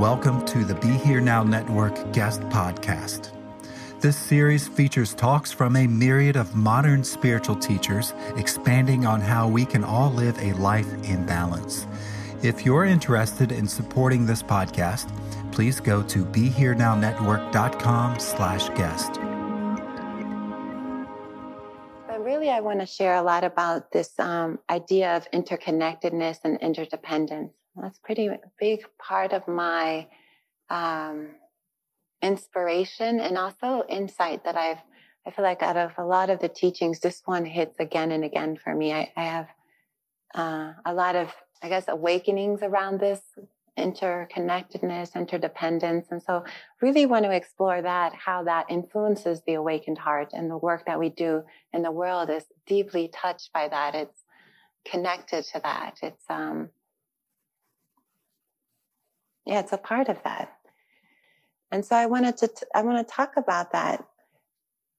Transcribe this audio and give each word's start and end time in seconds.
Welcome 0.00 0.46
to 0.46 0.64
the 0.64 0.76
Be 0.76 0.88
Here 0.88 1.20
Now 1.20 1.42
Network 1.42 2.14
guest 2.14 2.40
podcast. 2.44 3.32
This 4.00 4.16
series 4.16 4.66
features 4.66 5.12
talks 5.12 5.52
from 5.52 5.76
a 5.76 5.86
myriad 5.86 6.36
of 6.36 6.56
modern 6.56 7.04
spiritual 7.04 7.56
teachers 7.56 8.14
expanding 8.34 9.04
on 9.04 9.20
how 9.20 9.46
we 9.46 9.66
can 9.66 9.84
all 9.84 10.10
live 10.10 10.38
a 10.38 10.54
life 10.54 10.90
in 11.04 11.26
balance. 11.26 11.86
If 12.42 12.64
you're 12.64 12.86
interested 12.86 13.52
in 13.52 13.68
supporting 13.68 14.24
this 14.24 14.42
podcast, 14.42 15.12
please 15.52 15.80
go 15.80 16.02
to 16.04 16.24
BeHereNowNetwork.com 16.24 18.18
slash 18.20 18.70
guest. 18.70 19.20
But 22.06 22.24
really, 22.24 22.48
I 22.48 22.60
want 22.60 22.80
to 22.80 22.86
share 22.86 23.16
a 23.16 23.22
lot 23.22 23.44
about 23.44 23.92
this 23.92 24.18
um, 24.18 24.60
idea 24.70 25.14
of 25.18 25.30
interconnectedness 25.30 26.38
and 26.44 26.56
interdependence. 26.62 27.52
That's 27.76 27.98
pretty 27.98 28.28
big 28.58 28.84
part 28.98 29.32
of 29.32 29.46
my 29.46 30.08
um, 30.68 31.28
inspiration 32.22 33.20
and 33.20 33.38
also 33.38 33.84
insight 33.88 34.44
that 34.44 34.56
I've. 34.56 34.78
I 35.26 35.30
feel 35.32 35.44
like 35.44 35.62
out 35.62 35.76
of 35.76 35.92
a 35.98 36.04
lot 36.04 36.30
of 36.30 36.40
the 36.40 36.48
teachings, 36.48 37.00
this 37.00 37.20
one 37.26 37.44
hits 37.44 37.78
again 37.78 38.10
and 38.10 38.24
again 38.24 38.56
for 38.56 38.74
me. 38.74 38.92
I, 38.92 39.12
I 39.14 39.24
have 39.24 39.48
uh, 40.34 40.72
a 40.86 40.94
lot 40.94 41.14
of, 41.14 41.28
I 41.62 41.68
guess, 41.68 41.84
awakenings 41.88 42.62
around 42.62 43.00
this 43.00 43.20
interconnectedness, 43.78 45.14
interdependence. 45.14 46.06
And 46.10 46.22
so 46.22 46.44
really 46.80 47.04
want 47.04 47.26
to 47.26 47.32
explore 47.32 47.82
that, 47.82 48.14
how 48.14 48.44
that 48.44 48.66
influences 48.70 49.42
the 49.46 49.54
awakened 49.54 49.98
heart 49.98 50.30
and 50.32 50.50
the 50.50 50.56
work 50.56 50.86
that 50.86 50.98
we 50.98 51.10
do 51.10 51.42
in 51.74 51.82
the 51.82 51.90
world 51.90 52.30
is 52.30 52.44
deeply 52.66 53.08
touched 53.12 53.52
by 53.52 53.68
that. 53.68 53.94
It's 53.94 54.24
connected 54.90 55.44
to 55.52 55.60
that. 55.62 55.98
It's, 56.02 56.24
um, 56.30 56.70
yeah, 59.46 59.60
it's 59.60 59.72
a 59.72 59.78
part 59.78 60.08
of 60.08 60.22
that. 60.24 60.52
And 61.70 61.84
so 61.84 61.96
I 61.96 62.06
wanted 62.06 62.36
to, 62.38 62.48
t- 62.48 62.66
I 62.74 62.82
want 62.82 63.06
to 63.06 63.14
talk 63.14 63.36
about 63.36 63.72
that 63.72 64.04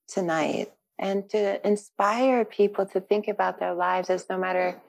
tonight 0.08 0.72
and 1.00 1.30
to 1.30 1.66
inspire 1.68 2.46
people 2.46 2.86
to 2.88 3.02
think 3.02 3.28
about 3.28 3.60
their 3.60 3.74
lives 3.74 4.10
as 4.10 4.30
no 4.30 4.38
matter 4.38 4.80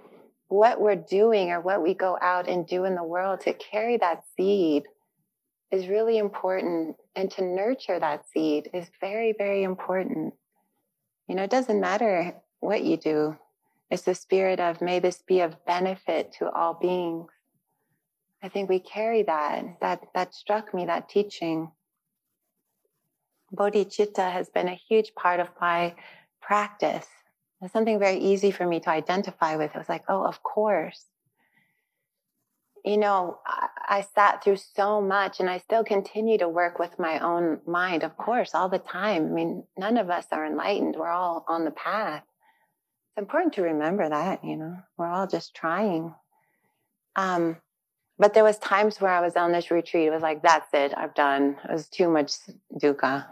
what 0.49 0.81
we're 0.81 0.95
doing 0.95 1.51
or 1.51 1.61
what 1.61 1.83
we 1.83 1.95
go 1.95 2.19
out 2.21 2.49
and 2.49 2.67
do 2.67 2.85
in 2.85 2.95
the 2.95 3.03
world, 3.03 3.41
to 3.41 3.55
carry 3.55 3.97
that 3.97 4.23
seed 4.37 4.85
is 5.71 5.89
really 5.89 6.19
important. 6.19 6.97
And 7.17 7.31
to 7.33 7.45
nurture 7.45 7.99
that 7.99 8.29
seed 8.29 8.69
is 8.75 8.91
very, 9.01 9.35
very 9.37 9.63
important. 9.63 10.35
You 11.29 11.35
know, 11.35 11.45
it 11.45 11.51
doesn't 11.51 11.81
matter 11.81 12.35
what 12.61 12.85
you 12.85 12.97
do. 12.97 13.37
It's 13.91 14.03
the 14.03 14.15
spirit 14.15 14.61
of 14.61 14.81
may 14.81 14.99
this 14.99 15.23
be 15.27 15.41
of 15.41 15.65
benefit 15.65 16.33
to 16.39 16.51
all 16.51 16.75
beings. 16.75 17.31
I 18.43 18.49
think 18.49 18.69
we 18.69 18.81
carry 18.81 19.23
that. 19.23 19.81
That 19.81 20.01
that 20.15 20.35
struck 20.35 20.75
me, 20.75 20.87
that 20.87 21.09
teaching. 21.09 21.71
Bodhicitta 23.55 24.33
has 24.33 24.49
been 24.49 24.69
a 24.69 24.75
huge 24.89 25.15
part 25.15 25.39
of 25.39 25.49
my 25.61 25.95
practice. 26.41 27.07
It's 27.61 27.73
something 27.73 27.99
very 27.99 28.19
easy 28.19 28.51
for 28.51 28.67
me 28.67 28.81
to 28.81 28.91
identify 28.91 29.57
with. 29.57 29.75
It 29.75 29.79
was 29.79 29.89
like, 29.89 30.05
oh, 30.09 30.25
of 30.25 30.43
course. 30.43 31.05
You 32.85 32.97
know, 32.97 33.39
I, 33.47 33.69
I 33.89 34.01
sat 34.01 34.43
through 34.43 34.57
so 34.57 35.01
much 35.01 35.39
and 35.39 35.49
I 35.49 35.59
still 35.59 35.85
continue 35.85 36.39
to 36.39 36.49
work 36.49 36.81
with 36.81 36.99
my 36.99 37.21
own 37.21 37.61
mind, 37.65 38.03
of 38.03 38.17
course, 38.17 38.55
all 38.55 38.69
the 38.69 38.81
time. 38.81 39.27
I 39.27 39.29
mean, 39.29 39.65
none 39.79 39.99
of 39.99 40.11
us 40.11 40.27
are 40.33 40.45
enlightened. 40.45 40.97
We're 40.99 41.13
all 41.13 41.45
on 41.47 41.65
the 41.65 41.71
path. 41.71 42.25
It's 42.25 43.23
important 43.23 43.53
to 43.55 43.63
remember 43.63 44.09
that, 44.09 44.43
you 44.43 44.57
know, 44.57 44.79
we're 44.97 45.07
all 45.13 45.29
just 45.29 45.55
trying. 45.55 46.13
Um, 47.15 47.59
but 48.19 48.35
there 48.35 48.45
was 48.45 48.59
times 48.59 49.01
where 49.01 49.11
I 49.11 49.21
was 49.21 49.37
on 49.37 49.53
this 49.53 49.71
retreat. 49.71 50.09
It 50.09 50.11
was 50.11 50.23
like, 50.23 50.43
that's 50.43 50.69
it. 50.73 50.93
I've 50.97 51.15
done. 51.15 51.57
It 51.69 51.73
was 51.73 51.89
too 51.89 52.09
much 52.09 52.33
dukkha, 52.75 53.27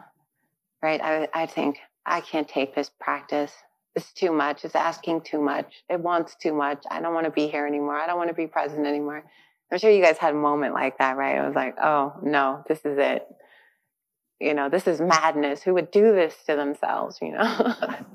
right? 0.82 1.00
I, 1.00 1.28
I 1.32 1.46
think 1.46 1.78
I 2.06 2.20
can't 2.20 2.48
take 2.48 2.74
this 2.74 2.91
practice. 3.00 3.52
It's 3.94 4.12
too 4.12 4.32
much. 4.32 4.64
It's 4.64 4.74
asking 4.74 5.22
too 5.22 5.41
much. 5.41 5.82
It 5.88 6.00
wants 6.00 6.36
too 6.36 6.54
much. 6.54 6.84
I 6.91 7.00
don't 7.00 7.14
want 7.14 7.26
to 7.26 7.32
be 7.32 7.48
here 7.48 7.66
anymore. 7.66 7.96
I 7.96 8.06
don't 8.06 8.18
want 8.18 8.28
to 8.28 8.34
be 8.34 8.46
present 8.46 8.86
anymore. 8.86 9.24
I'm 9.70 9.78
sure 9.78 9.91
you 9.91 10.02
guys 10.02 10.18
had 10.18 10.34
a 10.34 10.36
moment 10.36 10.74
like 10.74 10.98
that, 10.98 11.16
right? 11.16 11.38
It 11.38 11.47
was 11.47 11.54
like, 11.54 11.76
oh 11.80 12.14
no, 12.22 12.64
this 12.68 12.80
is 12.84 12.98
it. 12.98 13.26
You 14.41 14.54
know, 14.54 14.68
this 14.68 14.86
is 14.86 15.00
madness. 15.00 15.62
Who 15.62 15.74
would 15.74 15.91
do 15.91 16.14
this 16.14 16.34
to 16.47 16.56
themselves? 16.56 17.18
You 17.20 17.32
know, 17.32 17.74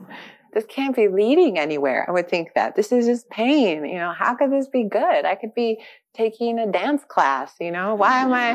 this 0.53 0.65
can't 0.67 0.95
be 0.95 1.07
leading 1.07 1.57
anywhere. 1.59 2.05
I 2.07 2.11
would 2.11 2.29
think 2.29 2.53
that 2.55 2.75
this 2.75 2.91
is 2.91 3.05
just 3.05 3.29
pain. 3.29 3.85
You 3.85 3.99
know, 3.99 4.11
how 4.11 4.35
could 4.35 4.51
this 4.51 4.67
be 4.67 4.83
good? 4.83 5.25
I 5.25 5.35
could 5.35 5.53
be 5.53 5.79
taking 6.15 6.59
a 6.59 6.71
dance 6.71 7.03
class, 7.07 7.53
you 7.59 7.71
know? 7.71 7.95
Why 7.95 8.21
am 8.21 8.33
I 8.33 8.53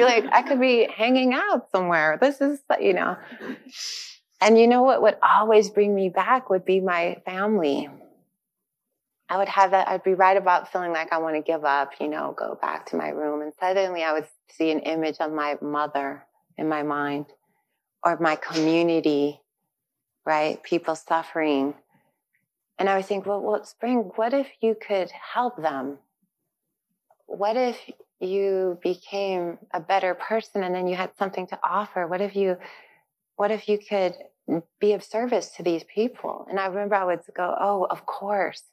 like 0.00 0.24
I 0.32 0.42
could 0.42 0.60
be 0.60 0.88
hanging 0.94 1.34
out 1.34 1.70
somewhere. 1.70 2.18
This 2.20 2.40
is, 2.40 2.60
you 2.80 2.94
know. 2.94 3.16
And 4.40 4.58
you 4.58 4.66
know 4.66 4.82
what 4.82 5.02
would 5.02 5.16
always 5.22 5.68
bring 5.68 5.94
me 5.94 6.08
back 6.08 6.48
would 6.48 6.64
be 6.64 6.80
my 6.80 7.20
family. 7.26 7.88
I 9.28 9.36
would 9.36 9.48
have 9.48 9.70
that 9.70 9.86
I'd 9.86 10.02
be 10.02 10.14
right 10.14 10.36
about 10.36 10.72
feeling 10.72 10.92
like 10.92 11.12
I 11.12 11.18
want 11.18 11.36
to 11.36 11.42
give 11.42 11.64
up, 11.64 11.92
you 12.00 12.08
know, 12.08 12.34
go 12.36 12.58
back 12.60 12.86
to 12.86 12.96
my 12.96 13.10
room 13.10 13.42
and 13.42 13.52
suddenly 13.60 14.02
I 14.02 14.12
would 14.12 14.26
see 14.50 14.72
an 14.72 14.80
image 14.80 15.18
of 15.20 15.32
my 15.32 15.56
mother 15.62 16.24
in 16.58 16.68
my 16.68 16.82
mind 16.82 17.26
or 18.02 18.18
my 18.18 18.34
community, 18.34 19.40
right? 20.26 20.60
People 20.62 20.96
suffering. 20.96 21.74
And 22.78 22.88
I 22.88 22.96
would 22.96 23.06
think, 23.06 23.26
well, 23.26 23.40
well, 23.40 23.64
Spring, 23.64 24.10
what 24.16 24.34
if 24.34 24.48
you 24.60 24.74
could 24.74 25.10
help 25.10 25.60
them? 25.62 25.98
What 27.30 27.56
if 27.56 27.78
you 28.18 28.78
became 28.82 29.56
a 29.72 29.80
better 29.80 30.14
person 30.14 30.64
and 30.64 30.74
then 30.74 30.88
you 30.88 30.96
had 30.96 31.16
something 31.16 31.46
to 31.46 31.58
offer? 31.62 32.06
What 32.06 32.20
if 32.20 32.34
you, 32.34 32.56
what 33.36 33.52
if 33.52 33.68
you 33.68 33.78
could 33.78 34.14
be 34.80 34.92
of 34.94 35.04
service 35.04 35.50
to 35.56 35.62
these 35.62 35.84
people? 35.84 36.46
And 36.50 36.58
I 36.58 36.66
remember 36.66 36.96
I 36.96 37.04
would 37.04 37.20
go, 37.36 37.54
oh, 37.58 37.86
of 37.88 38.04
course. 38.04 38.64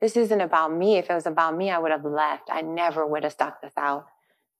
This 0.00 0.16
isn't 0.16 0.40
about 0.40 0.72
me. 0.72 0.96
If 0.96 1.10
it 1.10 1.14
was 1.14 1.26
about 1.26 1.56
me, 1.56 1.70
I 1.70 1.78
would 1.78 1.90
have 1.90 2.04
left. 2.04 2.50
I 2.52 2.60
never 2.60 3.04
would 3.04 3.24
have 3.24 3.32
stuck 3.32 3.60
this 3.60 3.72
out. 3.76 4.06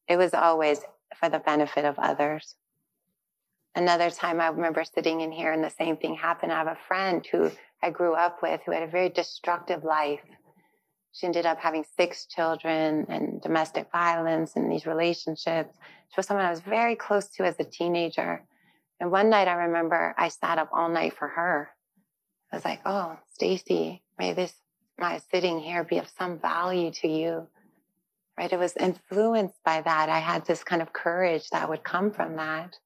It 0.09 0.17
was 0.17 0.35
always 0.35 0.81
for 1.19 1.29
the 1.29 1.39
benefit 1.39 1.85
of 1.85 1.97
others. 1.97 2.57
Another 3.77 4.11
time 4.11 4.41
I 4.41 4.49
remember 4.49 4.83
sitting 4.83 5.21
in 5.21 5.31
here 5.31 5.53
and 5.53 5.63
the 5.63 5.71
same 5.71 5.97
thing 5.97 6.17
happened. 6.17 6.53
I 6.53 6.59
have 6.59 6.67
a 6.67 6.79
friend 6.89 7.25
who 7.31 7.53
I 7.81 7.91
grew 7.91 8.15
up 8.15 8.43
with 8.43 8.63
who 8.67 8.73
had 8.73 8.83
a 8.83 8.89
very 8.89 9.11
destructive 9.11 9.85
life 9.85 10.21
she 11.13 11.27
ended 11.27 11.47
up 11.47 11.59
having 11.59 11.85
six 11.97 12.27
children 12.27 13.07
and 13.09 13.43
domestic 13.43 13.91
violence 13.91 14.57
and 14.57 14.71
these 14.71 14.87
relationships. 14.87 15.75
She 16.11 16.15
was 16.17 16.27
someone 16.27 16.47
I 16.47 16.51
was 16.51 16.61
very 16.61 16.97
close 16.97 17.29
to 17.37 17.45
as 17.45 17.59
a 17.59 17.65
teenager. 17.65 18.45
And 19.01 19.11
one 19.11 19.31
night 19.31 19.49
I 19.49 19.55
remember 19.55 20.15
I 20.19 20.29
sat 20.29 20.59
up 20.59 20.71
all 20.73 20.89
night 20.89 21.15
for 21.17 21.29
her. 21.29 21.71
I 22.53 22.57
was 22.57 22.65
like, 22.65 22.81
oh, 22.87 23.19
Stacy, 23.33 24.03
may 24.19 24.33
this, 24.33 24.55
my 24.99 25.21
sitting 25.31 25.61
here 25.61 25.85
be 25.85 25.99
of 25.99 26.09
some 26.19 26.39
value 26.39 26.91
to 26.93 27.09
you. 27.09 27.47
right? 28.39 28.53
It 28.53 28.59
was 28.59 28.77
influenced 28.77 29.63
by 29.65 29.83
that. 29.83 30.09
I 30.09 30.21
had 30.21 30.47
this 30.47 30.63
kind 30.65 30.81
of 30.81 30.93
courage 30.93 31.51
that 31.51 31.69
would 31.69 31.83
come 31.83 32.11
from 32.13 32.37
that. 32.37 32.77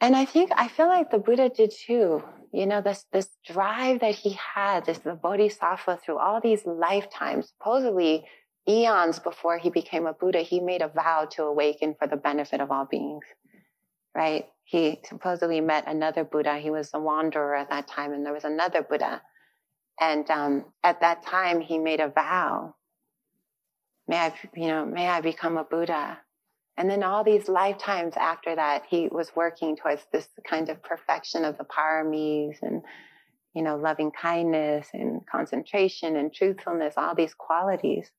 And 0.00 0.14
I 0.14 0.26
think, 0.26 0.50
I 0.54 0.68
feel 0.68 0.88
like 0.88 1.10
the 1.10 1.18
Buddha 1.18 1.48
did 1.48 1.72
too. 1.72 2.22
You 2.54 2.66
know, 2.66 2.80
this, 2.80 3.04
this 3.12 3.28
drive 3.44 4.00
that 4.00 4.14
he 4.14 4.38
had, 4.54 4.86
this 4.86 4.98
the 4.98 5.14
Bodhisattva 5.14 5.98
through 6.04 6.18
all 6.18 6.40
these 6.40 6.64
lifetimes, 6.64 7.48
supposedly 7.48 8.26
eons 8.68 9.18
before 9.18 9.58
he 9.58 9.70
became 9.70 10.06
a 10.06 10.12
Buddha, 10.12 10.38
he 10.38 10.60
made 10.60 10.80
a 10.80 10.88
vow 10.88 11.26
to 11.32 11.42
awaken 11.42 11.94
for 11.98 12.06
the 12.06 12.16
benefit 12.16 12.60
of 12.60 12.70
all 12.70 12.84
beings, 12.84 13.24
right? 14.14 14.46
He 14.62 15.00
supposedly 15.04 15.60
met 15.60 15.84
another 15.86 16.24
Buddha. 16.24 16.58
He 16.58 16.70
was 16.70 16.90
a 16.94 17.00
wanderer 17.00 17.54
at 17.56 17.70
that 17.70 17.88
time, 17.88 18.12
and 18.12 18.24
there 18.24 18.32
was 18.32 18.44
another 18.44 18.82
Buddha. 18.82 19.20
And 20.00 20.28
um, 20.30 20.64
at 20.82 21.00
that 21.00 21.26
time, 21.26 21.60
he 21.60 21.78
made 21.78 22.00
a 22.00 22.08
vow 22.08 22.74
may 24.06 24.16
I, 24.16 24.34
you 24.54 24.68
know, 24.68 24.84
may 24.84 25.08
I 25.08 25.20
become 25.20 25.56
a 25.56 25.64
Buddha. 25.64 26.18
And 26.76 26.90
then 26.90 27.02
all 27.02 27.22
these 27.22 27.48
lifetimes 27.48 28.14
after 28.16 28.56
that, 28.56 28.84
he 28.88 29.08
was 29.08 29.36
working 29.36 29.76
towards 29.76 30.02
this 30.12 30.28
kind 30.48 30.68
of 30.68 30.82
perfection 30.82 31.44
of 31.44 31.56
the 31.56 31.64
paramis 31.64 32.56
and, 32.62 32.82
you 33.54 33.62
know, 33.62 33.76
loving 33.76 34.10
kindness 34.10 34.88
and 34.92 35.24
concentration 35.26 36.16
and 36.16 36.34
truthfulness, 36.34 36.94
all 36.96 37.14
these 37.14 37.34
qualities 37.34 38.10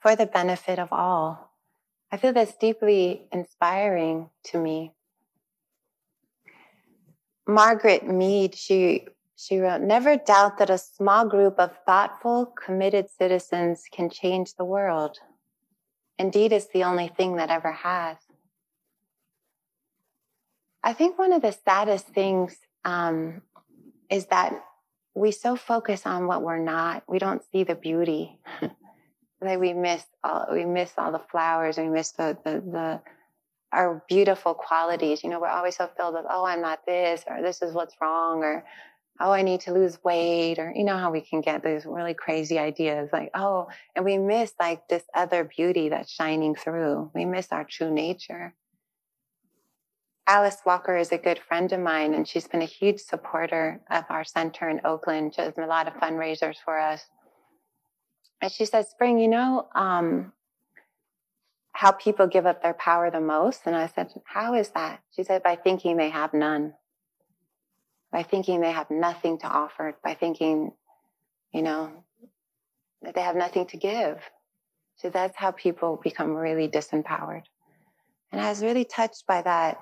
for 0.00 0.16
the 0.16 0.26
benefit 0.26 0.78
of 0.78 0.92
all. 0.92 1.52
I 2.10 2.16
feel 2.16 2.32
that's 2.32 2.56
deeply 2.56 3.26
inspiring 3.32 4.30
to 4.44 4.58
me. 4.58 4.92
Margaret 7.46 8.06
Mead, 8.06 8.54
she 8.54 9.06
she 9.36 9.58
wrote, 9.58 9.82
Never 9.82 10.16
doubt 10.16 10.58
that 10.58 10.68
a 10.68 10.78
small 10.78 11.26
group 11.26 11.60
of 11.60 11.70
thoughtful, 11.86 12.46
committed 12.46 13.08
citizens 13.08 13.84
can 13.92 14.10
change 14.10 14.54
the 14.54 14.64
world. 14.64 15.18
Indeed, 16.18 16.52
it's 16.52 16.68
the 16.68 16.84
only 16.84 17.08
thing 17.08 17.36
that 17.36 17.50
ever 17.50 17.72
has. 17.72 18.16
I 20.82 20.92
think 20.92 21.18
one 21.18 21.32
of 21.32 21.42
the 21.42 21.52
saddest 21.52 22.08
things 22.08 22.56
um, 22.84 23.42
is 24.10 24.26
that 24.26 24.64
we 25.14 25.32
so 25.32 25.56
focus 25.56 26.06
on 26.06 26.26
what 26.26 26.42
we're 26.42 26.58
not, 26.58 27.02
we 27.08 27.18
don't 27.18 27.42
see 27.52 27.64
the 27.64 27.74
beauty. 27.74 28.38
like 29.40 29.58
we 29.58 29.72
miss 29.72 30.04
all, 30.24 30.46
we 30.52 30.64
miss 30.64 30.92
all 30.96 31.12
the 31.12 31.22
flowers, 31.30 31.76
we 31.76 31.88
miss 31.88 32.12
the, 32.12 32.36
the, 32.44 32.60
the 32.60 33.00
our 33.72 34.02
beautiful 34.08 34.54
qualities. 34.54 35.22
You 35.22 35.30
know, 35.30 35.40
we're 35.40 35.48
always 35.48 35.76
so 35.76 35.90
filled 35.96 36.14
with, 36.14 36.24
oh, 36.28 36.44
I'm 36.44 36.62
not 36.62 36.86
this, 36.86 37.24
or 37.28 37.42
this 37.42 37.60
is 37.60 37.74
what's 37.74 37.94
wrong, 38.00 38.42
or 38.42 38.64
oh, 39.20 39.32
I 39.32 39.42
need 39.42 39.60
to 39.62 39.72
lose 39.72 40.02
weight, 40.04 40.58
or 40.58 40.72
you 40.74 40.84
know 40.84 40.96
how 40.96 41.10
we 41.10 41.20
can 41.20 41.40
get 41.40 41.62
these 41.62 41.84
really 41.84 42.14
crazy 42.14 42.58
ideas 42.58 43.10
like, 43.12 43.30
oh, 43.34 43.68
and 43.96 44.04
we 44.04 44.18
miss 44.18 44.52
like 44.60 44.86
this 44.88 45.04
other 45.14 45.44
beauty 45.44 45.88
that's 45.88 46.12
shining 46.12 46.54
through. 46.54 47.10
We 47.14 47.24
miss 47.24 47.48
our 47.50 47.64
true 47.64 47.92
nature. 47.92 48.54
Alice 50.26 50.58
Walker 50.66 50.96
is 50.96 51.10
a 51.10 51.18
good 51.18 51.38
friend 51.38 51.72
of 51.72 51.80
mine, 51.80 52.14
and 52.14 52.28
she's 52.28 52.46
been 52.46 52.62
a 52.62 52.66
huge 52.66 53.00
supporter 53.00 53.80
of 53.90 54.04
our 54.10 54.24
center 54.24 54.68
in 54.68 54.80
Oakland. 54.84 55.34
She 55.34 55.42
does 55.42 55.54
a 55.56 55.66
lot 55.66 55.88
of 55.88 55.94
fundraisers 55.94 56.56
for 56.62 56.78
us. 56.78 57.02
And 58.40 58.52
she 58.52 58.66
said, 58.66 58.86
Spring, 58.86 59.18
you 59.18 59.28
know 59.28 59.68
um, 59.74 60.32
how 61.72 61.92
people 61.92 62.26
give 62.26 62.46
up 62.46 62.62
their 62.62 62.74
power 62.74 63.10
the 63.10 63.20
most? 63.20 63.62
And 63.64 63.74
I 63.74 63.86
said, 63.86 64.12
How 64.26 64.54
is 64.54 64.68
that? 64.70 65.00
She 65.16 65.24
said, 65.24 65.42
By 65.42 65.56
thinking 65.56 65.96
they 65.96 66.10
have 66.10 66.34
none 66.34 66.74
by 68.12 68.22
thinking 68.22 68.60
they 68.60 68.72
have 68.72 68.90
nothing 68.90 69.38
to 69.38 69.46
offer, 69.46 69.96
by 70.02 70.14
thinking, 70.14 70.72
you 71.52 71.62
know, 71.62 71.90
that 73.02 73.14
they 73.14 73.20
have 73.20 73.36
nothing 73.36 73.66
to 73.66 73.76
give. 73.76 74.18
So 74.96 75.10
that's 75.10 75.36
how 75.36 75.52
people 75.52 76.00
become 76.02 76.34
really 76.34 76.68
disempowered. 76.68 77.44
And 78.32 78.40
I 78.40 78.48
was 78.48 78.62
really 78.62 78.84
touched 78.84 79.26
by 79.26 79.42
that. 79.42 79.80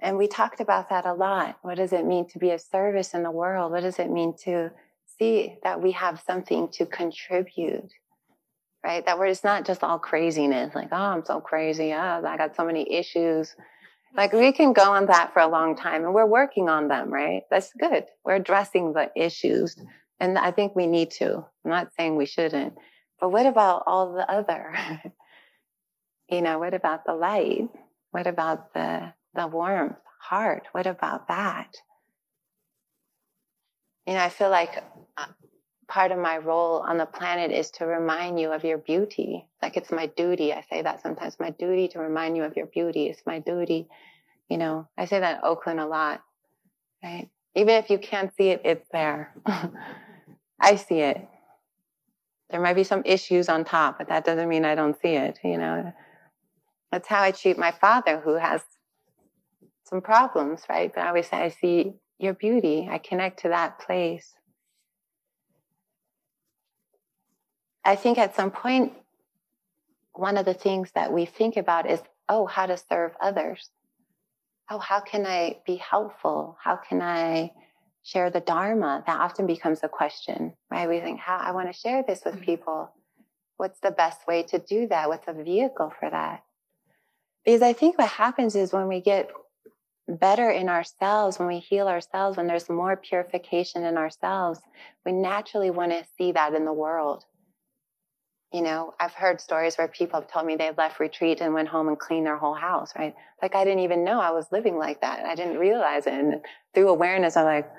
And 0.00 0.16
we 0.16 0.28
talked 0.28 0.60
about 0.60 0.90
that 0.90 1.06
a 1.06 1.14
lot. 1.14 1.58
What 1.62 1.76
does 1.76 1.92
it 1.92 2.04
mean 2.04 2.28
to 2.28 2.38
be 2.38 2.50
of 2.50 2.60
service 2.60 3.14
in 3.14 3.22
the 3.22 3.30
world? 3.30 3.72
What 3.72 3.82
does 3.82 3.98
it 3.98 4.10
mean 4.10 4.34
to 4.44 4.70
see 5.18 5.56
that 5.64 5.82
we 5.82 5.92
have 5.92 6.20
something 6.20 6.68
to 6.72 6.86
contribute? 6.86 7.90
Right? 8.84 9.04
That 9.06 9.18
we're 9.18 9.26
it's 9.26 9.42
not 9.42 9.66
just 9.66 9.82
all 9.82 9.98
craziness, 9.98 10.74
like, 10.74 10.90
oh, 10.92 10.96
I'm 10.96 11.24
so 11.24 11.40
crazy. 11.40 11.92
Oh, 11.92 12.22
I 12.24 12.36
got 12.36 12.54
so 12.54 12.64
many 12.64 12.92
issues. 12.92 13.56
Like 14.16 14.32
we 14.32 14.52
can 14.52 14.72
go 14.72 14.92
on 14.92 15.06
that 15.06 15.32
for 15.32 15.40
a 15.40 15.48
long 15.48 15.76
time 15.76 16.04
and 16.04 16.14
we're 16.14 16.26
working 16.26 16.68
on 16.68 16.88
them, 16.88 17.12
right? 17.12 17.42
That's 17.50 17.72
good. 17.78 18.04
We're 18.24 18.36
addressing 18.36 18.92
the 18.92 19.10
issues. 19.14 19.76
And 20.20 20.38
I 20.38 20.50
think 20.50 20.74
we 20.74 20.86
need 20.86 21.10
to. 21.12 21.44
I'm 21.64 21.70
not 21.70 21.92
saying 21.94 22.16
we 22.16 22.26
shouldn't. 22.26 22.74
But 23.20 23.30
what 23.30 23.46
about 23.46 23.84
all 23.86 24.14
the 24.14 24.30
other? 24.30 24.74
you 26.28 26.42
know, 26.42 26.58
what 26.58 26.74
about 26.74 27.04
the 27.04 27.14
light? 27.14 27.68
What 28.10 28.26
about 28.26 28.72
the 28.74 29.12
the 29.34 29.46
warmth, 29.46 29.96
heart? 30.20 30.66
What 30.72 30.86
about 30.86 31.28
that? 31.28 31.74
You 34.06 34.14
know, 34.14 34.20
I 34.20 34.30
feel 34.30 34.50
like 34.50 34.82
uh, 35.16 35.26
part 35.88 36.12
of 36.12 36.18
my 36.18 36.36
role 36.36 36.80
on 36.86 36.98
the 36.98 37.06
planet 37.06 37.50
is 37.50 37.70
to 37.72 37.86
remind 37.86 38.38
you 38.38 38.52
of 38.52 38.62
your 38.62 38.78
beauty. 38.78 39.46
Like 39.62 39.76
it's 39.76 39.90
my 39.90 40.06
duty. 40.06 40.52
I 40.52 40.62
say 40.70 40.82
that 40.82 41.02
sometimes. 41.02 41.40
My 41.40 41.50
duty 41.50 41.88
to 41.88 41.98
remind 41.98 42.36
you 42.36 42.44
of 42.44 42.56
your 42.56 42.66
beauty. 42.66 43.06
It's 43.06 43.22
my 43.26 43.38
duty. 43.38 43.88
You 44.50 44.58
know, 44.58 44.88
I 44.96 45.06
say 45.06 45.20
that 45.20 45.38
in 45.38 45.44
Oakland 45.44 45.80
a 45.80 45.86
lot, 45.86 46.22
right? 47.02 47.28
Even 47.54 47.74
if 47.76 47.90
you 47.90 47.98
can't 47.98 48.34
see 48.36 48.50
it, 48.50 48.62
it's 48.64 48.86
there. 48.92 49.34
I 50.60 50.76
see 50.76 51.00
it. 51.00 51.26
There 52.50 52.60
might 52.60 52.74
be 52.74 52.84
some 52.84 53.02
issues 53.04 53.48
on 53.48 53.64
top, 53.64 53.98
but 53.98 54.08
that 54.08 54.24
doesn't 54.24 54.48
mean 54.48 54.64
I 54.64 54.74
don't 54.74 54.98
see 55.00 55.14
it. 55.14 55.38
You 55.42 55.58
know, 55.58 55.92
that's 56.92 57.08
how 57.08 57.22
I 57.22 57.30
treat 57.30 57.58
my 57.58 57.72
father, 57.72 58.20
who 58.20 58.34
has 58.34 58.62
some 59.84 60.00
problems, 60.00 60.62
right? 60.68 60.92
But 60.94 61.02
I 61.02 61.08
always 61.08 61.28
say, 61.28 61.36
I 61.38 61.48
see 61.48 61.94
your 62.18 62.34
beauty. 62.34 62.88
I 62.90 62.98
connect 62.98 63.40
to 63.40 63.48
that 63.48 63.80
place. 63.80 64.37
I 67.88 67.96
think 67.96 68.18
at 68.18 68.36
some 68.36 68.50
point, 68.50 68.92
one 70.12 70.36
of 70.36 70.44
the 70.44 70.52
things 70.52 70.90
that 70.94 71.10
we 71.10 71.24
think 71.24 71.56
about 71.56 71.90
is, 71.90 72.02
oh, 72.28 72.44
how 72.44 72.66
to 72.66 72.76
serve 72.76 73.12
others. 73.18 73.70
Oh, 74.70 74.78
how 74.78 75.00
can 75.00 75.24
I 75.24 75.60
be 75.64 75.76
helpful? 75.76 76.58
How 76.62 76.76
can 76.76 77.00
I 77.00 77.50
share 78.02 78.28
the 78.28 78.40
Dharma? 78.40 79.04
That 79.06 79.18
often 79.18 79.46
becomes 79.46 79.80
a 79.82 79.88
question, 79.88 80.52
right? 80.70 80.86
We 80.86 81.00
think, 81.00 81.18
how 81.18 81.38
I 81.38 81.52
want 81.52 81.72
to 81.72 81.80
share 81.80 82.04
this 82.06 82.20
with 82.26 82.34
mm-hmm. 82.34 82.44
people. 82.44 82.92
What's 83.56 83.80
the 83.80 83.90
best 83.90 84.26
way 84.26 84.42
to 84.42 84.58
do 84.58 84.86
that? 84.88 85.08
What's 85.08 85.26
a 85.26 85.32
vehicle 85.32 85.90
for 85.98 86.10
that? 86.10 86.44
Because 87.42 87.62
I 87.62 87.72
think 87.72 87.96
what 87.96 88.10
happens 88.10 88.54
is 88.54 88.70
when 88.70 88.88
we 88.88 89.00
get 89.00 89.30
better 90.06 90.50
in 90.50 90.68
ourselves, 90.68 91.38
when 91.38 91.48
we 91.48 91.60
heal 91.60 91.88
ourselves, 91.88 92.36
when 92.36 92.48
there's 92.48 92.68
more 92.68 92.96
purification 92.96 93.82
in 93.82 93.96
ourselves, 93.96 94.60
we 95.06 95.12
naturally 95.12 95.70
want 95.70 95.92
to 95.92 96.04
see 96.18 96.32
that 96.32 96.52
in 96.52 96.66
the 96.66 96.72
world. 96.74 97.24
You 98.52 98.62
know, 98.62 98.94
I've 98.98 99.12
heard 99.12 99.40
stories 99.40 99.76
where 99.76 99.88
people 99.88 100.20
have 100.20 100.30
told 100.30 100.46
me 100.46 100.56
they 100.56 100.70
left 100.76 101.00
retreat 101.00 101.40
and 101.40 101.52
went 101.52 101.68
home 101.68 101.88
and 101.88 101.98
cleaned 101.98 102.26
their 102.26 102.38
whole 102.38 102.54
house, 102.54 102.92
right? 102.98 103.14
Like 103.42 103.54
I 103.54 103.64
didn't 103.64 103.80
even 103.80 104.04
know 104.04 104.20
I 104.20 104.30
was 104.30 104.46
living 104.50 104.78
like 104.78 105.02
that. 105.02 105.24
I 105.26 105.34
didn't 105.34 105.58
realize 105.58 106.06
it. 106.06 106.14
And 106.14 106.40
through 106.72 106.88
awareness, 106.88 107.36
I'm 107.36 107.44
like, 107.44 107.70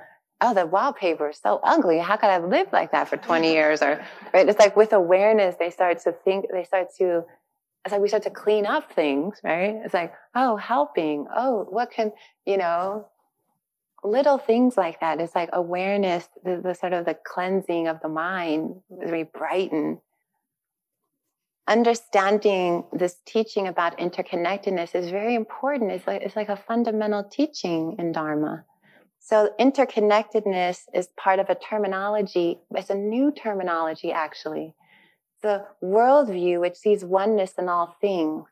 oh, 0.41 0.53
the 0.53 0.67
wallpaper 0.67 1.29
is 1.29 1.37
so 1.37 1.59
ugly. 1.63 1.97
How 1.97 2.17
could 2.17 2.29
I 2.29 2.37
live 2.37 2.67
like 2.71 2.91
that 2.91 3.09
for 3.09 3.17
20 3.17 3.51
years? 3.51 3.81
Or, 3.81 4.05
right? 4.33 4.47
It's 4.47 4.59
like 4.59 4.75
with 4.75 4.93
awareness, 4.93 5.55
they 5.59 5.71
start 5.71 5.99
to 6.03 6.11
think, 6.11 6.45
they 6.51 6.63
start 6.63 6.89
to, 6.99 7.23
it's 7.83 7.91
like 7.91 8.01
we 8.01 8.07
start 8.07 8.23
to 8.23 8.29
clean 8.29 8.65
up 8.65 8.91
things, 8.93 9.39
right? 9.43 9.75
It's 9.83 9.93
like, 9.93 10.13
oh, 10.35 10.55
helping. 10.55 11.25
Oh, 11.35 11.65
what 11.69 11.89
can, 11.91 12.11
you 12.45 12.57
know, 12.57 13.07
little 14.03 14.37
things 14.37 14.77
like 14.77 14.99
that. 14.99 15.19
It's 15.19 15.35
like 15.35 15.49
awareness, 15.53 16.27
the, 16.43 16.61
the 16.63 16.73
sort 16.73 16.93
of 16.93 17.05
the 17.05 17.15
cleansing 17.15 17.87
of 17.87 17.99
the 18.01 18.09
mind, 18.09 18.75
we 18.89 19.23
brighten 19.23 19.99
understanding 21.69 22.83
this 22.91 23.17
teaching 23.25 23.67
about 23.67 23.97
interconnectedness 23.99 24.95
is 24.95 25.11
very 25.11 25.35
important. 25.35 25.91
It's 25.91 26.07
like, 26.07 26.23
it's 26.23 26.35
like 26.35 26.49
a 26.49 26.57
fundamental 26.57 27.23
teaching 27.23 27.95
in 27.99 28.11
Dharma. 28.11 28.65
So 29.19 29.51
interconnectedness 29.59 30.85
is 30.93 31.09
part 31.15 31.39
of 31.39 31.49
a 31.49 31.55
terminology. 31.55 32.59
It's 32.71 32.89
a 32.89 32.95
new 32.95 33.31
terminology, 33.31 34.11
actually. 34.11 34.73
The 35.43 35.65
worldview, 35.83 36.59
which 36.59 36.75
sees 36.75 37.05
oneness 37.05 37.53
in 37.57 37.69
all 37.69 37.95
things. 38.01 38.47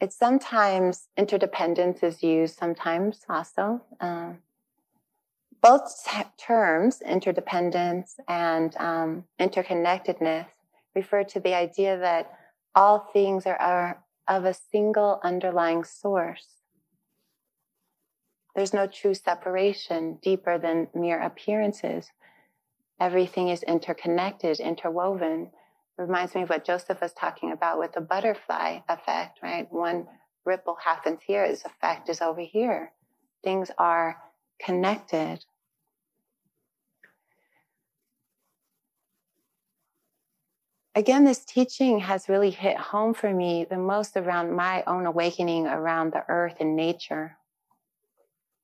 It's 0.00 0.16
sometimes 0.16 1.08
interdependence 1.16 2.02
is 2.02 2.22
used, 2.22 2.56
sometimes 2.56 3.20
also. 3.28 3.82
Uh, 4.00 4.34
both 5.62 6.06
terms, 6.38 7.00
interdependence 7.02 8.16
and 8.28 8.76
um, 8.78 9.24
interconnectedness, 9.40 10.46
refer 10.94 11.24
to 11.24 11.40
the 11.40 11.54
idea 11.54 11.98
that 11.98 12.32
all 12.74 13.08
things 13.12 13.46
are, 13.46 13.56
are 13.56 14.02
of 14.28 14.44
a 14.44 14.54
single 14.54 15.20
underlying 15.22 15.84
source. 15.84 16.46
There's 18.54 18.74
no 18.74 18.86
true 18.86 19.14
separation 19.14 20.18
deeper 20.22 20.58
than 20.58 20.88
mere 20.94 21.20
appearances. 21.20 22.10
everything 23.00 23.48
is 23.48 23.62
interconnected, 23.64 24.60
interwoven. 24.60 25.50
Reminds 25.98 26.34
me 26.34 26.42
of 26.42 26.48
what 26.50 26.64
Joseph 26.64 27.00
was 27.00 27.12
talking 27.12 27.52
about 27.52 27.78
with 27.78 27.92
the 27.92 28.00
butterfly 28.00 28.80
effect, 28.88 29.40
right? 29.42 29.66
One 29.72 30.06
ripple 30.44 30.76
happens 30.84 31.20
here, 31.26 31.44
its 31.44 31.64
effect 31.64 32.08
is 32.08 32.20
over 32.20 32.40
here. 32.40 32.92
Things 33.44 33.70
are 33.78 34.16
connected. 34.64 35.44
Again, 40.94 41.24
this 41.24 41.44
teaching 41.44 42.00
has 42.00 42.28
really 42.28 42.50
hit 42.50 42.76
home 42.76 43.14
for 43.14 43.32
me 43.32 43.64
the 43.68 43.78
most 43.78 44.14
around 44.14 44.54
my 44.54 44.84
own 44.86 45.06
awakening 45.06 45.66
around 45.66 46.12
the 46.12 46.22
earth 46.28 46.56
and 46.60 46.76
nature. 46.76 47.38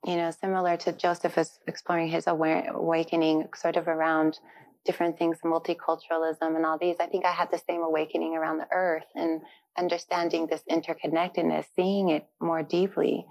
You 0.05 0.17
know, 0.17 0.31
similar 0.31 0.77
to 0.79 0.93
Joseph 0.93 1.39
is 1.39 1.59
exploring 1.67 2.09
his 2.09 2.27
awakening 2.27 3.49
sort 3.55 3.77
of 3.77 3.89
around 3.89 4.39
different 4.85 5.19
things, 5.19 5.39
multiculturalism 5.43 6.55
and 6.55 6.67
all 6.67 6.79
these. 6.79 6.97
I 7.01 7.07
think 7.07 7.25
I 7.25 7.33
had 7.33 7.51
the 7.51 7.59
same 7.67 7.83
awakening 7.83 8.37
around 8.37 8.59
the 8.59 8.69
earth 8.73 9.07
and 9.15 9.41
understanding 9.79 10.47
this 10.47 10.63
interconnectedness, 10.71 11.65
seeing 11.75 12.11
it 12.11 12.27
more 12.41 12.63
deeply, 12.63 13.25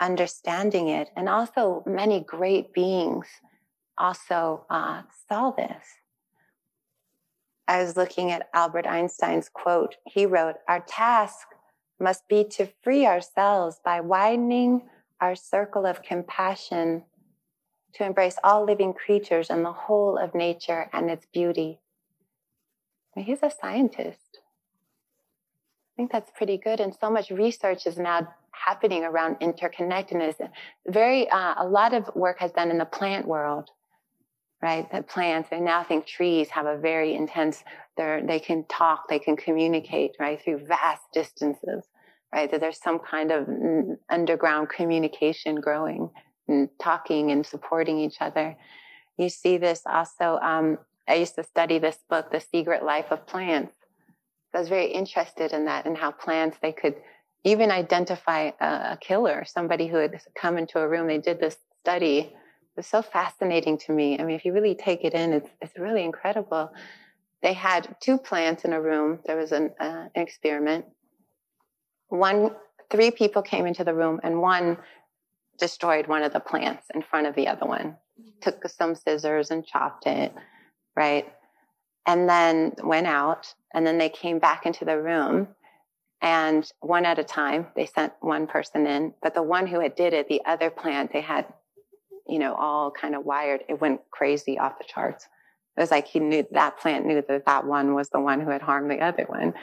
understanding 0.00 0.88
it. 0.88 1.08
And 1.16 1.28
also, 1.28 1.84
many 1.86 2.20
great 2.20 2.74
beings 2.74 3.28
also 3.96 4.66
uh, 4.70 5.02
saw 5.28 5.52
this. 5.52 5.84
I 7.66 7.82
was 7.82 7.96
looking 7.96 8.30
at 8.30 8.48
Albert 8.52 8.86
Einstein's 8.86 9.48
quote. 9.48 9.96
He 10.06 10.26
wrote, 10.26 10.56
Our 10.68 10.80
task 10.80 11.46
must 11.98 12.28
be 12.28 12.44
to 12.44 12.68
free 12.82 13.06
ourselves 13.06 13.80
by 13.84 14.00
widening 14.00 14.82
our 15.20 15.34
circle 15.34 15.86
of 15.86 16.02
compassion 16.02 17.04
to 17.94 18.04
embrace 18.04 18.36
all 18.44 18.64
living 18.64 18.92
creatures 18.92 19.50
and 19.50 19.64
the 19.64 19.72
whole 19.72 20.18
of 20.18 20.34
nature 20.34 20.90
and 20.92 21.10
its 21.10 21.26
beauty. 21.32 21.78
He's 23.16 23.42
a 23.42 23.50
scientist. 23.50 24.40
I 25.94 25.96
think 25.96 26.10
that's 26.10 26.32
pretty 26.36 26.58
good. 26.58 26.80
And 26.80 26.94
so 26.94 27.08
much 27.08 27.30
research 27.30 27.86
is 27.86 27.96
now 27.96 28.28
happening 28.50 29.04
around 29.04 29.36
interconnectedness. 29.36 30.34
Very, 30.88 31.28
uh, 31.30 31.54
a 31.58 31.66
lot 31.66 31.94
of 31.94 32.10
work 32.16 32.40
has 32.40 32.50
done 32.50 32.70
in 32.70 32.78
the 32.78 32.84
plant 32.84 33.28
world, 33.28 33.70
right? 34.64 34.90
That 34.92 35.06
plants, 35.06 35.50
I 35.52 35.58
now 35.58 35.84
think 35.84 36.06
trees 36.06 36.48
have 36.48 36.64
a 36.64 36.78
very 36.78 37.14
intense, 37.14 37.62
they 37.98 38.40
can 38.42 38.64
talk, 38.64 39.10
they 39.10 39.18
can 39.18 39.36
communicate, 39.36 40.12
right? 40.18 40.40
Through 40.42 40.64
vast 40.66 41.02
distances, 41.12 41.84
right? 42.34 42.50
That 42.50 42.60
there's 42.62 42.80
some 42.80 42.98
kind 42.98 43.30
of 43.30 43.46
underground 44.08 44.70
communication 44.70 45.56
growing 45.56 46.08
and 46.48 46.70
talking 46.80 47.30
and 47.30 47.44
supporting 47.44 47.98
each 48.00 48.16
other. 48.22 48.56
You 49.18 49.28
see 49.28 49.58
this 49.58 49.82
also. 49.84 50.38
Um, 50.42 50.78
I 51.06 51.16
used 51.16 51.34
to 51.34 51.44
study 51.44 51.78
this 51.78 51.98
book, 52.08 52.32
The 52.32 52.40
Secret 52.40 52.82
Life 52.82 53.08
of 53.10 53.26
Plants. 53.26 53.74
I 54.54 54.60
was 54.60 54.70
very 54.70 54.86
interested 54.86 55.52
in 55.52 55.66
that 55.66 55.84
and 55.84 55.98
how 55.98 56.10
plants 56.10 56.56
they 56.62 56.72
could 56.72 56.94
even 57.44 57.70
identify 57.70 58.52
a, 58.58 58.64
a 58.64 58.98
killer, 58.98 59.44
somebody 59.46 59.88
who 59.88 59.98
had 59.98 60.18
come 60.34 60.56
into 60.56 60.78
a 60.78 60.88
room. 60.88 61.06
They 61.06 61.18
did 61.18 61.38
this 61.38 61.58
study. 61.82 62.34
It 62.74 62.78
was 62.78 62.86
so 62.88 63.02
fascinating 63.02 63.78
to 63.78 63.92
me. 63.92 64.18
I 64.18 64.24
mean, 64.24 64.34
if 64.34 64.44
you 64.44 64.52
really 64.52 64.74
take 64.74 65.04
it 65.04 65.14
in, 65.14 65.32
it's 65.32 65.48
it's 65.60 65.78
really 65.78 66.02
incredible. 66.02 66.72
They 67.40 67.52
had 67.52 67.94
two 68.00 68.18
plants 68.18 68.64
in 68.64 68.72
a 68.72 68.80
room. 68.80 69.20
There 69.26 69.36
was 69.36 69.52
an, 69.52 69.70
uh, 69.78 70.08
an 70.14 70.22
experiment. 70.22 70.86
One, 72.08 72.50
three 72.90 73.10
people 73.10 73.42
came 73.42 73.66
into 73.66 73.84
the 73.84 73.94
room, 73.94 74.18
and 74.24 74.40
one 74.40 74.78
destroyed 75.58 76.08
one 76.08 76.24
of 76.24 76.32
the 76.32 76.40
plants 76.40 76.86
in 76.92 77.02
front 77.02 77.28
of 77.28 77.36
the 77.36 77.46
other 77.46 77.66
one, 77.66 77.96
took 78.40 78.66
some 78.68 78.94
scissors 78.96 79.50
and 79.52 79.64
chopped 79.64 80.06
it, 80.06 80.34
right? 80.96 81.32
And 82.06 82.28
then 82.28 82.72
went 82.82 83.06
out, 83.06 83.54
and 83.72 83.86
then 83.86 83.98
they 83.98 84.08
came 84.08 84.38
back 84.40 84.66
into 84.66 84.84
the 84.84 85.00
room. 85.00 85.48
And 86.20 86.68
one 86.80 87.04
at 87.04 87.18
a 87.18 87.24
time, 87.24 87.68
they 87.76 87.86
sent 87.86 88.14
one 88.20 88.46
person 88.46 88.86
in, 88.86 89.14
but 89.22 89.34
the 89.34 89.42
one 89.42 89.66
who 89.66 89.80
had 89.80 89.94
did 89.94 90.12
it, 90.12 90.28
the 90.28 90.42
other 90.44 90.70
plant, 90.70 91.12
they 91.12 91.20
had, 91.20 91.46
you 92.26 92.38
know, 92.38 92.54
all 92.54 92.90
kind 92.90 93.14
of 93.14 93.24
wired. 93.24 93.62
It 93.68 93.80
went 93.80 94.00
crazy 94.10 94.58
off 94.58 94.78
the 94.78 94.84
charts. 94.84 95.28
It 95.76 95.80
was 95.80 95.90
like 95.90 96.06
he 96.06 96.20
knew 96.20 96.46
that 96.52 96.78
plant 96.78 97.06
knew 97.06 97.22
that 97.26 97.46
that 97.46 97.66
one 97.66 97.94
was 97.94 98.10
the 98.10 98.20
one 98.20 98.40
who 98.40 98.50
had 98.50 98.62
harmed 98.62 98.90
the 98.90 99.00
other 99.00 99.24
one, 99.24 99.54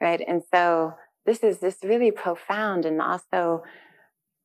right? 0.00 0.22
And 0.26 0.42
so 0.52 0.94
this 1.26 1.40
is 1.40 1.58
this 1.58 1.78
really 1.84 2.10
profound 2.10 2.86
and 2.86 3.00
also 3.00 3.62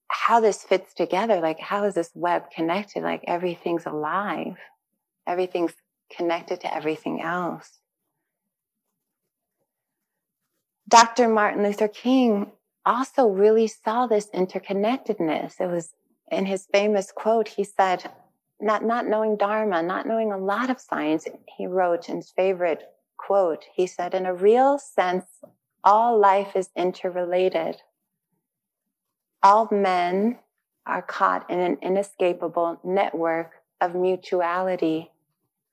how 0.10 0.40
this 0.40 0.64
fits 0.64 0.94
together. 0.94 1.40
Like, 1.40 1.60
how 1.60 1.86
is 1.86 1.96
this 1.96 2.12
web 2.14 2.52
connected? 2.52 3.04
Like, 3.04 3.24
everything's 3.28 3.86
alive, 3.86 4.58
everything's 5.26 5.74
connected 6.16 6.62
to 6.62 6.74
everything 6.74 7.22
else. 7.22 7.80
Dr. 10.88 11.28
Martin 11.28 11.64
Luther 11.64 11.88
King 11.88 12.52
also 12.86 13.28
really 13.28 13.68
saw 13.68 14.06
this 14.06 14.28
interconnectedness. 14.28 15.60
It 15.60 15.68
was 15.68 15.94
in 16.32 16.46
his 16.46 16.68
famous 16.72 17.12
quote, 17.12 17.48
he 17.48 17.64
said, 17.64 18.12
not, 18.60 18.84
not 18.84 19.08
knowing 19.08 19.38
Dharma, 19.38 19.84
not 19.84 20.08
knowing 20.08 20.32
a 20.32 20.38
lot 20.38 20.70
of 20.70 20.80
science, 20.80 21.28
he 21.58 21.68
wrote 21.68 22.10
in 22.10 22.18
his 22.18 22.32
favorite 22.32 22.84
quote, 23.18 23.66
he 23.74 23.88
said, 23.88 24.14
in 24.14 24.26
a 24.26 24.34
real 24.34 24.78
sense, 24.78 25.26
all 25.84 26.20
life 26.20 26.56
is 26.56 26.70
interrelated 26.76 27.82
all 29.46 29.68
men 29.72 30.40
are 30.88 31.04
caught 31.04 31.48
in 31.52 31.60
an 31.60 31.78
inescapable 31.84 32.80
network 32.84 33.52
of 33.80 33.94
mutuality, 33.94 35.12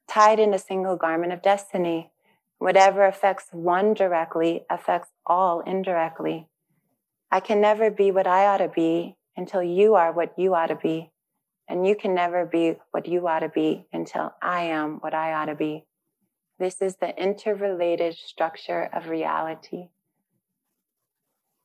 tied 0.06 0.38
in 0.38 0.52
a 0.52 0.58
single 0.58 0.94
garment 0.94 1.32
of 1.32 1.40
destiny. 1.40 2.10
Whatever 2.58 3.06
affects 3.06 3.46
one 3.50 3.94
directly 3.94 4.66
affects 4.68 5.08
all 5.24 5.60
indirectly. 5.60 6.48
I 7.30 7.40
can 7.40 7.62
never 7.62 7.90
be 7.90 8.10
what 8.10 8.26
I 8.26 8.44
ought 8.44 8.58
to 8.58 8.68
be 8.68 9.16
until 9.36 9.62
you 9.62 9.94
are 9.94 10.12
what 10.12 10.38
you 10.38 10.54
ought 10.54 10.66
to 10.66 10.76
be. 10.76 11.10
And 11.68 11.86
you 11.86 11.94
can 11.94 12.14
never 12.14 12.44
be 12.44 12.76
what 12.90 13.06
you 13.06 13.26
ought 13.26 13.40
to 13.40 13.48
be 13.48 13.86
until 13.92 14.34
I 14.42 14.64
am 14.64 14.96
what 14.96 15.14
I 15.14 15.32
ought 15.32 15.46
to 15.46 15.54
be. 15.54 15.86
This 16.58 16.82
is 16.82 16.96
the 16.96 17.16
interrelated 17.20 18.14
structure 18.14 18.88
of 18.92 19.08
reality. 19.08 19.88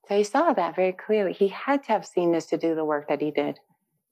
So 0.08 0.16
he 0.16 0.24
saw 0.24 0.54
that 0.54 0.76
very 0.76 0.94
clearly. 0.94 1.34
He 1.34 1.50
had 1.50 1.84
to 1.84 1.90
have 1.90 2.06
seen 2.06 2.32
this 2.32 2.46
to 2.48 2.58
do 2.58 2.76
the 2.76 2.86
work 2.86 3.10
that 3.10 3.22
he 3.22 3.32
did, 3.32 3.60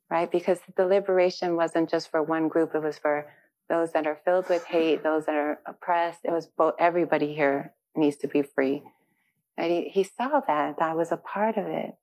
right? 0.09 0.29
Because 0.29 0.59
the 0.75 0.85
liberation 0.85 1.55
wasn't 1.55 1.89
just 1.89 2.11
for 2.11 2.21
one 2.21 2.49
group, 2.49 2.75
it 2.75 2.83
was 2.83 2.97
for 2.97 3.31
those 3.69 3.93
that 3.93 4.05
are 4.05 4.19
filled 4.25 4.49
with 4.49 4.65
hate, 4.65 5.03
those 5.03 5.25
that 5.25 5.35
are 5.35 5.59
oppressed. 5.65 6.19
It 6.23 6.31
was 6.31 6.47
both, 6.47 6.75
everybody 6.79 7.33
here 7.33 7.73
needs 7.95 8.17
to 8.17 8.27
be 8.27 8.41
free. 8.41 8.83
And 9.57 9.71
he, 9.71 9.89
he 9.89 10.03
saw 10.03 10.41
that, 10.45 10.77
that 10.79 10.97
was 10.97 11.11
a 11.11 11.17
part 11.17 11.57
of 11.57 11.65
it. 11.65 11.95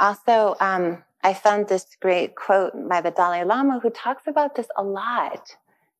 Also, 0.00 0.56
um, 0.60 1.02
I 1.22 1.34
found 1.34 1.68
this 1.68 1.86
great 2.00 2.34
quote 2.34 2.72
by 2.88 3.00
the 3.00 3.10
Dalai 3.10 3.44
Lama 3.44 3.80
who 3.80 3.90
talks 3.90 4.24
about 4.26 4.54
this 4.54 4.68
a 4.76 4.82
lot, 4.82 5.56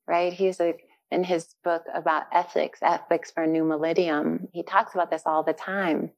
right? 0.06 0.32
He's 0.32 0.60
a 0.60 0.74
in 1.10 1.24
his 1.24 1.54
book 1.62 1.84
about 1.94 2.24
ethics, 2.32 2.80
Ethics 2.82 3.30
for 3.30 3.44
a 3.44 3.46
New 3.46 3.64
Millennium. 3.64 4.48
He 4.52 4.62
talks 4.62 4.94
about 4.94 5.10
this 5.10 5.22
all 5.24 5.44
the 5.44 5.52
time, 5.52 6.10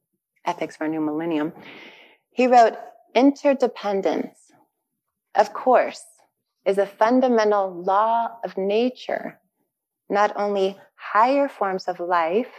Ethics 0.45 0.75
for 0.75 0.85
a 0.85 0.89
New 0.89 1.01
Millennium. 1.01 1.53
He 2.31 2.47
wrote, 2.47 2.73
Interdependence, 3.15 4.37
of 5.35 5.53
course, 5.53 6.03
is 6.65 6.77
a 6.77 6.85
fundamental 6.85 7.83
law 7.83 8.29
of 8.43 8.57
nature, 8.57 9.39
not 10.09 10.33
only 10.35 10.77
higher 10.95 11.47
forms 11.47 11.87
of 11.87 11.99
life, 11.99 12.51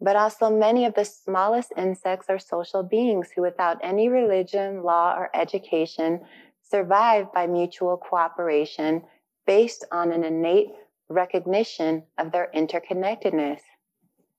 but 0.00 0.16
also 0.16 0.50
many 0.50 0.84
of 0.84 0.94
the 0.94 1.04
smallest 1.04 1.72
insects 1.76 2.26
are 2.28 2.38
social 2.38 2.82
beings 2.82 3.30
who, 3.34 3.42
without 3.42 3.78
any 3.82 4.08
religion, 4.08 4.82
law, 4.82 5.14
or 5.16 5.30
education, 5.34 6.20
survive 6.62 7.32
by 7.32 7.46
mutual 7.46 7.96
cooperation 7.96 9.02
based 9.46 9.84
on 9.90 10.12
an 10.12 10.24
innate 10.24 10.68
recognition 11.08 12.04
of 12.18 12.30
their 12.32 12.50
interconnectedness. 12.54 13.60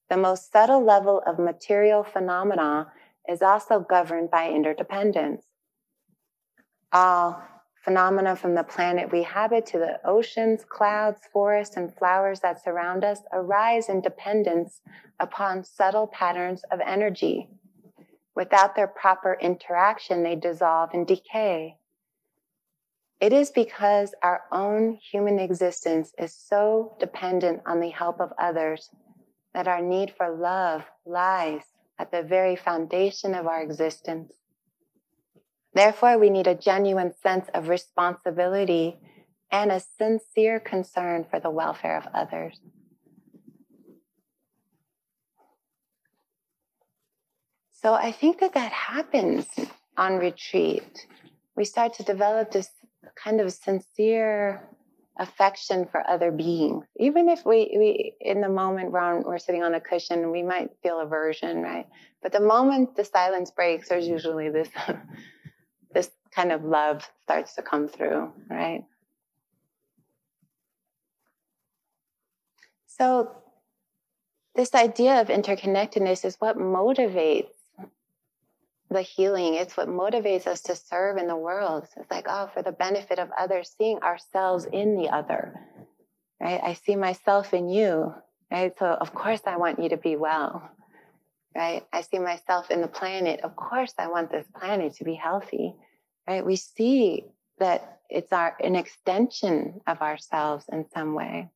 The 0.09 0.17
most 0.17 0.51
subtle 0.51 0.83
level 0.83 1.21
of 1.25 1.39
material 1.39 2.03
phenomena 2.03 2.91
is 3.27 3.41
also 3.41 3.79
governed 3.79 4.31
by 4.31 4.49
interdependence. 4.49 5.45
All 6.91 7.43
phenomena 7.83 8.36
from 8.36 8.55
the 8.55 8.63
planet 8.63 9.12
we 9.12 9.24
habit 9.24 9.65
to 9.67 9.77
the 9.77 10.00
oceans, 10.05 10.65
clouds, 10.67 11.21
forests, 11.31 11.77
and 11.77 11.95
flowers 11.95 12.39
that 12.41 12.63
surround 12.63 13.03
us 13.03 13.21
arise 13.31 13.89
in 13.89 14.01
dependence 14.01 14.81
upon 15.19 15.63
subtle 15.63 16.07
patterns 16.07 16.63
of 16.71 16.79
energy. 16.86 17.50
Without 18.36 18.75
their 18.75 18.88
proper 18.88 19.38
interaction, 19.41 20.24
they 20.24 20.36
dissolve 20.36 20.91
and 20.93 21.05
decay. 21.05 21.77
It 23.19 23.33
is 23.33 23.51
because 23.51 24.13
our 24.24 24.43
own 24.51 24.98
human 25.12 25.39
existence 25.39 26.13
is 26.17 26.33
so 26.33 26.95
dependent 27.00 27.62
on 27.65 27.81
the 27.81 27.89
help 27.89 28.21
of 28.21 28.31
others 28.39 28.89
that 29.53 29.67
our 29.67 29.81
need 29.81 30.13
for 30.15 30.29
love 30.29 30.86
lies 31.05 31.63
at 31.98 32.12
the 32.12 32.24
very 32.24 32.55
foundation 32.55 33.36
of 33.36 33.45
our 33.45 33.62
existence. 33.62 34.38
Therefore, 35.79 36.17
we 36.17 36.29
need 36.29 36.48
a 36.48 36.55
genuine 36.55 37.13
sense 37.24 37.48
of 37.53 37.69
responsibility 37.69 38.98
and 39.50 39.71
a 39.71 39.79
sincere 39.79 40.59
concern 40.59 41.25
for 41.31 41.39
the 41.39 41.50
welfare 41.50 41.95
of 41.95 42.05
others. 42.13 42.59
So 47.71 47.93
I 47.93 48.12
think 48.12 48.41
that 48.41 48.55
that 48.55 48.74
happens 48.74 49.45
on 49.95 50.17
retreat. 50.17 51.07
We 51.55 51.63
start 51.63 51.93
to 51.93 52.03
develop 52.03 52.51
this 52.51 52.71
kind 53.15 53.39
of 53.39 53.50
sincere 53.53 54.62
affection 55.17 55.88
for 55.89 56.05
other 56.09 56.29
beings. 56.29 56.83
Even 56.98 57.29
if 57.29 57.45
we, 57.45 57.74
we 57.77 58.13
in 58.19 58.41
the 58.41 58.50
moment 58.50 58.91
we're, 58.91 59.00
on, 59.00 59.24
we're 59.24 59.38
sitting 59.38 59.63
on 59.63 59.74
a 59.75 59.79
cushion, 59.79 60.29
we 60.29 60.43
might 60.43 60.71
feel 60.83 61.00
aversion, 61.00 61.62
right? 61.62 61.88
But 62.21 62.33
the 62.33 62.41
moment 62.41 62.98
the 62.98 63.05
silence 63.05 63.51
breaks, 63.51 63.88
there's 63.88 64.07
usually 64.07 64.50
this 64.50 64.69
this 64.69 64.69
kind 66.33 66.51
of 66.51 66.63
love 66.63 67.07
starts 67.24 67.55
to 67.55 67.62
come 67.62 67.88
through, 67.88 68.31
right? 68.50 68.83
So 72.88 73.31
this 74.55 74.74
idea 74.75 75.21
of 75.21 75.27
interconnectedness 75.27 76.25
is 76.25 76.36
what 76.39 76.57
motivates 76.57 77.48
the 78.89 79.01
healing. 79.01 79.53
It's 79.53 79.77
what 79.77 79.88
motivates 79.88 80.48
us 80.48 80.62
to 80.62 80.75
serve 80.75 81.17
in 81.17 81.27
the 81.27 81.36
world. 81.36 81.88
It's 81.95 82.12
like, 82.12 82.25
oh, 82.27 82.50
for 82.53 82.63
the 82.63 82.71
benefit 82.71 83.19
of 83.19 83.29
others, 83.38 83.74
seeing 83.77 84.00
ourselves 84.00 84.65
in 84.65 84.98
the 84.98 85.09
other, 85.09 85.59
right? 86.41 86.59
I 86.63 86.74
see 86.74 86.95
myself 86.95 87.53
in 87.53 87.69
you, 87.69 88.13
right? 88.51 88.74
So, 88.77 88.86
of 88.86 89.13
course, 89.13 89.41
I 89.45 89.57
want 89.57 89.79
you 89.79 89.89
to 89.89 89.98
be 89.98 90.15
well, 90.15 90.69
right? 91.55 91.86
I 91.93 92.01
see 92.01 92.19
myself 92.19 92.71
in 92.71 92.81
the 92.81 92.88
planet. 92.88 93.41
Of 93.41 93.55
course, 93.55 93.93
I 93.98 94.07
want 94.07 94.31
this 94.31 94.48
planet 94.59 94.95
to 94.95 95.03
be 95.03 95.13
healthy, 95.13 95.75
right? 96.29 96.45
We 96.45 96.57
see 96.57 97.25
that 97.57 98.01
it's 98.07 98.31
our 98.31 98.55
an 98.62 98.75
extension 98.75 99.81
of 99.88 100.01
ourselves 100.01 100.65
in 100.71 100.86
some 100.93 101.15
way. 101.15 101.50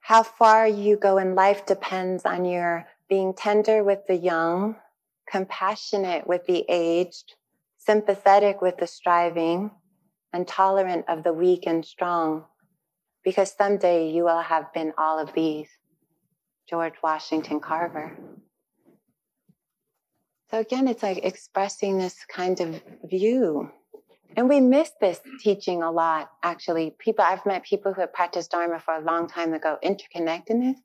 How 0.00 0.22
far 0.22 0.66
you 0.66 0.96
go 0.96 1.18
in 1.18 1.34
life 1.34 1.66
depends 1.66 2.24
on 2.24 2.46
your 2.46 2.86
being 3.10 3.34
tender 3.34 3.84
with 3.84 4.06
the 4.08 4.16
young, 4.16 4.76
compassionate 5.30 6.26
with 6.26 6.46
the 6.46 6.64
aged, 6.68 7.34
sympathetic 7.76 8.62
with 8.62 8.78
the 8.78 8.86
striving, 8.86 9.70
and 10.32 10.48
tolerant 10.48 11.04
of 11.08 11.24
the 11.24 11.32
weak 11.34 11.64
and 11.66 11.84
strong. 11.84 12.44
Because 13.22 13.52
someday 13.52 14.08
you 14.08 14.24
will 14.24 14.40
have 14.40 14.72
been 14.72 14.94
all 14.96 15.18
of 15.18 15.34
these. 15.34 15.68
George 16.68 16.94
Washington 17.02 17.60
Carver. 17.60 18.16
So 20.50 20.58
again, 20.60 20.88
it's 20.88 21.02
like 21.02 21.24
expressing 21.24 21.98
this 21.98 22.24
kind 22.28 22.60
of 22.60 22.80
view 23.04 23.70
and 24.36 24.50
we 24.50 24.60
miss 24.60 24.90
this 25.00 25.20
teaching 25.40 25.82
a 25.82 25.90
lot, 25.90 26.30
actually. 26.42 26.94
People, 26.98 27.24
I've 27.24 27.44
met 27.46 27.64
people 27.64 27.94
who 27.94 28.02
have 28.02 28.12
practiced 28.12 28.50
Dharma 28.50 28.78
for 28.78 28.94
a 28.94 29.00
long 29.00 29.28
time 29.28 29.54
ago, 29.54 29.78
interconnectedness. 29.82 30.76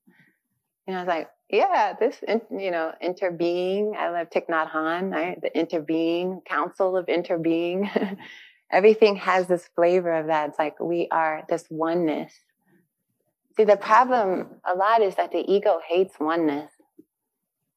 And 0.87 0.95
I 0.95 0.99
was 0.99 1.07
like, 1.07 1.29
yeah, 1.49 1.93
this, 1.99 2.23
you 2.49 2.71
know, 2.71 2.93
interbeing. 3.03 3.93
I 3.97 4.09
love 4.09 4.29
Thich 4.29 4.47
Nhat 4.47 4.71
Hanh, 4.71 5.11
right? 5.11 5.41
The 5.41 5.49
interbeing, 5.49 6.45
council 6.45 6.95
of 6.95 7.07
interbeing. 7.07 8.17
Everything 8.71 9.17
has 9.17 9.47
this 9.47 9.69
flavor 9.75 10.13
of 10.13 10.27
that. 10.27 10.49
It's 10.49 10.59
like 10.59 10.79
we 10.79 11.09
are 11.11 11.43
this 11.49 11.65
oneness. 11.69 12.33
See, 13.57 13.65
the 13.65 13.75
problem 13.75 14.47
a 14.63 14.75
lot 14.75 15.01
is 15.01 15.15
that 15.15 15.33
the 15.33 15.43
ego 15.45 15.81
hates 15.85 16.15
oneness. 16.21 16.71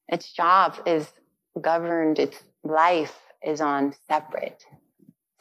Its 0.06 0.32
job 0.32 0.76
is 0.86 1.12
governed, 1.60 2.18
its 2.18 2.42
life 2.64 3.16
is 3.42 3.60
on 3.60 3.94
separate 4.08 4.64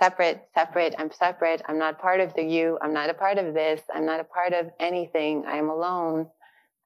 separate, 0.04 0.42
separate, 0.54 0.94
I'm 0.98 1.12
separate, 1.12 1.62
I'm 1.66 1.80
not 1.80 2.02
part 2.02 2.20
of 2.20 2.34
the 2.34 2.44
you, 2.44 2.78
I'm 2.82 2.94
not 2.94 3.10
a 3.10 3.14
part 3.14 3.38
of 3.38 3.54
this, 3.54 3.80
I'm 3.94 4.06
not 4.06 4.20
a 4.20 4.26
part 4.26 4.52
of 4.52 4.70
anything, 4.80 5.46
I 5.48 5.56
am 5.58 5.70
alone. 5.70 6.28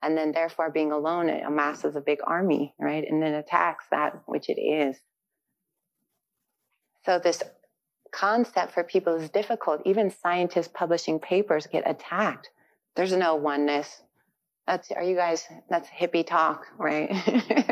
And 0.03 0.15
then, 0.15 0.31
therefore, 0.31 0.69
being 0.69 0.91
alone, 0.91 1.27
amasses 1.29 1.95
a 1.95 2.01
big 2.01 2.19
army, 2.23 2.75
right? 2.79 3.03
And 3.09 3.19
then 3.19 3.33
attacks 3.33 3.85
that 3.89 4.21
which 4.27 4.47
it 4.47 4.61
is. 4.61 4.95
So, 7.05 7.17
this 7.17 7.41
concept 8.11 8.73
for 8.73 8.83
people 8.83 9.15
is 9.15 9.31
difficult. 9.31 9.81
Even 9.85 10.11
scientists 10.11 10.69
publishing 10.71 11.19
papers 11.19 11.65
get 11.65 11.89
attacked. 11.89 12.51
There's 12.95 13.13
no 13.13 13.33
oneness. 13.33 14.03
That's, 14.67 14.91
are 14.91 15.01
you 15.01 15.15
guys, 15.15 15.43
that's 15.67 15.89
hippie 15.89 16.27
talk, 16.27 16.67
right? 16.77 17.09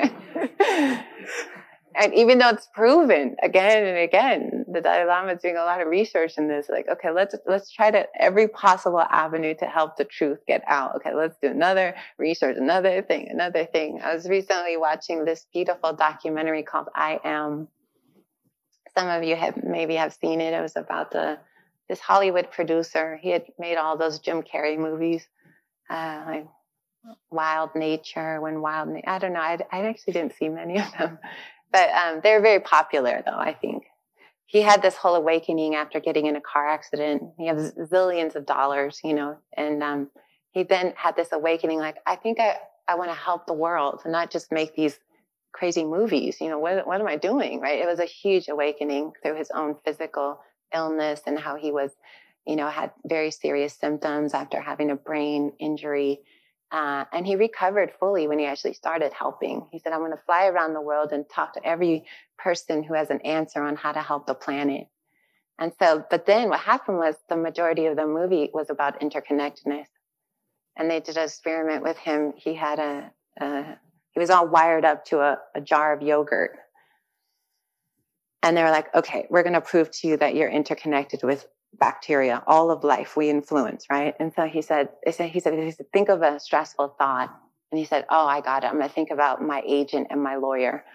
and 1.95 2.13
even 2.13 2.39
though 2.39 2.49
it's 2.49 2.67
proven 2.73 3.35
again 3.41 3.85
and 3.85 3.97
again, 3.97 4.65
the 4.71 4.81
Dalai 4.81 5.05
Lama 5.05 5.33
is 5.33 5.41
doing 5.41 5.55
a 5.55 5.63
lot 5.63 5.81
of 5.81 5.87
research 5.87 6.33
in 6.37 6.47
this. 6.47 6.67
Like, 6.69 6.87
okay, 6.89 7.11
let's 7.11 7.35
let's 7.45 7.71
try 7.71 7.91
to 7.91 8.05
every 8.19 8.47
possible 8.47 8.99
avenue 8.99 9.55
to 9.59 9.65
help 9.65 9.97
the 9.97 10.05
truth 10.05 10.39
get 10.47 10.63
out. 10.67 10.95
Okay, 10.97 11.13
let's 11.13 11.35
do 11.41 11.49
another 11.49 11.95
research, 12.17 12.57
another 12.57 13.01
thing, 13.01 13.29
another 13.29 13.65
thing. 13.65 14.01
I 14.03 14.13
was 14.13 14.27
recently 14.27 14.77
watching 14.77 15.25
this 15.25 15.45
beautiful 15.53 15.93
documentary 15.93 16.63
called 16.63 16.87
"I 16.93 17.19
Am." 17.23 17.67
Some 18.97 19.07
of 19.09 19.23
you 19.23 19.35
have 19.35 19.63
maybe 19.63 19.95
have 19.95 20.13
seen 20.13 20.41
it. 20.41 20.53
It 20.53 20.61
was 20.61 20.75
about 20.75 21.11
the 21.11 21.37
this 21.87 21.99
Hollywood 21.99 22.51
producer. 22.51 23.17
He 23.21 23.29
had 23.29 23.45
made 23.59 23.77
all 23.77 23.97
those 23.97 24.19
Jim 24.19 24.41
Carrey 24.41 24.77
movies, 24.77 25.27
uh, 25.89 26.23
like 26.25 26.47
Wild 27.29 27.71
Nature. 27.75 28.41
When 28.41 28.61
Wild, 28.61 28.89
Na- 28.89 29.01
I 29.07 29.19
don't 29.19 29.33
know. 29.33 29.39
I, 29.39 29.57
I 29.71 29.85
actually 29.85 30.13
didn't 30.13 30.35
see 30.35 30.49
many 30.49 30.79
of 30.79 30.91
them 30.97 31.19
but 31.75 31.89
um, 31.89 32.21
they're 32.23 32.41
very 32.41 32.61
popular, 32.61 33.21
though, 33.25 33.37
I 33.37 33.53
think. 33.53 33.83
He 34.45 34.61
had 34.61 34.81
this 34.81 34.95
whole 34.95 35.15
awakening 35.15 35.75
after 35.75 35.99
getting 35.99 36.27
in 36.27 36.37
a 36.37 36.41
car 36.41 36.69
accident. 36.69 37.23
He 37.37 37.47
has 37.47 37.73
zillions 37.73 38.35
of 38.35 38.45
dollars, 38.45 39.01
you 39.03 39.13
know, 39.13 39.37
and 39.57 39.83
um, 39.83 40.09
he 40.51 40.63
then 40.63 40.93
had 40.95 41.17
this 41.17 41.33
awakening 41.33 41.79
like, 41.79 41.97
I 42.05 42.15
think 42.15 42.39
I, 42.39 42.57
I 42.87 42.95
want 42.95 43.09
to 43.09 43.15
help 43.15 43.45
the 43.45 43.53
world 43.53 44.01
and 44.05 44.13
not 44.13 44.31
just 44.31 44.53
make 44.53 44.73
these 44.75 44.97
crazy 45.51 45.83
movies. 45.83 46.39
You 46.39 46.49
know, 46.49 46.59
what, 46.59 46.87
what 46.87 47.01
am 47.01 47.07
I 47.07 47.17
doing? 47.17 47.59
Right. 47.59 47.81
It 47.81 47.87
was 47.87 47.99
a 47.99 48.05
huge 48.05 48.47
awakening 48.47 49.11
through 49.21 49.35
his 49.35 49.51
own 49.51 49.75
physical 49.83 50.39
illness 50.73 51.21
and 51.25 51.37
how 51.37 51.57
he 51.57 51.71
was, 51.73 51.91
you 52.47 52.55
know, 52.55 52.69
had 52.69 52.91
very 53.03 53.31
serious 53.31 53.73
symptoms 53.73 54.33
after 54.33 54.61
having 54.61 54.91
a 54.91 54.95
brain 54.95 55.51
injury. 55.59 56.21
Uh, 56.71 57.05
and 57.13 57.25
he 57.25 57.35
recovered 57.35 57.93
fully 57.99 58.27
when 58.27 58.39
he 58.39 58.45
actually 58.45 58.73
started 58.73 59.13
helping. 59.13 59.67
He 59.71 59.79
said, 59.79 59.93
I'm 59.93 59.99
going 59.99 60.11
to 60.11 60.23
fly 60.25 60.47
around 60.47 60.73
the 60.73 60.81
world 60.81 61.11
and 61.11 61.25
talk 61.29 61.53
to 61.53 61.65
every 61.65 62.05
person 62.37 62.83
who 62.83 62.93
has 62.95 63.09
an 63.09 63.21
answer 63.21 63.63
on 63.63 63.75
how 63.75 63.91
to 63.91 64.01
help 64.01 64.25
the 64.25 64.33
planet. 64.33 64.87
And 65.57 65.71
so, 65.79 66.03
but 66.09 66.25
then 66.25 66.49
what 66.49 66.59
happened 66.59 66.97
was 66.97 67.15
the 67.29 67.37
majority 67.37 67.85
of 67.85 67.95
the 67.95 68.07
movie 68.07 68.49
was 68.53 68.69
about 68.69 68.99
interconnectedness. 68.99 69.85
And 70.75 70.91
they 70.91 70.99
did 70.99 71.17
an 71.17 71.23
experiment 71.23 71.83
with 71.83 71.97
him. 71.97 72.33
He 72.35 72.53
had 72.53 72.79
a, 72.79 73.11
a 73.39 73.77
he 74.11 74.19
was 74.19 74.29
all 74.29 74.47
wired 74.47 74.85
up 74.85 75.05
to 75.05 75.19
a, 75.19 75.37
a 75.53 75.61
jar 75.61 75.93
of 75.93 76.01
yogurt. 76.01 76.57
And 78.43 78.55
they 78.55 78.63
were 78.63 78.71
like, 78.71 78.93
okay, 78.93 79.27
we're 79.29 79.43
going 79.43 79.53
to 79.53 79.61
prove 79.61 79.91
to 79.91 80.07
you 80.07 80.17
that 80.17 80.35
you're 80.35 80.49
interconnected 80.49 81.21
with 81.23 81.45
bacteria, 81.79 82.43
all 82.47 82.71
of 82.71 82.83
life 82.83 83.15
we 83.15 83.29
influence, 83.29 83.85
right? 83.89 84.13
And 84.19 84.33
so 84.33 84.45
he 84.45 84.61
said, 84.61 84.89
he 85.05 85.11
said, 85.11 85.29
he 85.31 85.39
said, 85.39 85.85
think 85.91 86.09
of 86.09 86.21
a 86.21 86.39
stressful 86.39 86.95
thought. 86.97 87.33
And 87.71 87.79
he 87.79 87.85
said, 87.85 88.05
oh, 88.09 88.25
I 88.25 88.41
got 88.41 88.63
it. 88.63 88.67
I'm 88.67 88.77
going 88.77 88.87
to 88.87 88.93
think 88.93 89.11
about 89.11 89.41
my 89.41 89.61
agent 89.67 90.07
and 90.09 90.21
my 90.21 90.35
lawyer. 90.35 90.85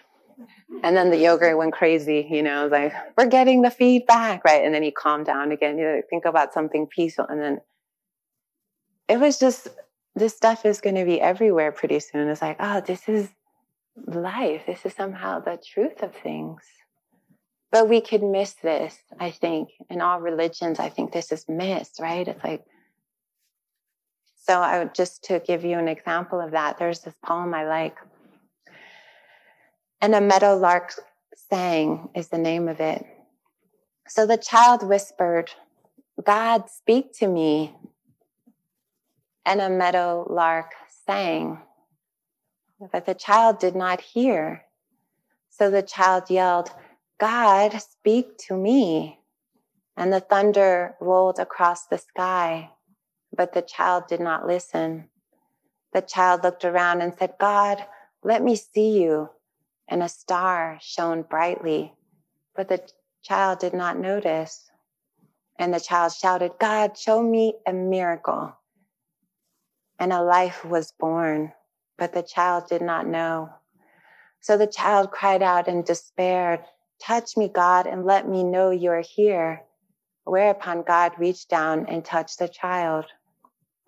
And 0.83 0.97
then 0.97 1.11
the 1.11 1.19
yogurt 1.19 1.59
went 1.59 1.75
crazy, 1.75 2.27
you 2.31 2.43
know, 2.43 2.67
like, 2.69 2.95
we're 3.19 3.27
getting 3.27 3.61
the 3.61 3.71
feedback, 3.71 4.43
right? 4.45 4.65
And 4.65 4.75
then 4.75 4.83
he 4.83 4.91
calmed 4.91 5.27
down 5.27 5.53
again, 5.53 5.77
you 5.77 5.85
know, 5.85 6.03
think 6.09 6.25
about 6.25 6.55
something 6.55 6.87
peaceful. 6.87 7.27
And 7.29 7.41
then 7.41 7.61
it 9.07 9.21
was 9.21 9.39
just, 9.39 9.69
this 10.15 10.35
stuff 10.35 10.65
is 10.65 10.81
going 10.81 10.97
to 10.97 11.05
be 11.05 11.21
everywhere 11.21 11.73
pretty 11.73 12.01
soon. 12.01 12.29
It's 12.29 12.41
like, 12.41 12.57
oh, 12.59 12.81
this 12.81 13.07
is 13.09 13.29
life. 14.07 14.63
This 14.67 14.87
is 14.87 14.95
somehow 14.95 15.41
the 15.41 15.59
truth 15.63 16.03
of 16.03 16.15
things. 16.15 16.63
But 17.71 17.89
we 17.89 18.01
could 18.01 18.23
miss 18.23 18.55
this, 18.55 18.99
I 19.19 19.31
think. 19.31 19.71
In 19.89 20.01
all 20.01 20.21
religions, 20.21 20.81
I 20.81 20.89
think 20.89 21.13
this 21.13 21.31
is 21.31 21.49
missed, 21.49 22.01
right? 22.01 22.27
It's 22.27 22.43
like, 22.43 22.65
so 24.43 24.61
I 24.61 24.81
would 24.81 24.95
just 24.95 25.25
to 25.25 25.39
give 25.39 25.65
you 25.65 25.79
an 25.79 25.87
example 25.87 26.41
of 26.41 26.51
that, 26.53 26.79
there's 26.79 27.01
this 27.01 27.15
poem 27.25 27.55
I 27.55 27.67
like. 27.67 27.97
And 30.01 30.15
a 30.15 30.21
meadow 30.21 30.57
lark 30.57 30.95
sang 31.51 32.09
is 32.15 32.29
the 32.29 32.39
name 32.39 32.69
of 32.69 32.81
it. 32.81 33.05
So 34.09 34.27
the 34.27 34.39
child 34.39 34.83
whispered, 34.83 35.53
God, 36.25 36.69
speak 36.69 37.13
to 37.19 37.29
me. 37.29 37.75
And 39.47 39.61
a 39.61 39.71
meadow 39.71 40.27
lark 40.29 40.73
sang. 41.07 41.61
But 42.93 43.07
the 43.07 43.15
child 43.15 43.59
did 43.59 43.77
not 43.77 44.01
hear. 44.01 44.65
So 45.51 45.71
the 45.71 45.83
child 45.83 46.31
yelled, 46.31 46.71
God, 47.21 47.79
speak 47.83 48.39
to 48.49 48.57
me. 48.57 49.19
And 49.97 50.11
the 50.11 50.21
thunder 50.21 50.95
rolled 51.01 51.39
across 51.39 51.87
the 51.87 51.99
sky, 51.99 52.71
but 53.37 53.53
the 53.53 53.61
child 53.61 54.05
did 54.09 54.21
not 54.21 54.47
listen. 54.47 55.11
The 55.93 56.01
child 56.01 56.43
looked 56.43 56.65
around 56.65 57.03
and 57.03 57.13
said, 57.19 57.35
God, 57.39 57.85
let 58.25 58.43
me 58.43 58.57
see 58.57 59.03
you. 59.03 59.29
And 59.89 60.03
a 60.03 60.09
star 60.09 60.79
shone 60.81 61.23
brightly. 61.23 61.93
But 62.57 62.69
the 62.69 62.81
child 63.23 63.59
did 63.59 63.75
not 63.75 63.99
notice. 63.99 64.71
And 65.59 65.75
the 65.75 65.81
child 65.81 66.13
shouted, 66.13 66.53
God, 66.59 66.97
show 66.97 67.23
me 67.23 67.55
a 67.67 67.73
miracle. 67.73 68.57
And 69.99 70.13
a 70.13 70.23
life 70.23 70.65
was 70.65 70.95
born, 70.99 71.53
but 71.99 72.15
the 72.15 72.23
child 72.23 72.69
did 72.69 72.81
not 72.81 73.07
know. 73.07 73.51
So 74.41 74.57
the 74.57 74.67
child 74.67 75.11
cried 75.11 75.43
out 75.43 75.69
in 75.69 75.83
despair, 75.83 76.65
Touch 77.03 77.37
me, 77.37 77.49
God, 77.49 77.87
and 77.87 78.05
let 78.05 78.29
me 78.29 78.45
know 78.45 78.71
you're 78.71 79.01
here. 79.01 79.63
Whereupon 80.25 80.83
God 80.83 81.13
reached 81.19 81.49
down 81.49 81.87
and 81.87 82.05
touched 82.05 82.39
the 82.39 82.49
child. 82.49 83.07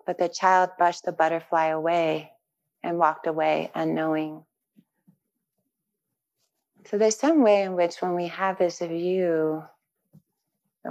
But 0.05 0.17
the 0.17 0.29
child 0.29 0.71
brushed 0.77 1.05
the 1.05 1.11
butterfly 1.11 1.67
away 1.67 2.31
and 2.83 2.97
walked 2.97 3.27
away 3.27 3.71
unknowing. 3.75 4.43
So 6.85 6.97
there's 6.97 7.17
some 7.17 7.43
way 7.43 7.61
in 7.63 7.75
which 7.75 8.01
when 8.01 8.15
we 8.15 8.27
have 8.27 8.57
this 8.57 8.79
view, 8.79 9.63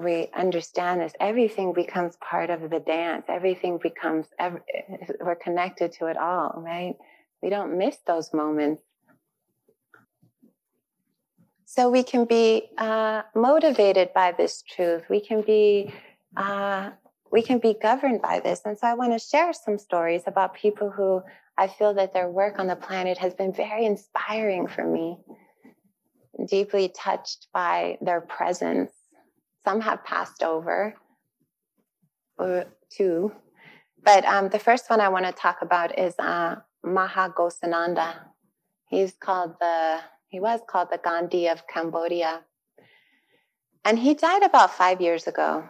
we 0.00 0.30
understand 0.34 1.02
this, 1.02 1.12
everything 1.20 1.74
becomes 1.74 2.16
part 2.16 2.48
of 2.48 2.70
the 2.70 2.80
dance. 2.80 3.26
Everything 3.28 3.78
becomes, 3.82 4.26
we're 5.20 5.34
connected 5.34 5.92
to 5.92 6.06
it 6.06 6.16
all, 6.16 6.54
right? 6.56 6.94
We 7.42 7.50
don't 7.50 7.76
miss 7.76 7.98
those 8.06 8.32
moments 8.32 8.82
so 11.74 11.88
we 11.88 12.02
can 12.02 12.26
be 12.26 12.68
uh, 12.76 13.22
motivated 13.34 14.12
by 14.12 14.32
this 14.32 14.62
truth. 14.62 15.04
We 15.08 15.20
can 15.20 15.40
be 15.40 15.90
uh, 16.36 16.90
we 17.30 17.40
can 17.40 17.58
be 17.60 17.74
governed 17.80 18.20
by 18.20 18.40
this. 18.40 18.60
And 18.66 18.78
so 18.78 18.86
I 18.86 18.92
want 18.92 19.12
to 19.12 19.18
share 19.18 19.54
some 19.54 19.78
stories 19.78 20.24
about 20.26 20.52
people 20.52 20.90
who 20.90 21.22
I 21.56 21.68
feel 21.68 21.94
that 21.94 22.12
their 22.12 22.28
work 22.28 22.58
on 22.58 22.66
the 22.66 22.76
planet 22.76 23.16
has 23.16 23.32
been 23.32 23.54
very 23.54 23.86
inspiring 23.86 24.68
for 24.68 24.84
me. 24.86 25.16
Deeply 26.46 26.90
touched 26.94 27.46
by 27.54 27.96
their 28.02 28.20
presence. 28.20 28.92
Some 29.64 29.80
have 29.80 30.04
passed 30.04 30.42
over, 30.42 30.94
or 32.36 32.66
two. 32.90 33.32
But 34.04 34.26
um, 34.26 34.50
the 34.50 34.58
first 34.58 34.90
one 34.90 35.00
I 35.00 35.08
want 35.08 35.24
to 35.24 35.32
talk 35.32 35.58
about 35.62 35.98
is 35.98 36.14
uh. 36.18 36.56
He's 38.90 39.12
called 39.26 39.54
the 39.60 40.00
he 40.32 40.40
was 40.40 40.60
called 40.66 40.88
the 40.90 40.98
Gandhi 40.98 41.48
of 41.48 41.66
Cambodia. 41.68 42.40
And 43.84 43.98
he 43.98 44.14
died 44.14 44.42
about 44.42 44.72
five 44.72 45.02
years 45.02 45.26
ago. 45.26 45.64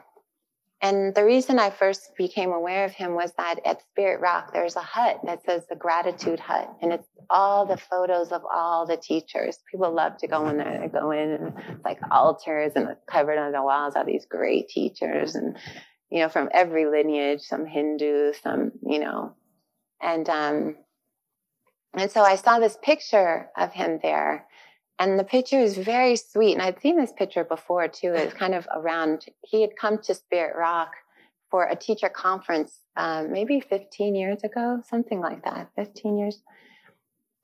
And 0.81 1.13
the 1.17 1.25
reason 1.25 1.59
I 1.59 1.71
first 1.71 2.13
became 2.17 2.53
aware 2.53 2.85
of 2.85 2.93
him 2.93 3.15
was 3.15 3.33
that 3.39 3.57
at 3.67 3.83
Spirit 3.83 4.21
Rock, 4.21 4.53
there's 4.53 4.77
a 4.77 4.81
hut 4.81 5.19
that 5.25 5.45
says 5.45 5.65
the 5.69 5.75
Gratitude 5.75 6.39
Hut. 6.39 6.73
And 6.81 6.93
it's 6.93 7.09
all 7.29 7.67
the 7.67 7.77
photos 7.77 8.31
of 8.31 8.43
all 8.53 8.87
the 8.87 8.97
teachers. 8.97 9.59
People 9.69 9.93
love 9.93 10.17
to 10.19 10.29
go 10.29 10.49
in 10.49 10.59
there. 10.59 10.79
They 10.81 10.89
go 10.89 11.11
in 11.11 11.31
and 11.31 11.55
it's 11.69 11.85
like 11.85 11.99
altars 12.13 12.73
and 12.77 12.97
covered 13.09 13.39
on 13.39 13.51
the 13.51 13.63
walls 13.63 13.97
are 13.97 14.07
these 14.07 14.27
great 14.27 14.69
teachers 14.69 15.35
and, 15.35 15.57
you 16.09 16.21
know, 16.21 16.29
from 16.29 16.51
every 16.55 16.87
lineage, 16.87 17.41
some 17.41 17.67
Hindu, 17.67 18.33
some, 18.41 18.71
you 18.89 19.01
know, 19.01 19.35
and, 20.01 20.29
um, 20.29 20.77
and 21.95 22.11
so 22.11 22.23
I 22.23 22.37
saw 22.37 22.59
this 22.59 22.79
picture 22.83 23.51
of 23.57 23.73
him 23.73 23.99
there 24.03 24.47
and 25.03 25.19
the 25.19 25.25
picture 25.25 25.59
is 25.59 25.77
very 25.77 26.15
sweet. 26.15 26.53
And 26.53 26.63
I'd 26.63 26.81
seen 26.81 26.97
this 26.97 27.13
picture 27.13 27.43
before 27.43 27.89
too. 27.89 28.13
It's 28.15 28.35
kind 28.35 28.55
of 28.55 28.69
around, 28.73 29.27
he 29.43 29.61
had 29.61 29.75
come 29.77 29.99
to 30.05 30.15
Spirit 30.15 30.55
Rock 30.57 30.93
for 31.51 31.65
a 31.65 31.75
teacher 31.75 32.09
conference, 32.09 32.79
um, 32.97 33.33
maybe 33.33 33.59
15 33.59 34.15
years 34.15 34.45
ago, 34.45 34.81
something 34.89 35.19
like 35.19 35.43
that, 35.43 35.71
15 35.75 36.19
years. 36.19 36.41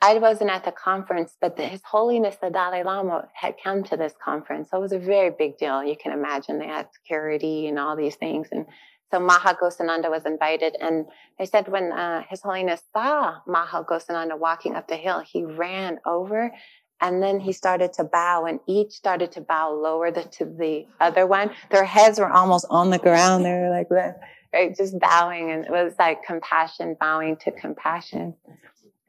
I 0.00 0.18
wasn't 0.18 0.50
at 0.50 0.64
the 0.64 0.70
conference, 0.70 1.36
but 1.40 1.56
the, 1.56 1.64
His 1.64 1.82
Holiness 1.84 2.36
the 2.40 2.48
Dalai 2.48 2.84
Lama 2.84 3.26
had 3.34 3.56
come 3.62 3.82
to 3.84 3.96
this 3.96 4.14
conference. 4.24 4.70
So 4.70 4.78
it 4.78 4.80
was 4.80 4.92
a 4.92 4.98
very 5.00 5.30
big 5.36 5.58
deal. 5.58 5.82
You 5.82 5.96
can 6.00 6.12
imagine 6.12 6.60
they 6.60 6.68
had 6.68 6.86
security 6.92 7.66
and 7.66 7.76
all 7.76 7.96
these 7.96 8.14
things. 8.14 8.46
And 8.52 8.66
so 9.10 9.18
Maha 9.18 9.56
Ghosananda 9.60 10.08
was 10.08 10.26
invited. 10.26 10.76
And 10.80 11.06
they 11.40 11.46
said 11.46 11.66
when 11.66 11.90
uh, 11.90 12.22
His 12.30 12.42
Holiness 12.42 12.82
saw 12.92 13.38
Maha 13.48 13.82
Ghosananda 13.82 14.38
walking 14.38 14.76
up 14.76 14.86
the 14.86 14.96
hill, 14.96 15.18
he 15.20 15.44
ran 15.44 15.98
over 16.06 16.52
and 17.00 17.22
then 17.22 17.38
he 17.40 17.52
started 17.52 17.92
to 17.94 18.04
bow 18.04 18.46
and 18.46 18.60
each 18.66 18.92
started 18.92 19.32
to 19.32 19.40
bow 19.40 19.72
lower 19.72 20.10
to 20.10 20.44
the 20.44 20.86
other 21.00 21.26
one. 21.26 21.50
Their 21.70 21.84
heads 21.84 22.18
were 22.18 22.30
almost 22.30 22.66
on 22.70 22.90
the 22.90 22.98
ground. 22.98 23.44
They 23.44 23.52
were 23.52 23.70
like, 23.70 23.90
right, 23.90 24.76
just 24.76 24.98
bowing. 24.98 25.50
And 25.50 25.64
it 25.64 25.70
was 25.70 25.94
like 25.98 26.24
compassion 26.24 26.96
bowing 26.98 27.36
to 27.38 27.52
compassion. 27.52 28.34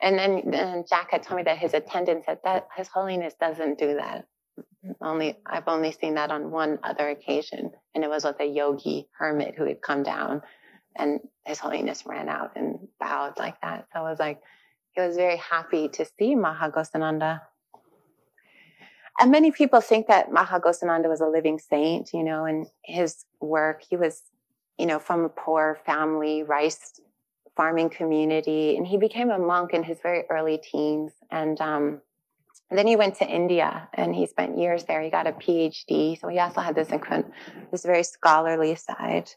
And 0.02 0.17
then, 0.17 0.43
then 0.45 0.86
Jack 0.88 1.12
had 1.12 1.23
told 1.23 1.38
me 1.38 1.43
that 1.43 1.58
his 1.58 1.73
attendant 1.73 2.25
said 2.25 2.39
that 2.43 2.67
his 2.78 2.88
holiness 2.88 3.34
doesn't 3.39 3.80
do 3.80 3.95
that. 3.95 4.28
Only, 5.02 5.38
I've 5.45 5.67
only 5.67 5.91
seen 5.91 6.13
that 6.13 6.32
on 6.32 6.52
one 6.52 6.80
other 6.84 7.10
occasion. 7.10 7.71
And 7.95 8.04
it 8.04 8.10
was 8.10 8.23
with 8.23 8.39
a 8.39 8.45
yogi 8.45 9.08
hermit 9.17 9.56
who 9.58 9.65
had 9.65 9.82
come 9.82 10.04
down 10.04 10.41
and 10.95 11.19
his 11.45 11.60
holiness 11.60 12.04
ran 12.06 12.30
out 12.30 12.52
and 12.56 12.88
bowed 12.99 13.34
like 13.39 13.60
that. 13.62 13.88
So 13.91 13.99
I 13.99 14.10
was 14.10 14.19
like, 14.19 14.41
he 14.91 15.02
was 15.02 15.15
very 15.15 15.38
happy 15.38 15.89
to 15.89 16.06
see 16.17 16.36
Maha 16.36 16.71
Ghosananda 16.71 17.41
and 19.19 19.32
many 19.32 19.51
people 19.51 19.82
think 19.82 20.08
that 20.08 20.32
Maha 20.32 20.62
Ghosananda 20.62 21.10
was 21.10 21.19
a 21.19 21.27
living 21.27 21.60
saint, 21.60 22.13
you 22.13 22.23
know, 22.23 22.45
and 22.45 22.67
his 22.84 23.25
work, 23.41 23.84
he 23.88 23.97
was, 23.97 24.23
you 24.77 24.86
know, 24.86 24.97
from 24.97 25.25
a 25.25 25.29
poor 25.29 25.77
family, 25.86 26.43
rice 26.43 27.01
farming 27.58 27.89
community, 27.89 28.77
and 28.77 28.88
he 28.88 28.97
became 28.97 29.29
a 29.29 29.38
monk 29.38 29.73
in 29.73 29.84
his 29.84 29.99
very 30.01 30.23
early 30.29 30.58
teens. 30.58 31.12
And, 31.29 31.60
um, 31.60 32.01
and 32.69 32.79
then 32.79 32.88
he 32.88 32.95
went 32.95 33.15
to 33.15 33.27
India 33.27 33.89
and 33.93 34.15
he 34.15 34.25
spent 34.25 34.58
years 34.58 34.86
there. 34.86 35.01
He 35.01 35.10
got 35.10 35.27
a 35.27 35.34
PhD. 35.34 36.17
So 36.17 36.29
he 36.29 36.39
also 36.39 36.62
had 36.62 36.75
this, 36.75 36.88
this 37.71 37.84
very 37.84 38.03
scholarly 38.03 38.75
side. 38.75 39.32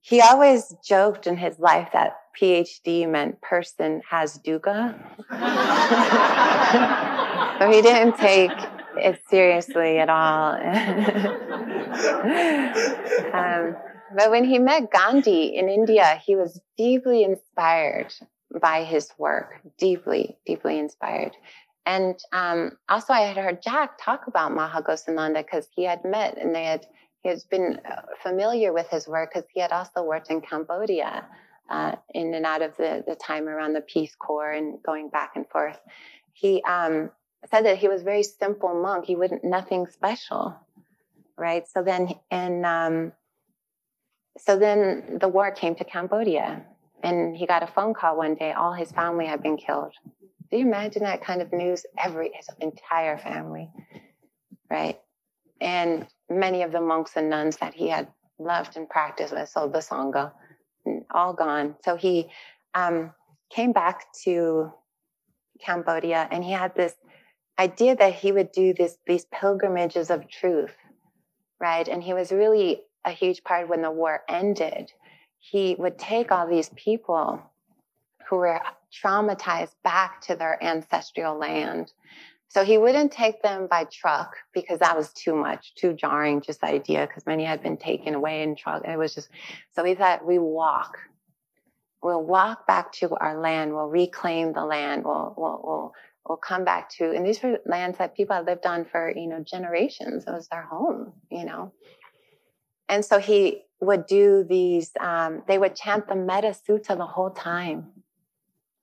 He 0.00 0.20
always 0.20 0.76
joked 0.84 1.26
in 1.26 1.36
his 1.36 1.58
life 1.58 1.88
that 1.92 2.18
PhD 2.40 3.10
meant 3.10 3.40
person 3.40 4.00
has 4.08 4.38
dukkha. 4.38 4.94
so 7.58 7.68
he 7.68 7.82
didn't 7.82 8.16
take 8.16 8.52
it 8.96 9.20
seriously 9.28 9.98
at 9.98 10.08
all. 10.08 10.52
um, 13.34 13.76
but 14.14 14.30
when 14.30 14.44
he 14.44 14.58
met 14.58 14.90
Gandhi 14.90 15.56
in 15.56 15.68
India, 15.68 16.20
he 16.24 16.36
was 16.36 16.60
deeply 16.76 17.24
inspired 17.24 18.14
by 18.60 18.84
his 18.84 19.10
work, 19.18 19.60
deeply, 19.78 20.36
deeply 20.46 20.78
inspired. 20.78 21.32
And 21.84 22.18
um, 22.32 22.72
also, 22.88 23.12
I 23.12 23.20
had 23.20 23.36
heard 23.36 23.62
Jack 23.62 23.98
talk 24.00 24.26
about 24.26 24.52
Maha 24.52 24.82
Ghosananda 24.82 25.44
because 25.44 25.68
he 25.74 25.84
had 25.84 26.04
met 26.04 26.36
and 26.36 26.54
they 26.54 26.64
had 26.64 26.86
he 27.22 27.30
has 27.30 27.44
been 27.44 27.80
familiar 28.22 28.72
with 28.72 28.88
his 28.88 29.08
work 29.08 29.32
because 29.34 29.48
he 29.52 29.60
had 29.60 29.72
also 29.72 30.02
worked 30.02 30.30
in 30.30 30.40
Cambodia 30.40 31.24
uh, 31.68 31.96
in 32.14 32.34
and 32.34 32.46
out 32.46 32.62
of 32.62 32.76
the, 32.76 33.02
the 33.06 33.16
time 33.16 33.48
around 33.48 33.72
the 33.72 33.80
Peace 33.80 34.14
Corps 34.16 34.52
and 34.52 34.80
going 34.84 35.08
back 35.08 35.32
and 35.34 35.48
forth. 35.48 35.78
He 36.32 36.62
um, 36.62 37.10
said 37.50 37.64
that 37.64 37.78
he 37.78 37.88
was 37.88 38.02
a 38.02 38.04
very 38.04 38.22
simple 38.22 38.74
monk. 38.80 39.04
He 39.04 39.16
wouldn't 39.16 39.44
nothing 39.44 39.86
special, 39.86 40.56
right? 41.36 41.66
So 41.68 41.82
then, 41.82 42.14
and 42.30 42.64
um, 42.66 43.12
so 44.38 44.58
then 44.58 45.18
the 45.20 45.28
war 45.28 45.50
came 45.50 45.74
to 45.76 45.84
Cambodia, 45.84 46.64
and 47.02 47.36
he 47.36 47.46
got 47.46 47.62
a 47.62 47.66
phone 47.66 47.94
call 47.94 48.16
one 48.16 48.34
day. 48.34 48.52
All 48.52 48.72
his 48.72 48.92
family 48.92 49.26
had 49.26 49.42
been 49.42 49.56
killed. 49.56 49.92
Do 50.50 50.56
you 50.58 50.66
imagine 50.66 51.02
that 51.02 51.24
kind 51.24 51.42
of 51.42 51.52
news? 51.52 51.84
Every 51.98 52.30
his 52.34 52.48
entire 52.60 53.18
family, 53.18 53.70
right? 54.70 55.00
And 55.60 56.06
many 56.28 56.62
of 56.62 56.72
the 56.72 56.80
monks 56.80 57.12
and 57.16 57.30
nuns 57.30 57.56
that 57.58 57.74
he 57.74 57.88
had 57.88 58.08
loved 58.38 58.76
and 58.76 58.88
practiced 58.88 59.32
with, 59.32 59.48
so 59.48 59.68
the 59.68 59.78
sangha, 59.78 60.32
all 61.10 61.32
gone. 61.32 61.76
So 61.84 61.96
he 61.96 62.30
um, 62.74 63.12
came 63.50 63.72
back 63.72 64.12
to 64.24 64.72
Cambodia, 65.64 66.28
and 66.30 66.44
he 66.44 66.52
had 66.52 66.74
this 66.74 66.94
idea 67.58 67.96
that 67.96 68.14
he 68.14 68.32
would 68.32 68.52
do 68.52 68.74
this 68.74 68.98
these 69.06 69.26
pilgrimages 69.26 70.10
of 70.10 70.28
truth, 70.28 70.74
right? 71.60 71.86
And 71.88 72.02
he 72.02 72.12
was 72.12 72.32
really 72.32 72.82
a 73.04 73.10
huge 73.10 73.44
part 73.44 73.68
when 73.68 73.82
the 73.82 73.90
war 73.90 74.22
ended. 74.28 74.92
He 75.38 75.76
would 75.78 75.98
take 75.98 76.32
all 76.32 76.48
these 76.48 76.70
people 76.74 77.40
who 78.28 78.36
were 78.36 78.60
traumatized 78.92 79.74
back 79.84 80.20
to 80.22 80.34
their 80.34 80.62
ancestral 80.62 81.38
land. 81.38 81.92
So 82.48 82.64
he 82.64 82.78
wouldn't 82.78 83.12
take 83.12 83.42
them 83.42 83.66
by 83.68 83.84
truck 83.84 84.36
because 84.52 84.78
that 84.78 84.96
was 84.96 85.12
too 85.12 85.34
much, 85.34 85.74
too 85.74 85.92
jarring, 85.92 86.40
just 86.40 86.60
the 86.60 86.68
idea, 86.68 87.06
because 87.06 87.26
many 87.26 87.44
had 87.44 87.62
been 87.62 87.76
taken 87.76 88.14
away 88.14 88.42
in 88.42 88.56
truck. 88.56 88.82
It 88.84 88.96
was 88.96 89.14
just, 89.14 89.28
so 89.74 89.84
he 89.84 89.94
thought 89.94 90.24
we 90.24 90.38
walk. 90.38 90.96
We'll 92.02 92.22
walk 92.22 92.66
back 92.66 92.92
to 92.94 93.14
our 93.16 93.40
land. 93.40 93.74
We'll 93.74 93.88
reclaim 93.88 94.52
the 94.52 94.64
land. 94.64 95.04
We'll, 95.04 95.34
we'll, 95.36 95.60
we'll 95.64 95.92
will 96.28 96.36
come 96.36 96.64
back 96.64 96.90
to, 96.90 97.12
and 97.12 97.24
these 97.24 97.42
were 97.42 97.58
lands 97.66 97.98
that 97.98 98.16
people 98.16 98.36
had 98.36 98.46
lived 98.46 98.66
on 98.66 98.84
for, 98.84 99.12
you 99.14 99.26
know, 99.26 99.40
generations. 99.40 100.24
It 100.26 100.30
was 100.30 100.48
their 100.48 100.62
home, 100.62 101.12
you 101.30 101.44
know. 101.44 101.72
And 102.88 103.04
so 103.04 103.18
he 103.18 103.62
would 103.80 104.06
do 104.06 104.44
these, 104.48 104.92
um, 105.00 105.42
they 105.46 105.58
would 105.58 105.76
chant 105.76 106.08
the 106.08 106.14
Metta 106.14 106.48
Sutta 106.48 106.96
the 106.96 107.06
whole 107.06 107.30
time. 107.30 107.88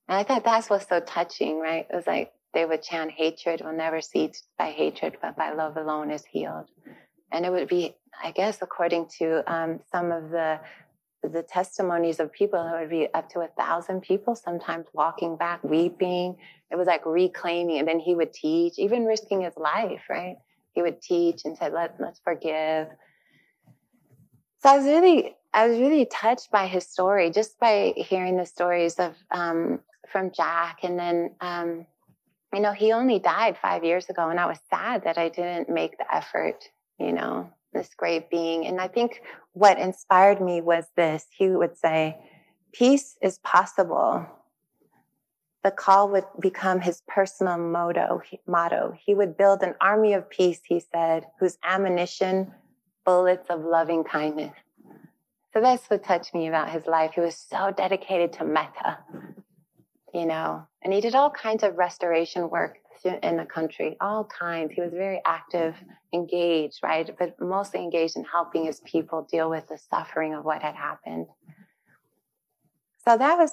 And 0.08 0.17
I 0.17 0.23
thought 0.23 0.43
that's 0.43 0.69
what's 0.69 0.88
so 0.88 0.99
touching, 0.99 1.60
right? 1.60 1.88
It 1.89 1.95
was 1.95 2.08
like 2.08 2.34
they 2.53 2.65
would 2.65 2.84
chant, 2.84 3.12
hatred 3.12 3.62
will 3.62 3.73
never 3.73 4.01
cease 4.01 4.43
by 4.58 4.71
hatred, 4.71 5.17
but 5.21 5.36
by 5.36 5.53
love 5.53 5.77
alone 5.77 6.12
is 6.12 6.25
healed. 6.25 6.67
And 7.32 7.45
it 7.45 7.51
would 7.51 7.67
be, 7.67 7.95
I 8.23 8.32
guess, 8.32 8.62
according 8.62 9.08
to 9.19 9.51
um, 9.51 9.79
some 9.91 10.12
of 10.12 10.29
the 10.29 10.60
the 11.23 11.43
testimonies 11.43 12.19
of 12.19 12.31
people, 12.31 12.59
it 12.59 12.79
would 12.79 12.89
be 12.89 13.07
up 13.13 13.29
to 13.29 13.39
a 13.39 13.47
thousand 13.47 14.01
people 14.01 14.36
sometimes 14.36 14.88
walking 14.93 15.38
back, 15.38 15.63
weeping. 15.63 16.36
It 16.71 16.75
was 16.75 16.88
like 16.88 17.05
reclaiming. 17.05 17.79
And 17.79 17.88
then 17.88 17.99
he 17.99 18.15
would 18.15 18.33
teach, 18.33 18.77
even 18.77 19.05
risking 19.05 19.41
his 19.41 19.55
life, 19.55 20.01
right? 20.09 20.36
He 20.73 20.81
would 20.81 21.01
teach 21.01 21.45
and 21.45 21.57
said, 21.57 21.73
Let, 21.73 21.95
let's 21.99 22.19
forgive. 22.19 22.88
So 24.62 24.69
I 24.69 24.77
was 24.77 24.86
really, 24.86 25.36
I 25.53 25.67
was 25.67 25.77
really 25.77 26.05
touched 26.05 26.51
by 26.51 26.67
his 26.67 26.86
story, 26.86 27.29
just 27.31 27.59
by 27.59 27.93
hearing 27.95 28.38
the 28.38 28.45
stories 28.45 28.95
of 28.95 29.15
um, 29.31 29.79
from 30.12 30.31
Jack. 30.31 30.79
And 30.83 30.97
then, 30.97 31.36
um, 31.41 31.86
you 32.53 32.59
know, 32.59 32.71
he 32.71 32.91
only 32.91 33.19
died 33.19 33.57
five 33.62 33.83
years 33.83 34.09
ago, 34.09 34.29
and 34.29 34.39
I 34.39 34.45
was 34.45 34.59
sad 34.69 35.03
that 35.03 35.17
I 35.17 35.29
didn't 35.29 35.69
make 35.69 35.97
the 35.97 36.15
effort, 36.15 36.63
you 36.99 37.12
know, 37.12 37.49
this 37.73 37.89
great 37.95 38.29
being. 38.29 38.65
And 38.65 38.79
I 38.79 38.88
think 38.88 39.21
what 39.53 39.79
inspired 39.79 40.41
me 40.41 40.62
was 40.62 40.86
this 40.95 41.25
he 41.31 41.49
would 41.49 41.77
say, 41.77 42.17
Peace 42.71 43.17
is 43.21 43.38
possible. 43.39 44.25
The 45.63 45.71
call 45.71 46.09
would 46.09 46.25
become 46.39 46.81
his 46.81 47.01
personal 47.07 47.57
motto, 47.57 48.21
motto. 48.47 48.95
He 48.99 49.13
would 49.13 49.38
build 49.38 49.62
an 49.62 49.75
army 49.79 50.13
of 50.13 50.29
peace, 50.29 50.59
he 50.65 50.79
said, 50.79 51.27
whose 51.39 51.57
ammunition, 51.63 52.51
bullets 53.05 53.47
of 53.49 53.63
loving 53.63 54.03
kindness. 54.03 54.53
So 55.53 55.62
that's 55.62 55.88
what 55.89 56.03
touched 56.03 56.33
me 56.33 56.47
about 56.47 56.71
his 56.71 56.88
life. 56.88 57.12
He 57.13 57.21
was 57.21 57.38
so 57.38 57.71
dedicated 57.71 58.33
to 58.33 58.45
metta, 58.45 58.97
you 60.13 60.25
know, 60.25 60.67
and 60.81 60.91
he 60.91 60.99
did 60.99 61.15
all 61.15 61.29
kinds 61.29 61.63
of 61.63 61.77
restoration 61.77 62.49
work 62.49 62.79
in 63.05 63.37
the 63.37 63.45
country, 63.45 63.97
all 63.99 64.23
kinds. 64.23 64.73
He 64.73 64.81
was 64.81 64.91
very 64.91 65.21
active, 65.25 65.75
mm-hmm. 65.75 65.91
engaged, 66.13 66.79
right? 66.83 67.09
But 67.17 67.39
mostly 67.39 67.81
engaged 67.81 68.15
in 68.15 68.23
helping 68.23 68.65
his 68.65 68.81
people 68.81 69.27
deal 69.29 69.49
with 69.49 69.67
the 69.67 69.77
suffering 69.77 70.33
of 70.33 70.45
what 70.45 70.61
had 70.61 70.75
happened. 70.75 71.27
So 73.05 73.17
that 73.17 73.37
was 73.37 73.51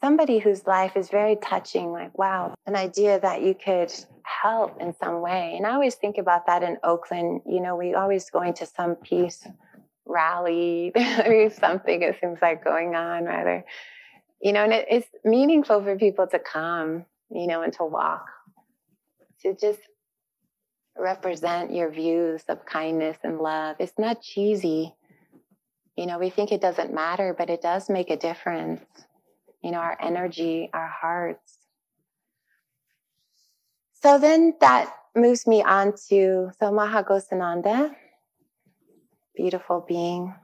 somebody 0.00 0.38
whose 0.38 0.66
life 0.66 0.96
is 0.96 1.08
very 1.08 1.36
touching, 1.36 1.90
like, 1.90 2.16
wow, 2.16 2.54
an 2.66 2.76
idea 2.76 3.18
that 3.20 3.42
you 3.42 3.54
could 3.54 3.92
help 4.22 4.80
in 4.80 4.94
some 5.02 5.20
way. 5.20 5.54
And 5.56 5.66
I 5.66 5.72
always 5.72 5.96
think 5.96 6.18
about 6.18 6.46
that 6.46 6.62
in 6.62 6.78
Oakland. 6.84 7.42
You 7.46 7.60
know, 7.60 7.76
we 7.76 7.94
always 7.94 8.30
going 8.30 8.54
to 8.54 8.66
some 8.66 8.94
peace 8.96 9.46
rally 10.04 10.92
or 11.26 11.50
something, 11.50 12.02
it 12.02 12.16
seems 12.20 12.38
like 12.40 12.62
going 12.62 12.94
on 12.94 13.24
rather. 13.24 13.64
You 14.40 14.52
know, 14.52 14.64
and 14.64 14.72
it, 14.72 14.86
it's 14.90 15.08
meaningful 15.24 15.82
for 15.82 15.96
people 15.96 16.26
to 16.28 16.38
come 16.38 17.06
you 17.30 17.46
know, 17.46 17.62
and 17.62 17.72
to 17.74 17.84
walk, 17.84 18.26
to 19.42 19.54
just 19.54 19.80
represent 20.98 21.72
your 21.72 21.90
views 21.90 22.42
of 22.48 22.64
kindness 22.64 23.18
and 23.22 23.38
love. 23.38 23.76
It's 23.78 23.98
not 23.98 24.22
cheesy. 24.22 24.94
You 25.96 26.06
know, 26.06 26.18
we 26.18 26.30
think 26.30 26.52
it 26.52 26.60
doesn't 26.60 26.94
matter, 26.94 27.34
but 27.36 27.50
it 27.50 27.62
does 27.62 27.88
make 27.88 28.10
a 28.10 28.16
difference. 28.16 28.84
You 29.62 29.72
know, 29.72 29.78
our 29.78 29.96
energy, 30.00 30.70
our 30.72 30.88
hearts. 30.88 31.58
So 34.02 34.18
then 34.18 34.54
that 34.60 34.92
moves 35.14 35.46
me 35.46 35.62
on 35.62 35.94
to 36.08 36.50
so 36.60 36.70
Maha 36.70 37.02
Ghosananda, 37.02 37.94
beautiful 39.34 39.84
being. 39.86 40.34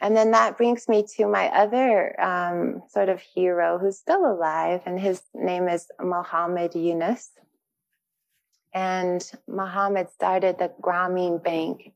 And 0.00 0.14
then 0.14 0.32
that 0.32 0.58
brings 0.58 0.88
me 0.88 1.06
to 1.16 1.26
my 1.26 1.48
other 1.48 2.20
um, 2.20 2.82
sort 2.88 3.08
of 3.08 3.20
hero 3.20 3.78
who's 3.78 3.98
still 3.98 4.30
alive, 4.30 4.82
and 4.84 5.00
his 5.00 5.22
name 5.34 5.68
is 5.68 5.88
Muhammad 6.00 6.74
Yunus. 6.74 7.30
And 8.74 9.24
Muhammad 9.48 10.10
started 10.10 10.58
the 10.58 10.70
Grameen 10.82 11.42
Bank. 11.42 11.92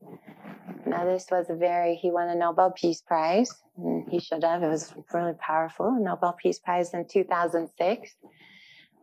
Now, 0.87 1.05
this 1.05 1.27
was 1.29 1.47
a 1.49 1.53
very, 1.53 1.95
he 1.95 2.09
won 2.09 2.27
a 2.27 2.35
Nobel 2.35 2.71
Peace 2.71 3.01
Prize. 3.01 3.53
And 3.77 4.09
he 4.09 4.19
should 4.19 4.43
have. 4.43 4.63
It 4.63 4.67
was 4.67 4.91
really 5.13 5.35
powerful. 5.39 5.91
Nobel 5.91 6.33
Peace 6.33 6.57
Prize 6.57 6.93
in 6.95 7.05
2006. 7.07 8.15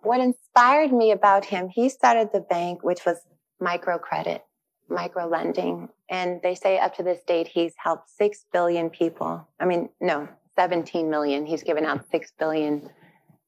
What 0.02 0.20
inspired 0.20 0.92
me 0.92 1.12
about 1.12 1.44
him, 1.44 1.68
he 1.68 1.88
started 1.88 2.30
the 2.32 2.40
bank, 2.40 2.82
which 2.82 3.04
was 3.06 3.18
microcredit 3.62 4.40
micro 4.88 5.26
lending. 5.26 5.88
And 6.08 6.40
they 6.42 6.54
say 6.54 6.78
up 6.78 6.96
to 6.96 7.02
this 7.02 7.22
date, 7.26 7.48
he's 7.48 7.74
helped 7.76 8.10
6 8.10 8.46
billion 8.52 8.90
people. 8.90 9.46
I 9.60 9.66
mean, 9.66 9.90
no, 10.00 10.28
17 10.56 11.10
million. 11.10 11.46
He's 11.46 11.62
given 11.62 11.84
out 11.84 12.04
6 12.10 12.32
billion, 12.38 12.90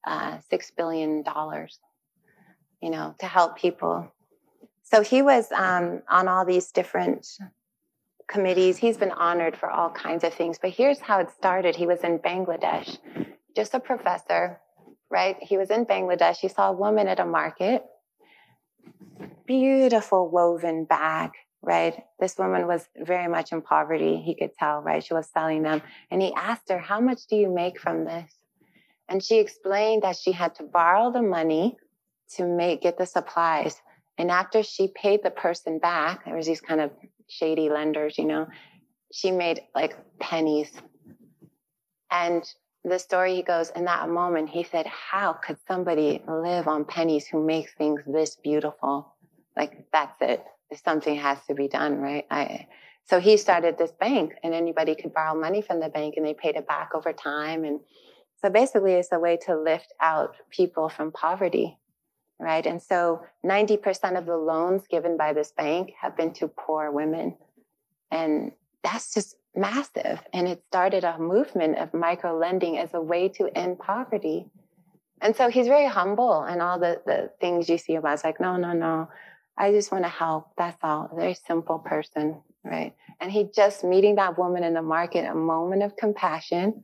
uh, 0.06 0.38
$6 0.52 0.76
billion, 0.76 1.24
you 2.82 2.90
know, 2.90 3.14
to 3.18 3.26
help 3.26 3.56
people. 3.56 4.12
So 4.82 5.02
he 5.02 5.22
was 5.22 5.50
um, 5.52 6.02
on 6.08 6.28
all 6.28 6.44
these 6.44 6.72
different 6.72 7.26
committees. 8.26 8.76
He's 8.76 8.96
been 8.96 9.12
honored 9.12 9.56
for 9.56 9.70
all 9.70 9.90
kinds 9.90 10.24
of 10.24 10.34
things. 10.34 10.58
But 10.60 10.70
here's 10.70 11.00
how 11.00 11.20
it 11.20 11.30
started. 11.30 11.76
He 11.76 11.86
was 11.86 12.00
in 12.00 12.18
Bangladesh, 12.18 12.98
just 13.56 13.74
a 13.74 13.80
professor, 13.80 14.60
right? 15.10 15.36
He 15.40 15.56
was 15.56 15.70
in 15.70 15.86
Bangladesh. 15.86 16.36
He 16.36 16.48
saw 16.48 16.70
a 16.70 16.72
woman 16.72 17.08
at 17.08 17.20
a 17.20 17.24
market 17.24 17.84
beautiful 19.50 20.30
woven 20.30 20.84
bag, 20.84 21.32
right? 21.60 22.04
This 22.20 22.38
woman 22.38 22.68
was 22.68 22.86
very 22.96 23.26
much 23.26 23.50
in 23.50 23.62
poverty. 23.62 24.22
He 24.24 24.36
could 24.36 24.54
tell, 24.54 24.80
right? 24.80 25.02
She 25.02 25.12
was 25.12 25.28
selling 25.34 25.62
them. 25.64 25.82
And 26.08 26.22
he 26.22 26.32
asked 26.34 26.68
her, 26.68 26.78
How 26.78 27.00
much 27.00 27.26
do 27.26 27.34
you 27.34 27.50
make 27.52 27.80
from 27.80 28.04
this? 28.04 28.32
And 29.08 29.20
she 29.20 29.40
explained 29.40 30.04
that 30.04 30.16
she 30.16 30.30
had 30.30 30.54
to 30.56 30.62
borrow 30.62 31.10
the 31.10 31.22
money 31.22 31.76
to 32.36 32.46
make 32.46 32.82
get 32.82 32.96
the 32.96 33.06
supplies. 33.06 33.74
And 34.18 34.30
after 34.30 34.62
she 34.62 34.86
paid 34.94 35.24
the 35.24 35.32
person 35.32 35.80
back, 35.80 36.24
there 36.24 36.36
was 36.36 36.46
these 36.46 36.60
kind 36.60 36.80
of 36.80 36.92
shady 37.26 37.70
lenders, 37.70 38.18
you 38.18 38.26
know, 38.26 38.46
she 39.12 39.32
made 39.32 39.62
like 39.74 39.96
pennies. 40.20 40.70
And 42.12 42.44
the 42.84 43.00
story 43.00 43.34
he 43.34 43.42
goes, 43.42 43.70
in 43.70 43.84
that 43.86 44.08
moment, 44.08 44.48
he 44.48 44.62
said, 44.62 44.86
How 44.86 45.32
could 45.32 45.56
somebody 45.66 46.22
live 46.28 46.68
on 46.68 46.84
pennies 46.84 47.26
who 47.26 47.44
makes 47.44 47.74
things 47.74 48.00
this 48.06 48.36
beautiful? 48.36 49.16
Like, 49.56 49.86
that's 49.92 50.16
it. 50.20 50.44
Something 50.84 51.16
has 51.16 51.38
to 51.46 51.54
be 51.54 51.68
done, 51.68 51.98
right? 51.98 52.26
I, 52.30 52.66
so 53.06 53.18
he 53.18 53.36
started 53.36 53.76
this 53.76 53.90
bank, 53.90 54.34
and 54.42 54.54
anybody 54.54 54.94
could 54.94 55.12
borrow 55.12 55.38
money 55.38 55.62
from 55.62 55.80
the 55.80 55.88
bank 55.88 56.14
and 56.16 56.24
they 56.24 56.34
paid 56.34 56.56
it 56.56 56.68
back 56.68 56.90
over 56.94 57.12
time. 57.12 57.64
And 57.64 57.80
so 58.40 58.50
basically, 58.50 58.92
it's 58.92 59.12
a 59.12 59.18
way 59.18 59.36
to 59.46 59.58
lift 59.58 59.92
out 60.00 60.36
people 60.50 60.88
from 60.88 61.10
poverty, 61.10 61.76
right? 62.38 62.64
And 62.64 62.80
so 62.80 63.22
90% 63.44 64.16
of 64.16 64.26
the 64.26 64.36
loans 64.36 64.86
given 64.88 65.16
by 65.16 65.32
this 65.32 65.50
bank 65.50 65.92
have 66.00 66.16
been 66.16 66.32
to 66.34 66.48
poor 66.48 66.90
women. 66.90 67.36
And 68.10 68.52
that's 68.84 69.12
just 69.12 69.36
massive. 69.54 70.20
And 70.32 70.48
it 70.48 70.62
started 70.68 71.04
a 71.04 71.18
movement 71.18 71.78
of 71.78 71.92
micro 71.92 72.38
lending 72.38 72.78
as 72.78 72.94
a 72.94 73.00
way 73.00 73.28
to 73.30 73.48
end 73.56 73.78
poverty. 73.78 74.46
And 75.20 75.36
so 75.36 75.50
he's 75.50 75.66
very 75.66 75.86
humble 75.86 76.42
and 76.42 76.62
all 76.62 76.78
the, 76.78 77.02
the 77.04 77.30
things 77.40 77.68
you 77.68 77.76
see 77.76 77.96
about 77.96 78.14
it's 78.14 78.24
like, 78.24 78.40
no, 78.40 78.56
no, 78.56 78.72
no. 78.72 79.08
I 79.60 79.72
just 79.72 79.92
want 79.92 80.04
to 80.04 80.08
help. 80.08 80.52
That's 80.56 80.78
all. 80.82 81.10
A 81.12 81.14
very 81.14 81.34
simple 81.34 81.78
person, 81.78 82.40
right? 82.64 82.94
And 83.20 83.30
he 83.30 83.46
just 83.54 83.84
meeting 83.84 84.14
that 84.14 84.38
woman 84.38 84.64
in 84.64 84.72
the 84.72 84.80
market, 84.80 85.26
a 85.26 85.34
moment 85.34 85.82
of 85.82 85.98
compassion, 85.98 86.82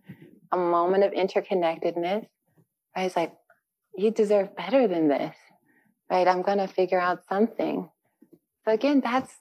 a 0.52 0.58
moment 0.58 1.02
of 1.02 1.12
interconnectedness. 1.12 2.26
Right? 2.94 3.02
He's 3.04 3.16
like, 3.16 3.32
you 3.96 4.10
deserve 4.10 4.54
better 4.54 4.86
than 4.86 5.08
this, 5.08 5.34
right? 6.10 6.28
I'm 6.28 6.42
going 6.42 6.58
to 6.58 6.66
figure 6.66 7.00
out 7.00 7.20
something. 7.30 7.88
So 8.66 8.72
again, 8.72 9.00
that's 9.00 9.32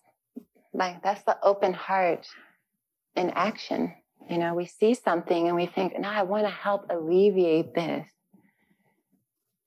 like, 0.74 1.04
that's 1.04 1.24
the 1.24 1.38
open 1.44 1.74
heart 1.74 2.28
in 3.18 3.32
action. 3.32 3.94
You 4.30 4.38
know, 4.38 4.54
we 4.54 4.66
see 4.66 4.94
something 4.94 5.48
and 5.48 5.58
we 5.58 5.66
think, 5.66 6.00
no, 6.00 6.08
I 6.08 6.24
want 6.24 6.46
to 6.46 6.50
help 6.50 6.86
alleviate 6.90 7.76
this. 7.76 8.08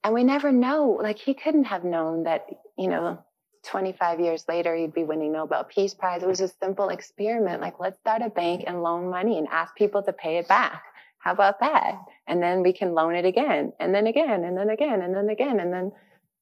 And 0.03 0.15
we 0.15 0.25
never 0.25 0.53
know, 0.53 0.99
like 1.03 1.19
he 1.19 1.35
couldn't 1.35 1.65
have 1.65 1.85
known 1.85 2.25
that, 2.25 2.47
you 2.79 2.89
know, 2.89 3.25
25 3.65 4.21
years 4.21 4.45
later 4.49 4.75
he'd 4.75 4.95
be 4.95 5.05
winning 5.05 5.33
Nobel 5.33 5.65
Peace 5.65 5.95
Prize. 5.95 6.23
It 6.23 6.29
was 6.29 6.41
a 6.41 6.49
simple 6.49 6.89
experiment. 6.89 7.61
Like, 7.61 7.81
let's 7.81 7.99
start 7.99 8.23
a 8.23 8.31
bank 8.31 8.65
and 8.67 8.83
loan 8.83 9.11
money 9.11 9.39
and 9.39 9.49
ask 9.49 9.75
people 9.77 10.03
to 10.03 10.13
pay 10.13 10.39
it 10.39 10.49
back. 10.49 10.83
How 11.19 11.33
about 11.33 11.61
that? 11.61 11.99
And 12.27 12.43
then 12.43 12.63
we 12.63 12.73
can 12.73 12.95
loan 12.95 13.15
it 13.15 13.25
again 13.25 13.73
and 13.81 13.95
then 13.95 14.07
again 14.07 14.45
and 14.45 14.57
then 14.57 14.71
again 14.71 15.03
and 15.03 15.15
then 15.15 15.29
again. 15.29 15.61
And 15.61 15.73
then 15.73 15.93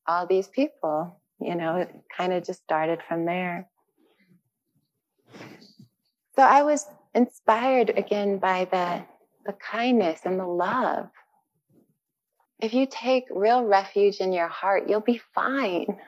all 0.07 0.26
these 0.26 0.48
people, 0.48 1.20
you 1.40 1.55
know, 1.55 1.76
it 1.76 1.94
kind 2.16 2.33
of 2.33 2.44
just 2.44 2.62
started 2.62 3.00
from 3.09 3.24
there. 3.24 3.68
So 6.37 6.42
I 6.42 6.62
was 6.62 6.87
inspired 7.14 7.90
again 7.90 8.38
by 8.38 8.66
the, 8.66 9.05
the 9.46 9.55
kindness 9.55 10.20
and 10.24 10.38
the 10.38 10.46
love. 10.46 11.09
If 12.61 12.74
you 12.74 12.87
take 12.90 13.24
real 13.31 13.64
refuge 13.64 14.20
in 14.20 14.33
your 14.33 14.48
heart, 14.48 14.88
you'll 14.88 15.00
be 15.00 15.20
fine. 15.35 15.98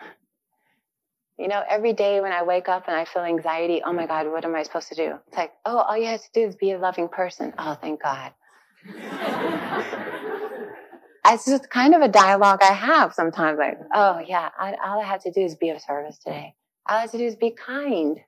You 1.39 1.47
know, 1.47 1.63
every 1.69 1.93
day 1.93 2.21
when 2.21 2.33
I 2.33 2.43
wake 2.43 2.69
up 2.69 2.89
and 2.89 2.97
I 2.97 3.05
feel 3.05 3.23
anxiety, 3.23 3.81
oh 3.85 3.93
my 3.93 4.07
God, 4.07 4.27
what 4.27 4.45
am 4.45 4.57
I 4.57 4.65
supposed 4.65 4.89
to 4.89 4.97
do? 4.97 5.15
It's 5.29 5.37
like, 5.37 5.53
oh, 5.65 5.79
all 5.79 5.97
you 5.97 6.07
have 6.07 6.21
to 6.21 6.31
do 6.35 6.41
is 6.41 6.57
be 6.57 6.73
a 6.73 6.79
loving 6.79 7.09
person. 7.09 7.55
Oh, 7.57 7.75
thank 7.81 8.03
God. 8.03 8.33
it's 11.25 11.47
just 11.47 11.71
kind 11.71 11.95
of 11.95 12.03
a 12.03 12.09
dialogue 12.09 12.59
I 12.63 12.73
have 12.73 13.15
sometimes. 13.15 13.57
Like, 13.57 13.79
oh 13.95 14.19
yeah, 14.27 14.49
I, 14.59 14.75
all 14.85 15.01
I 15.01 15.05
have 15.05 15.23
to 15.23 15.31
do 15.31 15.41
is 15.43 15.55
be 15.55 15.71
of 15.71 15.81
service 15.81 16.19
today. 16.19 16.55
All 16.89 16.97
I 16.97 17.03
have 17.03 17.13
to 17.13 17.19
do 17.19 17.25
is 17.25 17.37
be 17.37 17.51
kind. 17.53 18.19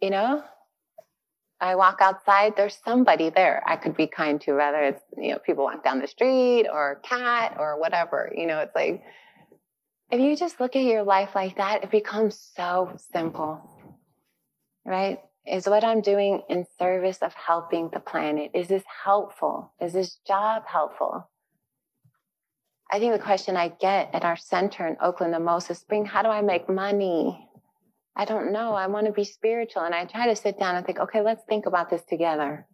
You 0.00 0.10
know, 0.10 0.42
I 1.60 1.76
walk 1.76 1.98
outside, 2.00 2.54
there's 2.56 2.76
somebody 2.84 3.30
there 3.30 3.62
I 3.64 3.76
could 3.76 3.96
be 3.96 4.08
kind 4.08 4.40
to, 4.40 4.54
whether 4.54 4.82
it's, 4.82 5.02
you 5.16 5.30
know, 5.30 5.38
people 5.38 5.62
walk 5.62 5.84
down 5.84 6.00
the 6.00 6.08
street 6.08 6.66
or 6.66 6.92
a 6.92 6.96
cat 7.08 7.54
or 7.56 7.78
whatever. 7.78 8.32
You 8.36 8.48
know, 8.48 8.58
it's 8.58 8.74
like, 8.74 9.04
if 10.12 10.20
you 10.20 10.36
just 10.36 10.60
look 10.60 10.76
at 10.76 10.84
your 10.84 11.02
life 11.02 11.30
like 11.34 11.56
that, 11.56 11.84
it 11.84 11.90
becomes 11.90 12.38
so 12.54 12.94
simple, 13.12 13.62
right? 14.84 15.18
Is 15.46 15.66
what 15.66 15.84
I'm 15.84 16.02
doing 16.02 16.42
in 16.50 16.66
service 16.78 17.18
of 17.22 17.32
helping 17.32 17.88
the 17.88 17.98
planet? 17.98 18.50
Is 18.54 18.68
this 18.68 18.84
helpful? 19.04 19.72
Is 19.80 19.94
this 19.94 20.18
job 20.26 20.64
helpful? 20.66 21.30
I 22.92 22.98
think 22.98 23.14
the 23.14 23.18
question 23.18 23.56
I 23.56 23.68
get 23.68 24.10
at 24.12 24.22
our 24.22 24.36
center 24.36 24.86
in 24.86 24.98
Oakland 25.00 25.32
the 25.32 25.40
most 25.40 25.70
is 25.70 25.78
Spring, 25.78 26.04
how 26.04 26.22
do 26.22 26.28
I 26.28 26.42
make 26.42 26.68
money? 26.68 27.48
I 28.14 28.26
don't 28.26 28.52
know. 28.52 28.74
I 28.74 28.88
want 28.88 29.06
to 29.06 29.12
be 29.12 29.24
spiritual. 29.24 29.82
And 29.82 29.94
I 29.94 30.04
try 30.04 30.26
to 30.26 30.36
sit 30.36 30.58
down 30.58 30.76
and 30.76 30.84
think, 30.84 30.98
okay, 30.98 31.22
let's 31.22 31.42
think 31.44 31.64
about 31.64 31.88
this 31.88 32.02
together. 32.02 32.66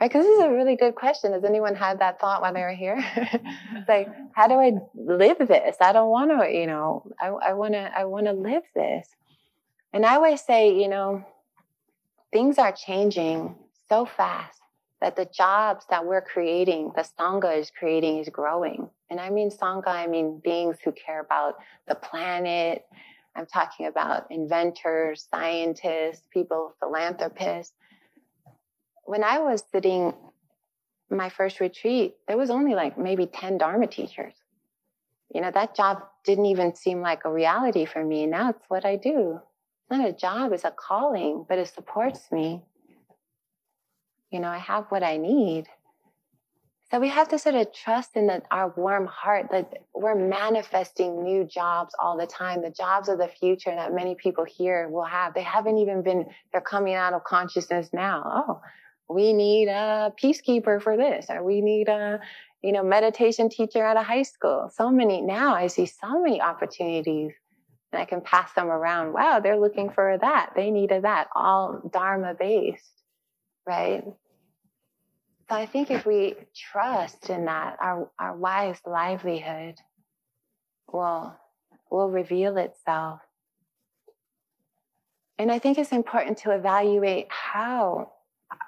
Right? 0.00 0.10
Because 0.10 0.24
this 0.26 0.38
is 0.38 0.44
a 0.44 0.50
really 0.50 0.76
good 0.76 0.94
question. 0.94 1.32
Has 1.32 1.44
anyone 1.44 1.74
had 1.74 2.00
that 2.00 2.20
thought 2.20 2.42
while 2.42 2.52
they 2.52 2.60
were 2.60 2.74
here? 2.74 2.96
it's 3.16 3.88
like, 3.88 4.08
how 4.32 4.46
do 4.46 4.54
I 4.54 4.72
live 4.94 5.38
this? 5.38 5.76
I 5.80 5.92
don't 5.92 6.10
want 6.10 6.30
to, 6.30 6.52
you 6.52 6.66
know, 6.66 7.10
I, 7.18 7.28
I 7.28 7.52
want 7.54 7.72
to, 7.74 7.90
I 7.96 8.04
want 8.04 8.26
to 8.26 8.32
live 8.32 8.64
this. 8.74 9.08
And 9.92 10.04
I 10.04 10.16
always 10.16 10.42
say, 10.42 10.78
you 10.78 10.88
know, 10.88 11.24
things 12.30 12.58
are 12.58 12.72
changing 12.72 13.54
so 13.88 14.04
fast 14.04 14.60
that 15.00 15.16
the 15.16 15.24
jobs 15.26 15.86
that 15.88 16.04
we're 16.04 16.20
creating, 16.20 16.92
the 16.94 17.06
Sangha 17.18 17.56
is 17.58 17.70
creating, 17.70 18.18
is 18.18 18.28
growing. 18.28 18.90
And 19.08 19.20
I 19.20 19.30
mean 19.30 19.50
Sangha, 19.50 19.88
I 19.88 20.06
mean 20.06 20.40
beings 20.42 20.76
who 20.84 20.92
care 20.92 21.20
about 21.20 21.54
the 21.88 21.94
planet. 21.94 22.84
I'm 23.34 23.46
talking 23.46 23.86
about 23.86 24.30
inventors, 24.30 25.26
scientists, 25.30 26.26
people, 26.32 26.74
philanthropists 26.80 27.74
when 29.06 29.24
I 29.24 29.38
was 29.38 29.64
sitting 29.72 30.12
my 31.10 31.28
first 31.28 31.60
retreat, 31.60 32.14
there 32.26 32.36
was 32.36 32.50
only 32.50 32.74
like 32.74 32.98
maybe 32.98 33.26
10 33.26 33.58
Dharma 33.58 33.86
teachers. 33.86 34.34
You 35.32 35.40
know, 35.40 35.50
that 35.52 35.74
job 35.74 36.02
didn't 36.24 36.46
even 36.46 36.74
seem 36.74 37.00
like 37.00 37.24
a 37.24 37.32
reality 37.32 37.84
for 37.84 38.04
me. 38.04 38.24
And 38.24 38.32
now 38.32 38.50
it's 38.50 38.64
what 38.68 38.84
I 38.84 38.96
do. 38.96 39.40
It's 39.80 39.90
not 39.90 40.08
a 40.08 40.12
job, 40.12 40.52
it's 40.52 40.64
a 40.64 40.70
calling, 40.70 41.44
but 41.48 41.58
it 41.58 41.68
supports 41.68 42.30
me. 42.32 42.62
You 44.30 44.40
know, 44.40 44.48
I 44.48 44.58
have 44.58 44.86
what 44.88 45.02
I 45.02 45.16
need. 45.16 45.66
So 46.90 47.00
we 47.00 47.08
have 47.08 47.28
to 47.30 47.38
sort 47.38 47.56
of 47.56 47.72
trust 47.72 48.10
in 48.14 48.28
the, 48.28 48.42
our 48.50 48.72
warm 48.76 49.06
heart 49.06 49.48
that 49.50 49.72
we're 49.92 50.14
manifesting 50.14 51.24
new 51.24 51.44
jobs 51.44 51.94
all 52.00 52.16
the 52.16 52.26
time. 52.26 52.62
The 52.62 52.70
jobs 52.70 53.08
of 53.08 53.18
the 53.18 53.26
future 53.26 53.74
that 53.74 53.92
many 53.92 54.14
people 54.14 54.44
here 54.44 54.88
will 54.88 55.04
have. 55.04 55.34
They 55.34 55.42
haven't 55.42 55.78
even 55.78 56.02
been, 56.02 56.26
they're 56.52 56.60
coming 56.60 56.94
out 56.94 57.12
of 57.12 57.24
consciousness 57.24 57.90
now. 57.92 58.22
Oh, 58.24 58.60
we 59.08 59.32
need 59.32 59.68
a 59.68 60.12
peacekeeper 60.20 60.82
for 60.82 60.96
this, 60.96 61.26
or 61.28 61.42
we 61.42 61.60
need 61.60 61.88
a, 61.88 62.20
you 62.62 62.72
know, 62.72 62.82
meditation 62.82 63.48
teacher 63.48 63.84
at 63.84 63.96
a 63.96 64.02
high 64.02 64.22
school. 64.22 64.70
So 64.74 64.90
many 64.90 65.22
now 65.22 65.54
I 65.54 65.68
see 65.68 65.86
so 65.86 66.22
many 66.22 66.40
opportunities 66.40 67.32
and 67.92 68.02
I 68.02 68.04
can 68.04 68.20
pass 68.20 68.52
them 68.52 68.66
around. 68.66 69.12
Wow, 69.12 69.40
they're 69.40 69.60
looking 69.60 69.90
for 69.90 70.18
that. 70.20 70.50
They 70.56 70.70
needed 70.70 71.04
that, 71.04 71.28
all 71.34 71.80
Dharma 71.92 72.34
based, 72.34 73.02
right? 73.66 74.02
So 75.48 75.54
I 75.54 75.66
think 75.66 75.92
if 75.92 76.04
we 76.04 76.34
trust 76.54 77.30
in 77.30 77.44
that, 77.44 77.76
our, 77.80 78.10
our 78.18 78.36
wise 78.36 78.80
livelihood 78.84 79.76
will, 80.92 81.36
will 81.88 82.10
reveal 82.10 82.56
itself. 82.56 83.20
And 85.38 85.52
I 85.52 85.60
think 85.60 85.78
it's 85.78 85.92
important 85.92 86.38
to 86.38 86.50
evaluate 86.50 87.26
how 87.30 88.10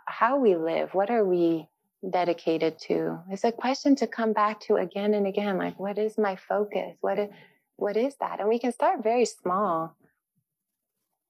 how 0.07 0.39
we 0.39 0.57
live. 0.57 0.95
What 0.95 1.11
are 1.11 1.25
we 1.25 1.69
dedicated 2.09 2.79
to? 2.87 3.21
It's 3.31 3.45
a 3.45 3.53
question 3.53 3.97
to 3.97 4.07
come 4.07 4.33
back 4.33 4.61
to 4.63 4.77
again 4.77 5.15
and 5.15 5.27
again. 5.27 5.59
Like, 5.59 5.79
what 5.79 5.99
is 5.99 6.19
my 6.19 6.37
focus? 6.37 6.97
What 7.01 7.19
is, 7.19 7.29
what 7.77 7.97
is 7.97 8.15
that? 8.21 8.41
And 8.41 8.49
we 8.49 8.59
can 8.59 8.73
start 8.73 9.03
very 9.03 9.25
small. 9.25 9.97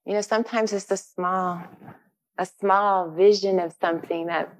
You 0.05 0.13
know, 0.13 0.21
sometimes 0.21 0.73
it's 0.73 0.89
a 0.91 0.97
small, 0.97 1.61
a 2.37 2.45
small 2.45 3.11
vision 3.11 3.59
of 3.59 3.75
something 3.79 4.27
that 4.27 4.53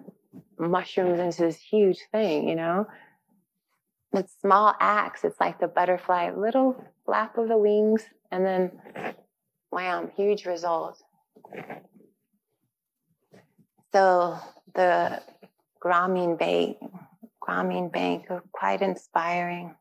mushrooms 0.60 1.20
into 1.20 1.44
this 1.44 1.58
huge 1.58 2.00
thing, 2.12 2.48
you 2.48 2.56
know? 2.56 2.86
But 4.12 4.30
small 4.42 4.76
acts, 4.80 5.24
it's 5.24 5.40
like 5.40 5.60
the 5.60 5.68
butterfly, 5.68 6.32
little 6.32 6.84
flap 7.06 7.38
of 7.38 7.48
the 7.48 7.58
wings, 7.58 8.04
and 8.32 8.46
then 8.46 8.72
wham, 9.72 10.12
huge 10.16 10.46
result. 10.46 11.02
So 13.92 14.38
the 14.76 15.22
Grameen 15.84 16.38
Bank, 16.38 16.78
Grameen 17.42 17.92
Bank 17.92 18.26
are 18.30 18.44
quite 18.52 18.82
inspiring. 18.82 19.76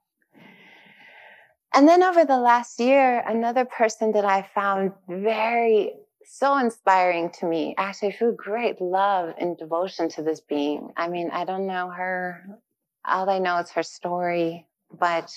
And 1.74 1.86
then 1.86 2.02
over 2.02 2.24
the 2.24 2.38
last 2.38 2.80
year, 2.80 3.22
another 3.26 3.64
person 3.64 4.12
that 4.12 4.24
I 4.24 4.48
found 4.54 4.92
very 5.08 5.92
so 6.30 6.58
inspiring 6.58 7.30
to 7.30 7.46
me. 7.46 7.74
Actually, 7.78 8.12
feel 8.12 8.32
great 8.32 8.80
love 8.80 9.34
and 9.38 9.56
devotion 9.56 10.08
to 10.10 10.22
this 10.22 10.40
being. 10.40 10.92
I 10.96 11.08
mean, 11.08 11.30
I 11.32 11.44
don't 11.44 11.66
know 11.66 11.88
her. 11.88 12.44
All 13.04 13.30
I 13.30 13.38
know 13.38 13.58
is 13.58 13.70
her 13.70 13.82
story, 13.82 14.66
but 14.92 15.32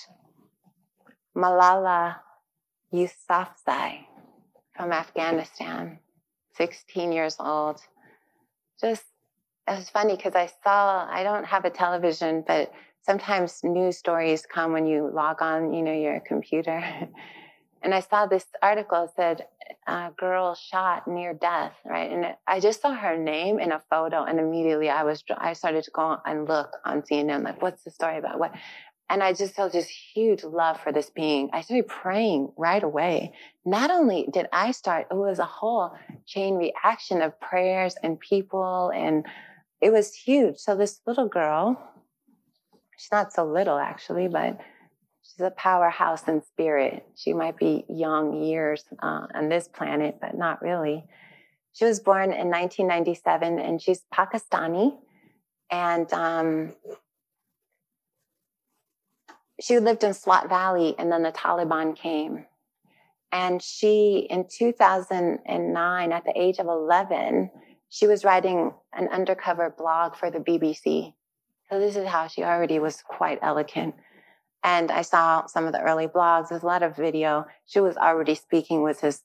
Malala 1.36 2.18
Yousafzai 2.94 4.00
from 4.76 4.92
Afghanistan, 4.92 6.00
16 6.56 7.14
years 7.14 7.38
old 7.40 7.80
just 8.82 9.04
it 9.68 9.78
was 9.78 9.90
funny 9.90 10.16
because 10.16 10.36
I 10.36 10.50
saw 10.64 11.08
I 11.10 11.24
don't 11.24 11.46
have 11.46 11.66
a 11.66 11.70
television, 11.70 12.44
but 12.46 12.72
sometimes 13.04 13.62
news 13.64 13.98
stories 13.98 14.46
come 14.46 14.74
when 14.74 14.86
you 14.86 15.10
log 15.14 15.42
on, 15.42 15.74
you 15.74 15.82
know, 15.82 15.94
your 15.94 16.20
computer. 16.20 16.84
and 17.82 17.94
I 17.94 18.00
saw 18.00 18.26
this 18.26 18.46
article 18.62 19.12
said 19.16 19.46
a 19.88 20.10
girl 20.18 20.56
shot 20.56 21.08
near 21.08 21.34
death, 21.34 21.74
right? 21.86 22.12
And 22.12 22.36
I 22.48 22.60
just 22.60 22.82
saw 22.82 22.94
her 22.94 23.18
name 23.18 23.60
in 23.60 23.72
a 23.72 23.82
photo, 23.90 24.24
and 24.24 24.40
immediately 24.40 24.90
I 24.90 25.04
was 25.04 25.24
I 25.38 25.54
started 25.54 25.84
to 25.86 25.92
go 25.92 26.18
and 26.26 26.48
look 26.48 26.72
on 26.86 27.02
CNN, 27.04 27.44
like, 27.44 27.62
what's 27.62 27.84
the 27.84 27.92
story 27.92 28.18
about? 28.18 28.40
What? 28.40 28.54
And 29.12 29.22
I 29.22 29.34
just 29.34 29.56
felt 29.56 29.74
this 29.74 29.90
huge 29.90 30.46
love 30.46 30.80
for 30.80 30.94
this 30.94 31.10
being. 31.10 31.50
I 31.52 31.64
started 31.64 31.90
praying 31.90 32.54
right 32.56 32.82
away. 32.82 33.34
Not 33.66 33.92
only 33.92 34.26
did 34.32 34.48
I 34.54 34.72
start, 34.72 35.08
it 35.12 35.16
was 35.16 35.38
a 35.38 35.44
whole 35.44 35.92
chain 36.26 36.56
reaction 36.56 37.22
of 37.22 37.38
prayers 37.42 37.98
and 38.02 38.18
people, 38.18 38.90
and 38.96 39.26
it 39.82 39.92
was 39.92 40.16
huge. 40.16 40.60
So 40.60 40.78
this 40.78 41.02
little 41.06 41.28
girl, 41.28 41.78
she's 42.98 43.12
not 43.12 43.34
so 43.34 43.44
little 43.44 43.78
actually, 43.78 44.30
but 44.30 44.62
she's 45.22 45.46
a 45.46 45.52
powerhouse 45.52 46.26
in 46.30 46.42
spirit. 46.42 47.06
She 47.18 47.34
might 47.34 47.58
be 47.58 47.84
young 47.90 48.42
years 48.42 48.86
uh, 49.04 49.28
on 49.36 49.50
this 49.50 49.68
planet, 49.68 50.20
but 50.22 50.38
not 50.38 50.62
really. 50.62 51.04
She 51.74 51.84
was 51.84 52.00
born 52.00 52.32
in 52.32 52.48
1997 52.48 53.60
and 53.60 53.82
she's 53.82 54.04
Pakistani. 54.14 54.96
And 55.70 56.12
um, 56.14 56.74
she 59.62 59.80
lived 59.80 60.04
in 60.04 60.14
Swat 60.14 60.50
Valley 60.50 60.96
and 60.98 61.12
then 61.12 61.24
the 61.24 61.32
Taliban 61.32 61.96
came. 61.96 62.46
And 63.32 63.62
she, 63.62 64.28
in 64.30 64.46
2009, 64.50 66.12
at 66.12 66.26
the 66.26 66.34
age 66.36 66.60
of 66.60 66.66
11, 66.66 67.50
she 67.90 68.08
was 68.08 68.26
writing 68.26 68.74
an 68.94 69.08
undercover 69.08 69.74
blog 69.78 70.16
for 70.16 70.30
the 70.30 70.40
BBC. 70.40 71.14
So 71.70 71.80
this 71.80 71.96
is 71.96 72.08
how 72.08 72.28
she 72.28 72.44
already 72.44 72.80
was 72.80 73.02
quite 73.02 73.40
eloquent. 73.42 73.96
And 74.64 74.92
I 74.92 75.04
saw 75.04 75.46
some 75.46 75.66
of 75.66 75.74
the 75.74 75.82
early 75.82 76.08
blogs. 76.08 76.50
There's 76.50 76.64
a 76.64 76.68
lot 76.68 76.84
of 76.84 76.96
video. 76.96 77.46
She 77.66 77.80
was 77.80 77.96
already 77.96 78.36
speaking 78.36 78.84
with 78.84 79.02
this 79.02 79.22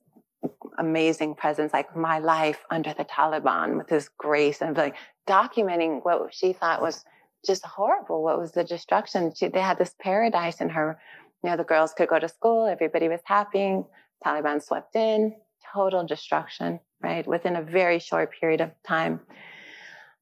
amazing 0.79 1.35
presence, 1.35 1.73
like 1.73 1.97
my 1.97 2.21
life 2.21 2.65
under 2.71 2.95
the 2.95 3.05
Taliban, 3.05 3.77
with 3.77 3.89
this 3.89 4.09
grace 4.17 4.63
and 4.63 4.77
like 4.77 4.95
documenting 5.27 6.05
what 6.05 6.33
she 6.33 6.53
thought 6.53 6.81
was 6.81 7.05
just 7.47 7.65
horrible. 7.65 8.23
What 8.23 8.39
was 8.39 8.53
the 8.53 8.65
destruction? 8.65 9.33
She, 9.35 9.49
they 9.49 9.61
had 9.61 9.79
this 9.79 9.95
paradise 10.01 10.61
in 10.61 10.69
her. 10.71 10.99
You 11.43 11.51
know, 11.51 11.57
the 11.57 11.65
girls 11.65 11.93
could 11.93 12.09
go 12.09 12.19
to 12.19 12.29
school, 12.29 12.67
everybody 12.67 13.09
was 13.09 13.21
happy. 13.25 13.83
Taliban 14.25 14.63
swept 14.63 14.97
in, 14.97 15.37
total 15.73 16.05
destruction, 16.05 16.81
right? 17.03 17.27
Within 17.27 17.57
a 17.57 17.63
very 17.63 17.99
short 17.99 18.33
period 18.39 18.61
of 18.61 18.71
time. 18.87 19.21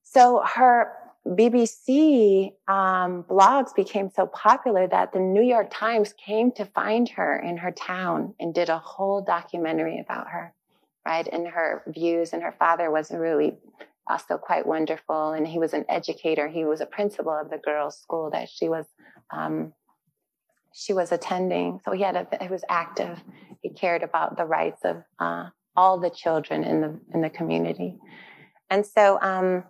So 0.02 0.42
her 0.44 0.92
BBC 1.26 2.52
um, 2.68 3.24
blogs 3.24 3.74
became 3.74 4.10
so 4.10 4.26
popular 4.26 4.86
that 4.86 5.12
the 5.12 5.20
New 5.20 5.42
York 5.42 5.68
Times 5.72 6.12
came 6.12 6.52
to 6.52 6.66
find 6.66 7.08
her 7.10 7.38
in 7.38 7.56
her 7.56 7.72
town 7.72 8.34
and 8.38 8.54
did 8.54 8.68
a 8.68 8.78
whole 8.78 9.22
documentary 9.22 9.98
about 10.00 10.28
her, 10.28 10.52
right? 11.06 11.26
And 11.32 11.48
her 11.48 11.82
views. 11.86 12.32
And 12.32 12.42
her 12.42 12.54
father 12.58 12.90
was 12.90 13.10
a 13.10 13.18
really 13.18 13.56
also 14.08 14.36
quite 14.38 14.66
wonderful. 14.66 15.32
And 15.32 15.46
he 15.46 15.58
was 15.58 15.72
an 15.72 15.84
educator. 15.88 16.48
He 16.48 16.64
was 16.64 16.80
a 16.80 16.86
principal 16.86 17.32
of 17.32 17.50
the 17.50 17.58
girls' 17.58 17.98
school 17.98 18.30
that 18.30 18.48
she 18.48 18.68
was 18.68 18.86
um, 19.30 19.72
she 20.74 20.92
was 20.92 21.12
attending. 21.12 21.80
So 21.84 21.92
he 21.92 22.02
had 22.02 22.16
a 22.16 22.26
he 22.40 22.48
was 22.48 22.64
active. 22.68 23.22
He 23.62 23.70
cared 23.70 24.02
about 24.02 24.36
the 24.36 24.44
rights 24.44 24.80
of 24.84 25.02
uh, 25.18 25.48
all 25.76 25.98
the 25.98 26.10
children 26.10 26.64
in 26.64 26.80
the 26.80 27.00
in 27.12 27.20
the 27.20 27.30
community. 27.30 27.98
And 28.70 28.84
so 28.84 29.18
um, 29.20 29.64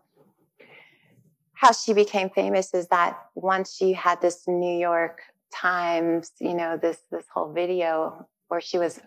how 1.52 1.72
she 1.72 1.92
became 1.92 2.30
famous 2.30 2.74
is 2.74 2.88
that 2.88 3.18
once 3.34 3.76
she 3.76 3.92
had 3.92 4.20
this 4.20 4.48
New 4.48 4.78
York 4.78 5.20
Times, 5.54 6.32
you 6.40 6.54
know, 6.54 6.76
this 6.76 6.98
this 7.12 7.26
whole 7.32 7.52
video 7.52 8.26
where 8.48 8.60
she 8.60 8.78
was 8.78 9.00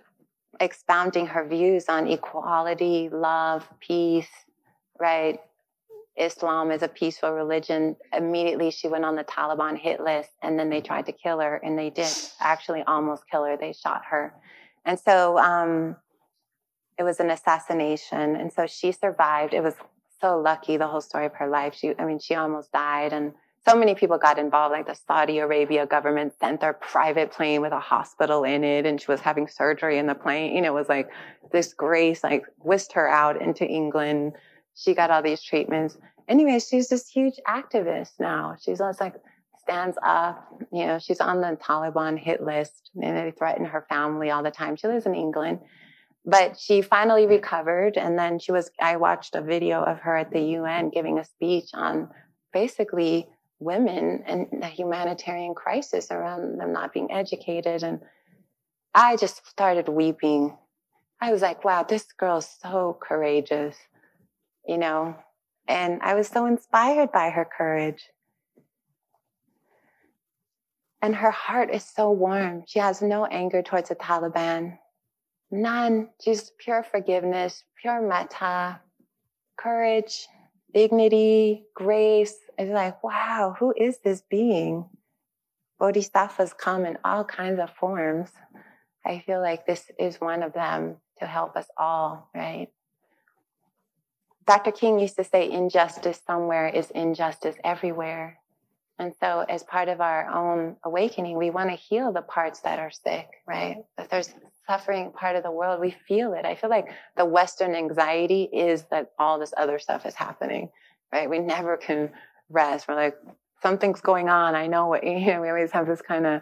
expounding 0.60 1.28
her 1.28 1.48
views 1.48 1.86
on 1.90 2.08
equality, 2.08 3.10
love, 3.12 3.68
peace, 3.80 4.30
right? 5.00 5.40
Islam 6.18 6.72
is 6.72 6.82
a 6.82 6.88
peaceful 6.88 7.32
religion. 7.32 7.96
Immediately 8.12 8.72
she 8.72 8.88
went 8.88 9.06
on 9.06 9.16
the 9.16 9.24
Taliban 9.24 9.78
hit 9.78 10.00
list 10.00 10.32
and 10.42 10.58
then 10.58 10.70
they 10.70 10.82
tried 10.82 11.06
to 11.06 11.12
kill 11.12 11.40
her 11.40 11.58
and 11.58 11.78
they 11.78 11.90
did 11.90 12.12
actually 12.40 12.82
almost 12.88 13.24
kill 13.30 13.44
her. 13.44 13.56
They 13.56 13.74
shot 13.74 14.02
her. 14.10 14.34
And 14.84 15.00
so 15.00 15.38
um, 15.38 15.96
it 16.98 17.04
was 17.04 17.20
an 17.20 17.30
assassination. 17.30 18.36
And 18.36 18.52
so 18.52 18.66
she 18.66 18.92
survived. 18.92 19.54
It 19.54 19.62
was 19.62 19.76
so 20.20 20.40
lucky 20.40 20.78
the 20.78 20.88
whole 20.88 21.02
story 21.02 21.28
of 21.28 21.34
her 21.36 21.48
life. 21.48 21.76
She, 21.76 21.94
I 22.00 22.06
mean, 22.06 22.20
she 22.20 22.34
almost 22.34 22.72
died 22.72 23.14
and 23.14 23.34
so 23.68 23.76
many 23.76 23.96
people 23.96 24.18
got 24.18 24.40
involved, 24.40 24.72
like 24.72 24.88
the 24.88 24.96
Saudi 24.96 25.40
Arabia 25.40 25.86
government 25.86 26.34
sent 26.40 26.62
their 26.62 26.74
private 26.74 27.32
plane 27.32 27.62
with 27.62 27.74
a 27.74 27.80
hospital 27.80 28.46
in 28.46 28.64
it, 28.64 28.86
and 28.86 29.02
she 29.02 29.12
was 29.12 29.20
having 29.20 29.48
surgery 29.48 29.98
in 29.98 30.08
the 30.08 30.16
plane. 30.16 30.56
You 30.56 30.62
know, 30.62 30.70
it 30.70 30.80
was 30.80 30.88
like 30.88 31.10
this 31.52 31.74
grace, 31.74 32.24
like 32.24 32.46
whisked 32.60 32.94
her 32.94 33.10
out 33.10 33.42
into 33.42 33.66
England. 33.66 34.34
She 34.78 34.94
got 34.94 35.12
all 35.12 35.22
these 35.22 35.42
treatments. 35.42 35.98
Anyway, 36.28 36.60
she's 36.60 36.90
this 36.90 37.08
huge 37.08 37.40
activist 37.48 38.12
now. 38.20 38.56
She's 38.62 38.80
like 38.80 39.16
stands 39.62 39.98
up. 40.04 40.48
You 40.72 40.86
know, 40.86 41.00
she's 41.00 41.20
on 41.20 41.42
the 41.42 41.58
Taliban 41.62 42.18
hit 42.18 42.42
list, 42.42 42.92
and 43.02 43.18
they 43.18 43.32
threaten 43.32 43.66
her 43.66 43.86
family 43.90 44.30
all 44.30 44.44
the 44.44 44.52
time. 44.52 44.76
She 44.76 44.88
lives 44.88 45.06
in 45.06 45.16
England 45.16 45.60
but 46.30 46.60
she 46.60 46.82
finally 46.82 47.26
recovered 47.26 47.96
and 47.96 48.20
then 48.20 48.38
she 48.38 48.52
was 48.52 48.70
i 48.82 48.98
watched 48.98 49.34
a 49.34 49.42
video 49.42 49.82
of 49.82 49.98
her 50.00 50.18
at 50.18 50.30
the 50.30 50.42
un 50.58 50.90
giving 50.90 51.20
a 51.20 51.24
speech 51.24 51.70
on 51.74 52.10
basically 52.52 53.30
women 53.60 54.24
and 54.26 54.48
the 54.62 54.68
humanitarian 54.68 55.54
crisis 55.56 56.12
around 56.12 56.60
them 56.60 56.74
not 56.74 56.94
being 56.94 57.12
educated. 57.12 57.84
And 57.84 58.02
I 58.94 59.16
just 59.16 59.48
started 59.48 59.88
weeping. 59.88 60.56
I 61.20 61.32
was 61.32 61.42
like, 61.42 61.64
wow, 61.64 61.84
this 61.84 62.06
girl's 62.18 62.50
so 62.62 62.98
courageous, 63.02 63.76
you 64.68 64.78
know? 64.78 65.16
And 65.68 66.02
I 66.02 66.16
was 66.16 66.28
so 66.28 66.46
inspired 66.46 67.12
by 67.12 67.30
her 67.30 67.46
courage. 67.46 68.04
And 71.02 71.16
her 71.16 71.32
heart 71.32 71.70
is 71.74 71.84
so 71.84 72.12
warm. 72.12 72.64
She 72.68 72.80
has 72.80 73.02
no 73.02 73.26
anger 73.26 73.62
towards 73.62 73.90
the 73.90 73.96
Taliban. 73.96 74.78
None. 75.52 76.10
She's 76.24 76.52
pure 76.58 76.84
forgiveness, 76.84 77.64
pure 77.82 78.02
metta, 78.02 78.82
courage, 79.58 80.28
dignity, 80.74 81.66
grace. 81.74 82.36
It's 82.58 82.72
like, 82.72 83.04
wow, 83.04 83.56
who 83.60 83.74
is 83.78 84.00
this 84.04 84.22
being? 84.30 84.90
Bodhisattvas 85.80 86.54
come 86.54 86.86
in 86.86 86.98
all 87.06 87.24
kinds 87.24 87.60
of 87.60 87.70
forms. 87.72 88.32
I 89.06 89.24
feel 89.26 89.42
like 89.42 89.66
this 89.66 89.90
is 90.00 90.20
one 90.20 90.44
of 90.44 90.54
them 90.54 90.98
to 91.20 91.26
help 91.26 91.56
us 91.56 91.68
all, 91.78 92.30
right? 92.36 92.70
Dr. 94.48 94.72
King 94.72 94.98
used 94.98 95.18
to 95.18 95.26
say, 95.26 95.52
injustice 95.52 96.22
somewhere 96.26 96.70
is 96.70 96.90
injustice 96.92 97.56
everywhere. 97.64 98.40
And 98.98 99.14
so, 99.20 99.46
as 99.48 99.64
part 99.64 99.90
of 99.90 100.02
our 100.02 100.28
own 100.28 100.78
awakening, 100.84 101.38
we 101.38 101.52
want 101.52 101.70
to 101.70 101.76
heal 101.76 102.12
the 102.12 102.24
parts 102.24 102.62
that 102.62 102.80
are 102.80 102.90
sick, 102.90 103.28
right? 103.46 103.78
If 103.98 104.10
there's 104.10 104.34
suffering 104.66 105.12
part 105.12 105.36
of 105.36 105.44
the 105.44 105.52
world, 105.52 105.80
we 105.80 105.96
feel 106.08 106.34
it. 106.34 106.46
I 106.46 106.56
feel 106.56 106.70
like 106.70 106.88
the 107.16 107.26
Western 107.26 107.76
anxiety 107.76 108.44
is 108.52 108.86
that 108.90 109.12
all 109.20 109.38
this 109.38 109.54
other 109.56 109.78
stuff 109.78 110.06
is 110.06 110.16
happening, 110.16 110.70
right? 111.14 111.30
We 111.30 111.40
never 111.40 111.78
can 111.78 112.10
rest. 112.50 112.88
We're 112.88 112.96
like, 112.96 113.18
something's 113.62 114.02
going 114.02 114.30
on. 114.30 114.56
I 114.56 114.68
know 114.68 114.88
what, 114.88 115.04
you 115.06 115.28
know, 115.28 115.42
we 115.42 115.50
always 115.50 115.72
have 115.72 115.88
this 115.88 116.02
kind 116.02 116.26
of 116.26 116.42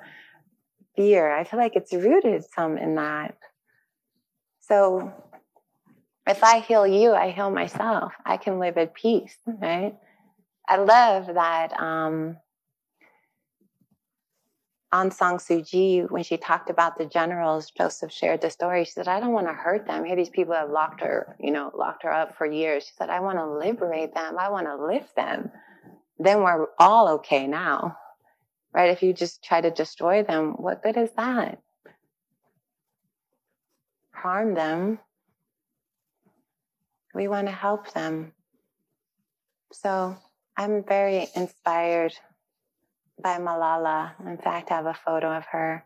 fear. 0.96 1.36
I 1.36 1.44
feel 1.44 1.60
like 1.60 1.76
it's 1.76 1.94
rooted 1.94 2.46
some 2.56 2.78
in 2.78 2.96
that. 2.96 3.36
So 4.62 5.12
if 6.28 6.44
I 6.44 6.60
heal 6.60 6.88
you, 6.88 7.14
I 7.14 7.32
heal 7.32 7.52
myself. 7.52 8.14
I 8.26 8.38
can 8.38 8.60
live 8.60 8.78
at 8.78 8.94
peace, 8.94 9.38
right? 9.46 9.96
I 10.68 10.78
love 10.78 11.28
that 11.28 11.80
um, 11.80 12.38
Aung 14.94 15.12
San 15.12 15.36
Suu 15.36 15.68
Kyi, 15.68 16.02
when 16.02 16.24
she 16.24 16.38
talked 16.38 16.70
about 16.70 16.98
the 16.98 17.06
generals, 17.06 17.70
Joseph 17.70 18.12
shared 18.12 18.42
the 18.42 18.50
story. 18.50 18.86
She 18.86 18.92
said, 18.92 19.08
I 19.08 19.20
don't 19.20 19.34
want 19.34 19.48
to 19.48 19.54
hurt 19.54 19.86
them. 19.86 20.06
Here, 20.06 20.16
these 20.16 20.30
people 20.30 20.54
have 20.54 20.70
locked 20.70 21.02
her, 21.02 21.36
you 21.40 21.52
know, 21.52 21.72
locked 21.78 22.04
her 22.04 22.14
up 22.14 22.38
for 22.38 22.46
years. 22.46 22.86
She 22.86 22.94
said, 22.98 23.10
I 23.10 23.20
want 23.20 23.38
to 23.38 23.46
liberate 23.46 24.14
them. 24.16 24.38
I 24.40 24.50
want 24.50 24.68
to 24.68 24.84
lift 24.84 25.16
them. 25.16 25.52
Then 26.18 26.44
we're 26.44 26.68
all 26.80 27.10
okay 27.16 27.46
now, 27.46 27.98
right? 28.74 28.90
If 28.90 29.04
you 29.04 29.14
just 29.14 29.44
try 29.44 29.60
to 29.60 29.70
destroy 29.70 30.24
them, 30.24 30.54
what 30.54 30.82
good 30.82 30.96
is 30.96 31.12
that? 31.18 31.60
Harm 34.14 34.54
them. 34.54 35.00
We 37.16 37.28
want 37.28 37.48
to 37.48 37.54
help 37.54 37.92
them. 37.94 38.34
So 39.72 40.16
I'm 40.58 40.84
very 40.84 41.28
inspired 41.36 42.14
by 43.22 43.40
Malala. 43.40 44.12
In 44.28 44.38
fact, 44.38 44.72
I 44.72 44.76
have 44.76 44.86
a 44.86 44.94
photo 44.94 45.32
of 45.32 45.46
her 45.46 45.84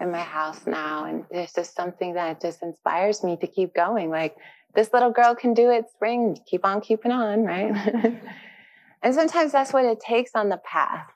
in 0.00 0.10
my 0.10 0.20
house 0.20 0.66
now. 0.66 1.04
And 1.04 1.24
it's 1.30 1.54
just 1.54 1.74
something 1.74 2.14
that 2.14 2.40
just 2.40 2.62
inspires 2.62 3.22
me 3.22 3.36
to 3.36 3.46
keep 3.46 3.74
going. 3.74 4.10
Like, 4.10 4.36
this 4.74 4.92
little 4.92 5.10
girl 5.10 5.34
can 5.36 5.54
do 5.54 5.70
it, 5.70 5.88
spring, 5.90 6.36
keep 6.46 6.64
on 6.64 6.80
keeping 6.80 7.12
on, 7.12 7.44
right? 7.44 8.20
and 9.02 9.14
sometimes 9.14 9.52
that's 9.52 9.72
what 9.72 9.84
it 9.84 10.00
takes 10.00 10.32
on 10.34 10.48
the 10.48 10.56
path 10.58 11.06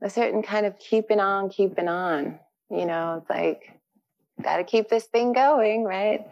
a 0.00 0.10
certain 0.10 0.42
kind 0.42 0.66
of 0.66 0.78
keeping 0.78 1.20
on, 1.20 1.48
keeping 1.48 1.88
on. 1.88 2.38
You 2.70 2.86
know, 2.86 3.18
it's 3.20 3.30
like, 3.30 3.72
got 4.42 4.58
to 4.58 4.64
keep 4.64 4.88
this 4.88 5.04
thing 5.04 5.32
going, 5.32 5.84
right? 5.84 6.26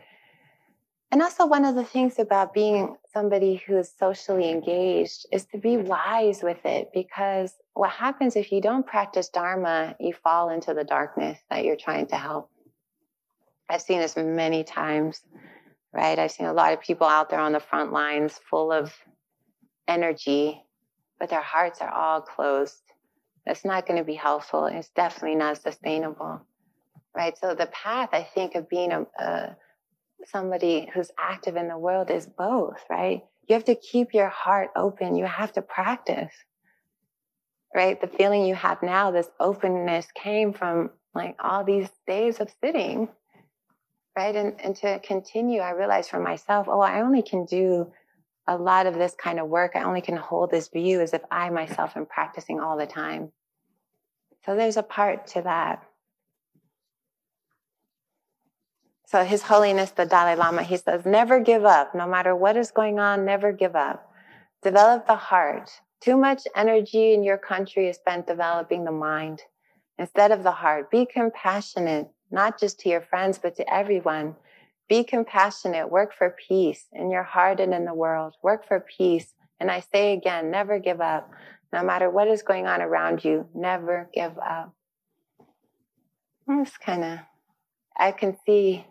And 1.13 1.23
also, 1.23 1.47
one 1.47 1.65
of 1.65 1.77
the 1.77 1.85
things 1.85 2.19
about 2.19 2.53
being 2.53 2.97
somebody 3.13 3.63
who 3.67 3.79
is 3.79 3.93
socially 3.97 4.51
engaged 4.51 5.27
is 5.33 5.45
to 5.47 5.59
be 5.59 5.77
wise 5.77 6.43
with 6.43 6.65
it 6.65 6.91
because 6.93 7.55
what 7.75 7.91
happens 7.91 8.35
if 8.35 8.51
you 8.51 8.61
don't 8.61 8.87
practice 8.87 9.29
Dharma, 9.29 9.95
you 10.01 10.13
fall 10.13 10.51
into 10.51 10.75
the 10.75 10.83
darkness 10.83 11.39
that 11.49 11.65
you're 11.65 11.77
trying 11.77 12.09
to 12.09 12.17
help. 12.17 12.51
I've 13.69 13.83
seen 13.83 14.01
this 14.01 14.17
many 14.17 14.65
times, 14.65 15.23
right? 15.93 16.19
I've 16.19 16.33
seen 16.33 16.47
a 16.47 16.53
lot 16.53 16.73
of 16.73 16.81
people 16.81 17.07
out 17.07 17.31
there 17.31 17.41
on 17.41 17.53
the 17.53 17.61
front 17.61 17.93
lines 17.93 18.41
full 18.51 18.73
of 18.73 18.93
energy, 19.87 20.61
but 21.21 21.31
their 21.31 21.41
hearts 21.41 21.81
are 21.81 21.91
all 21.91 22.21
closed. 22.21 22.83
That's 23.45 23.65
not 23.65 23.87
going 23.87 23.99
to 23.99 24.05
be 24.05 24.15
helpful. 24.15 24.67
It's 24.67 24.91
definitely 24.91 25.37
not 25.37 25.63
sustainable, 25.63 26.41
right? 27.15 27.39
So 27.39 27.55
the 27.55 27.67
path, 27.67 28.09
I 28.13 28.25
think, 28.25 28.57
of 28.57 28.69
being 28.69 28.91
a, 28.91 29.07
a 29.19 29.57
somebody 30.25 30.91
who's 30.93 31.11
active 31.19 31.57
in 31.57 31.69
the 31.69 31.79
world 31.79 32.11
is 32.11 32.27
both, 32.27 32.83
right? 32.91 33.23
You 33.49 33.55
have 33.55 33.65
to 33.65 33.75
keep 33.75 34.15
your 34.15 34.29
heart 34.29 34.71
open. 34.75 35.17
You 35.17 35.27
have 35.27 35.53
to 35.53 35.63
practice 35.63 36.33
right? 37.77 38.01
The 38.01 38.09
feeling 38.09 38.47
you 38.47 38.55
have 38.55 38.83
now, 38.83 39.11
this 39.11 39.29
openness 39.39 40.07
came 40.15 40.55
from 40.55 40.91
like 41.15 41.37
all 41.39 41.63
these 41.63 41.91
days 42.07 42.41
of 42.41 42.51
sitting, 42.65 43.09
right? 44.17 44.35
And, 44.35 44.59
and 44.63 44.75
to 44.77 44.99
continue, 45.01 45.61
I 45.61 45.71
realized 45.71 46.09
for 46.09 46.19
myself, 46.19 46.69
oh, 46.71 46.81
I 46.81 47.03
only 47.03 47.23
can 47.23 47.45
do 47.45 47.93
a 48.47 48.57
lot 48.57 48.87
of 48.87 48.95
this 48.95 49.15
kind 49.23 49.39
of 49.39 49.49
work. 49.49 49.73
I 49.75 49.83
only 49.83 50.01
can 50.01 50.17
hold 50.17 50.51
this 50.51 50.69
view 50.69 51.03
as 51.03 51.13
if 51.13 51.21
I 51.31 51.51
myself 51.51 51.97
am 51.97 52.07
practicing 52.07 52.61
all 52.61 52.79
the 52.79 52.87
time. 52.87 53.31
So 54.47 54.57
there's 54.57 54.79
a 54.79 54.83
part 54.83 55.27
to 55.29 55.43
that. 55.43 55.83
So 59.07 59.23
His 59.23 59.43
Holiness 59.43 59.93
the 59.93 60.05
Dalai 60.05 60.35
Lama, 60.35 60.65
he 60.65 60.77
says, 60.77 61.07
never 61.07 61.39
give 61.39 61.65
up. 61.65 61.95
No 61.95 62.09
matter 62.09 62.35
what 62.35 62.57
is 62.57 62.73
going 62.73 62.99
on, 62.99 63.25
never 63.25 63.53
give 63.53 63.77
up. 63.77 64.11
Develop 64.63 65.07
the 65.07 65.15
heart. 65.15 65.71
Too 66.01 66.17
much 66.17 66.43
energy 66.57 67.15
in 67.15 67.23
your 67.23 67.39
country 67.39 67.89
is 67.89 67.97
spent 67.97 68.27
developing 68.27 68.85
the 68.85 68.91
mind 68.91 69.43
instead 69.97 70.33
of 70.33 70.43
the 70.43 70.51
heart. 70.51 70.91
Be 70.91 71.07
compassionate, 71.07 72.09
not 72.33 72.59
just 72.59 72.81
to 72.81 72.89
your 72.89 73.01
friends, 73.01 73.39
but 73.39 73.55
to 73.57 73.73
everyone. 73.73 74.35
Be 74.89 75.05
compassionate. 75.05 75.89
Work 75.89 76.13
for 76.13 76.35
peace 76.49 76.87
in 76.93 77.11
your 77.11 77.23
heart 77.23 77.61
and 77.61 77.73
in 77.73 77.85
the 77.85 77.95
world. 77.95 78.35
Work 78.43 78.67
for 78.67 78.81
peace. 78.81 79.35
And 79.61 79.71
I 79.71 79.81
say 79.81 80.13
again, 80.15 80.51
never 80.51 80.81
give 80.81 81.01
up. 81.01 81.31
No 81.73 81.85
matter 81.85 82.11
what 82.11 82.27
is 82.29 82.43
going 82.43 82.67
on 82.67 82.83
around 82.83 83.25
you, 83.25 83.49
never 83.55 84.11
give 84.13 84.37
up. 84.39 84.75
It's 86.49 86.77
kind 86.77 87.05
of, 87.05 87.19
I 87.97 88.13
can 88.13 88.37
see 88.45 88.85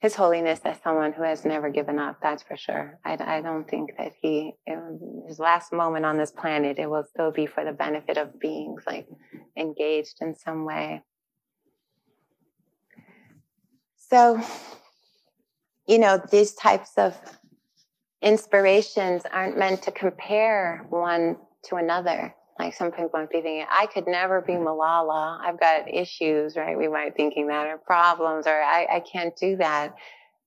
His 0.00 0.14
Holiness 0.14 0.60
as 0.64 0.78
someone 0.82 1.12
who 1.12 1.22
has 1.22 1.44
never 1.44 1.68
given 1.68 1.98
up, 1.98 2.20
that's 2.22 2.42
for 2.42 2.56
sure. 2.56 2.98
I, 3.04 3.18
I 3.20 3.40
don't 3.42 3.68
think 3.68 3.90
that 3.98 4.12
he, 4.20 4.54
um, 4.70 5.24
his 5.28 5.38
last 5.38 5.74
moment 5.74 6.06
on 6.06 6.16
this 6.16 6.30
planet, 6.30 6.78
it 6.78 6.88
will 6.88 7.04
still 7.04 7.30
be 7.30 7.44
for 7.44 7.64
the 7.64 7.72
benefit 7.72 8.16
of 8.16 8.40
beings 8.40 8.82
like 8.86 9.06
engaged 9.58 10.16
in 10.22 10.34
some 10.34 10.64
way. 10.64 11.02
So, 14.08 14.40
you 15.86 15.98
know, 15.98 16.18
these 16.30 16.54
types 16.54 16.92
of 16.96 17.14
inspirations 18.22 19.22
aren't 19.30 19.58
meant 19.58 19.82
to 19.82 19.92
compare 19.92 20.86
one 20.88 21.36
to 21.64 21.76
another. 21.76 22.34
Like 22.60 22.74
some 22.74 22.90
people 22.90 23.08
might 23.14 23.30
be 23.30 23.40
thinking, 23.40 23.64
I 23.70 23.86
could 23.86 24.06
never 24.06 24.42
be 24.42 24.52
Malala. 24.52 25.40
I've 25.40 25.58
got 25.58 25.92
issues, 25.92 26.58
right? 26.58 26.76
We 26.76 26.88
might 26.88 27.16
be 27.16 27.22
thinking 27.22 27.46
that 27.46 27.66
or 27.66 27.78
problems 27.78 28.46
or 28.46 28.52
I, 28.52 28.86
I 28.96 29.00
can't 29.00 29.34
do 29.34 29.56
that. 29.56 29.94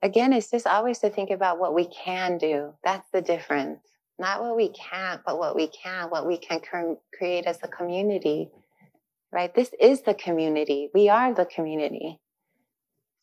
Again, 0.03 0.31
it's 0.31 0.51
just 0.51 0.67
always 0.67 0.99
to 0.99 1.09
think 1.09 1.31
about 1.31 1.57
what 1.57 1.73
we 1.73 1.85
can 1.87 2.37
do. 2.37 2.75
That's 2.83 3.09
the 3.11 3.21
difference. 3.21 3.79
Not 4.19 4.41
what 4.41 4.55
we 4.55 4.69
can't, 4.69 5.21
but 5.25 5.39
what 5.39 5.55
we 5.55 5.65
can, 5.65 6.11
what 6.11 6.27
we 6.27 6.37
can 6.37 6.61
create 7.17 7.45
as 7.45 7.57
a 7.63 7.67
community, 7.67 8.51
right? 9.31 9.53
This 9.55 9.71
is 9.81 10.03
the 10.03 10.13
community. 10.13 10.89
We 10.93 11.09
are 11.09 11.33
the 11.33 11.45
community. 11.45 12.19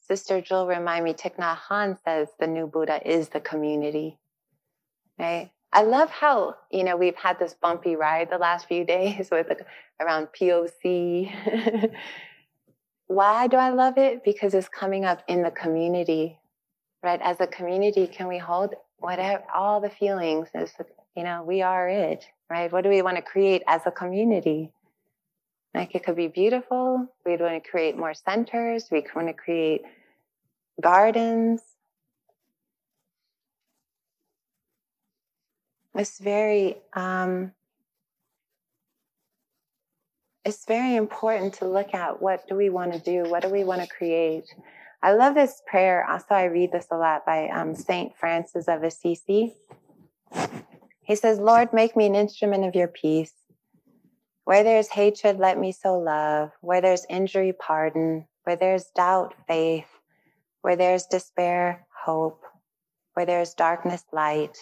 Sister 0.01 0.41
Jewel 0.41 0.67
remind 0.67 1.05
me, 1.05 1.13
Thich 1.13 1.37
Nhat 1.37 1.59
Hanh 1.69 1.97
says 2.05 2.27
the 2.41 2.49
new 2.49 2.67
Buddha 2.67 3.01
is 3.09 3.29
the 3.29 3.41
community, 3.41 4.19
right? 5.17 5.53
I 5.73 5.83
love 5.83 6.11
how, 6.11 6.57
you 6.71 6.83
know, 6.83 6.97
we've 6.97 7.17
had 7.17 7.39
this 7.39 7.55
bumpy 7.55 7.97
ride 7.97 8.29
the 8.31 8.39
last 8.39 8.67
few 8.67 8.85
days 8.97 9.29
with 9.31 9.49
around 10.01 10.29
POC. 10.39 11.93
Why 13.07 13.47
do 13.49 13.57
I 13.57 13.71
love 13.71 13.99
it? 13.99 14.25
Because 14.25 14.55
it's 14.55 14.69
coming 14.69 15.05
up 15.05 15.23
in 15.29 15.43
the 15.43 15.51
community, 15.51 16.39
right? 17.03 17.21
As 17.23 17.41
a 17.41 17.47
community, 17.47 18.07
can 18.07 18.29
we 18.29 18.39
hold 18.39 18.75
whatever, 18.99 19.43
all 19.53 19.81
the 19.81 19.91
feelings 19.91 20.49
Is, 20.55 20.73
you 21.17 21.25
know, 21.25 21.43
we 21.43 21.63
are 21.63 21.89
it, 21.89 22.25
right? 22.49 22.71
What 22.71 22.85
do 22.85 22.91
we 22.91 23.03
want 23.03 23.17
to 23.17 23.23
create 23.23 23.63
as 23.67 23.83
a 23.87 23.91
community? 23.91 24.71
Like 25.75 25.95
it 25.95 26.05
could 26.05 26.17
be 26.17 26.29
beautiful. 26.29 27.07
We'd 27.25 27.41
want 27.41 27.63
to 27.63 27.71
create 27.71 27.97
more 27.97 28.15
centers. 28.15 28.89
We 28.91 29.05
want 29.15 29.29
to 29.29 29.35
create 29.35 29.83
gardens. 30.81 31.63
It's 36.01 36.19
very, 36.19 36.77
um, 36.95 37.53
it's 40.47 40.65
very 40.65 40.97
important 40.97 41.53
to 41.57 41.69
look 41.69 41.93
at 41.93 42.23
what 42.23 42.49
do 42.49 42.55
we 42.55 42.71
want 42.71 42.95
to 42.95 42.99
do? 42.99 43.31
What 43.31 43.43
do 43.43 43.51
we 43.51 43.65
want 43.65 43.83
to 43.83 43.87
create? 43.87 44.47
I 45.03 45.13
love 45.13 45.35
this 45.35 45.61
prayer. 45.67 46.07
Also, 46.09 46.29
I 46.31 46.45
read 46.45 46.73
this 46.73 46.87
a 46.91 46.97
lot 46.97 47.27
by 47.27 47.49
um, 47.49 47.75
Saint 47.75 48.17
Francis 48.17 48.67
of 48.67 48.83
Assisi. 48.83 49.53
He 51.03 51.17
says, 51.17 51.39
Lord, 51.39 51.75
make 51.75 51.95
me 51.95 52.07
an 52.07 52.15
instrument 52.15 52.65
of 52.65 52.75
your 52.75 52.89
peace. 52.89 53.35
Where 54.45 54.65
there's 54.65 54.89
hatred, 54.89 55.39
let 55.39 55.59
me 55.59 55.71
sow 55.71 55.99
love. 55.99 56.53
Where 56.63 56.81
there's 56.81 57.05
injury, 57.11 57.53
pardon. 57.53 58.25
Where 58.45 58.57
there's 58.57 58.87
doubt, 58.97 59.35
faith. 59.47 60.01
Where 60.63 60.77
there's 60.77 61.05
despair, 61.05 61.87
hope. 62.07 62.43
Where 63.13 63.27
there's 63.27 63.53
darkness, 63.53 64.03
light. 64.15 64.57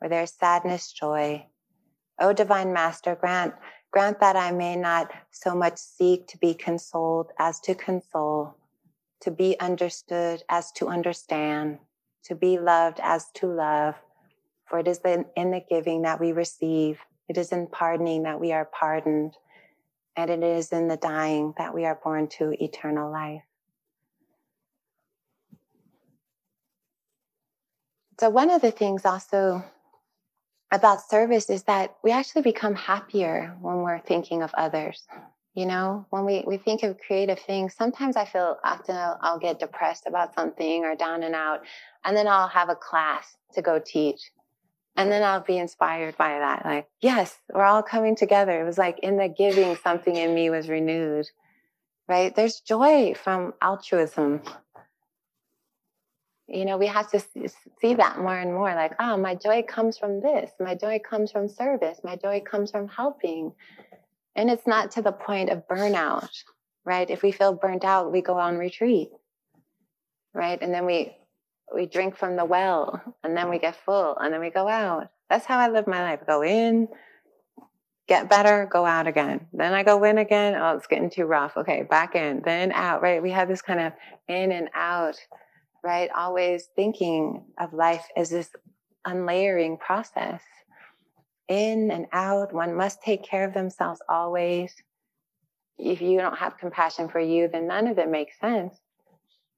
Where 0.00 0.08
there's 0.08 0.32
sadness, 0.32 0.92
joy. 0.92 1.46
O 2.18 2.32
divine 2.32 2.72
master, 2.72 3.14
grant, 3.14 3.54
grant 3.90 4.20
that 4.20 4.34
I 4.34 4.50
may 4.50 4.76
not 4.76 5.10
so 5.30 5.54
much 5.54 5.78
seek 5.78 6.26
to 6.28 6.38
be 6.38 6.54
consoled 6.54 7.32
as 7.38 7.60
to 7.60 7.74
console, 7.74 8.56
to 9.20 9.30
be 9.30 9.58
understood 9.60 10.42
as 10.48 10.72
to 10.72 10.88
understand, 10.88 11.78
to 12.24 12.34
be 12.34 12.58
loved 12.58 12.98
as 13.02 13.26
to 13.34 13.46
love. 13.46 13.94
For 14.66 14.78
it 14.78 14.88
is 14.88 15.00
in 15.04 15.50
the 15.50 15.62
giving 15.68 16.02
that 16.02 16.20
we 16.20 16.32
receive. 16.32 17.00
It 17.28 17.36
is 17.36 17.52
in 17.52 17.66
pardoning 17.66 18.22
that 18.22 18.40
we 18.40 18.52
are 18.52 18.64
pardoned. 18.64 19.34
And 20.16 20.30
it 20.30 20.42
is 20.42 20.72
in 20.72 20.88
the 20.88 20.96
dying 20.96 21.54
that 21.58 21.74
we 21.74 21.84
are 21.84 21.98
born 22.02 22.28
to 22.38 22.54
eternal 22.62 23.10
life. 23.10 23.42
So, 28.18 28.28
one 28.28 28.50
of 28.50 28.60
the 28.60 28.70
things 28.70 29.06
also 29.06 29.64
about 30.72 31.08
service 31.08 31.50
is 31.50 31.64
that 31.64 31.96
we 32.02 32.12
actually 32.12 32.42
become 32.42 32.74
happier 32.74 33.56
when 33.60 33.78
we're 33.78 34.00
thinking 34.00 34.42
of 34.42 34.52
others. 34.54 35.06
You 35.54 35.66
know, 35.66 36.06
when 36.10 36.24
we, 36.24 36.44
we 36.46 36.58
think 36.58 36.84
of 36.84 36.98
creative 37.04 37.40
things, 37.40 37.74
sometimes 37.74 38.16
I 38.16 38.24
feel 38.24 38.56
often 38.64 38.96
I'll, 38.96 39.18
I'll 39.20 39.38
get 39.38 39.58
depressed 39.58 40.06
about 40.06 40.34
something 40.34 40.84
or 40.84 40.94
down 40.94 41.24
and 41.24 41.34
out, 41.34 41.62
and 42.04 42.16
then 42.16 42.28
I'll 42.28 42.48
have 42.48 42.68
a 42.68 42.76
class 42.76 43.36
to 43.54 43.62
go 43.62 43.80
teach. 43.84 44.30
And 44.96 45.10
then 45.10 45.22
I'll 45.22 45.40
be 45.40 45.58
inspired 45.58 46.16
by 46.16 46.38
that. 46.38 46.64
Like, 46.64 46.88
yes, 47.00 47.36
we're 47.52 47.64
all 47.64 47.82
coming 47.82 48.14
together. 48.14 48.60
It 48.60 48.64
was 48.64 48.78
like 48.78 48.98
in 49.00 49.16
the 49.16 49.28
giving, 49.28 49.76
something 49.76 50.14
in 50.14 50.34
me 50.34 50.50
was 50.50 50.68
renewed, 50.68 51.26
right? 52.08 52.34
There's 52.34 52.60
joy 52.60 53.14
from 53.14 53.54
altruism 53.60 54.42
you 56.50 56.64
know 56.64 56.76
we 56.76 56.86
have 56.86 57.10
to 57.10 57.20
see 57.80 57.94
that 57.94 58.18
more 58.18 58.36
and 58.36 58.52
more 58.52 58.74
like 58.74 58.92
oh 58.98 59.16
my 59.16 59.34
joy 59.34 59.62
comes 59.62 59.96
from 59.96 60.20
this. 60.20 60.50
My 60.58 60.74
joy 60.74 60.98
comes 60.98 61.30
from 61.30 61.48
service. 61.48 62.00
My 62.02 62.16
joy 62.16 62.42
comes 62.48 62.70
from 62.70 62.88
helping. 62.88 63.52
And 64.36 64.50
it's 64.50 64.66
not 64.66 64.92
to 64.92 65.02
the 65.02 65.12
point 65.12 65.50
of 65.50 65.66
burnout 65.68 66.28
right? 66.84 67.08
If 67.08 67.22
we 67.22 67.30
feel 67.30 67.52
burnt 67.52 67.84
out 67.84 68.12
we 68.12 68.20
go 68.20 68.38
on 68.38 68.58
retreat 68.58 69.10
right? 70.34 70.60
And 70.60 70.74
then 70.74 70.86
we 70.86 71.16
we 71.74 71.86
drink 71.86 72.16
from 72.16 72.34
the 72.34 72.44
well 72.44 73.00
and 73.22 73.36
then 73.36 73.48
we 73.48 73.60
get 73.60 73.76
full 73.84 74.16
and 74.18 74.34
then 74.34 74.40
we 74.40 74.50
go 74.50 74.66
out. 74.66 75.08
That's 75.28 75.46
how 75.46 75.58
i 75.58 75.68
live 75.68 75.86
my 75.86 76.02
life. 76.02 76.20
Go 76.26 76.42
in 76.42 76.88
get 78.08 78.28
better 78.28 78.68
go 78.72 78.84
out 78.84 79.06
again. 79.06 79.46
Then 79.52 79.72
i 79.72 79.84
go 79.84 80.02
in 80.02 80.18
again. 80.18 80.56
Oh 80.56 80.76
it's 80.76 80.88
getting 80.88 81.10
too 81.10 81.26
rough. 81.26 81.56
Okay 81.56 81.84
back 81.88 82.16
in 82.16 82.42
then 82.44 82.72
out 82.72 83.02
right? 83.02 83.22
We 83.22 83.30
have 83.30 83.46
this 83.46 83.62
kind 83.62 83.78
of 83.78 83.92
in 84.26 84.50
and 84.50 84.68
out 84.74 85.16
right? 85.82 86.10
Always 86.16 86.68
thinking 86.76 87.44
of 87.58 87.72
life 87.72 88.06
as 88.16 88.30
this 88.30 88.50
unlayering 89.04 89.78
process. 89.78 90.42
In 91.48 91.90
and 91.90 92.06
out, 92.12 92.52
one 92.52 92.74
must 92.74 93.02
take 93.02 93.24
care 93.24 93.44
of 93.44 93.54
themselves 93.54 94.00
always. 94.08 94.72
If 95.78 96.00
you 96.00 96.18
don't 96.18 96.38
have 96.38 96.58
compassion 96.58 97.08
for 97.08 97.20
you, 97.20 97.48
then 97.48 97.66
none 97.66 97.86
of 97.86 97.98
it 97.98 98.08
makes 98.08 98.38
sense. 98.38 98.76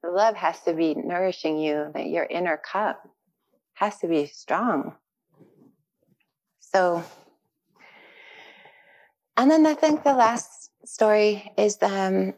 The 0.03 0.11
love 0.11 0.35
has 0.37 0.61
to 0.63 0.73
be 0.73 0.95
nourishing 0.95 1.59
you, 1.59 1.91
that 1.95 2.07
your 2.09 2.25
inner 2.25 2.57
cup 2.57 3.07
has 3.75 3.99
to 3.99 4.09
be 4.09 4.27
strong. 4.27 4.95
So, 6.61 7.05
and 9.37 9.51
then 9.51 9.67
I 9.67 9.75
think 9.75 10.03
the 10.03 10.15
last 10.15 10.71
story 10.85 11.53
is 11.57 11.79
um, 11.83 12.35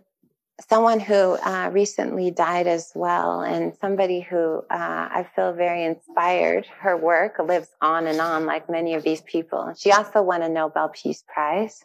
someone 0.68 1.00
who 1.00 1.14
uh, 1.14 1.70
recently 1.72 2.30
died 2.30 2.66
as 2.66 2.92
well, 2.94 3.40
and 3.40 3.74
somebody 3.80 4.20
who 4.20 4.58
uh, 4.70 5.08
I 5.10 5.26
feel 5.34 5.52
very 5.52 5.84
inspired. 5.84 6.66
Her 6.66 6.96
work 6.96 7.38
lives 7.38 7.68
on 7.80 8.06
and 8.06 8.20
on, 8.20 8.46
like 8.46 8.70
many 8.70 8.94
of 8.94 9.02
these 9.02 9.20
people. 9.22 9.74
She 9.76 9.90
also 9.90 10.22
won 10.22 10.42
a 10.42 10.48
Nobel 10.48 10.90
Peace 10.90 11.24
Prize. 11.26 11.84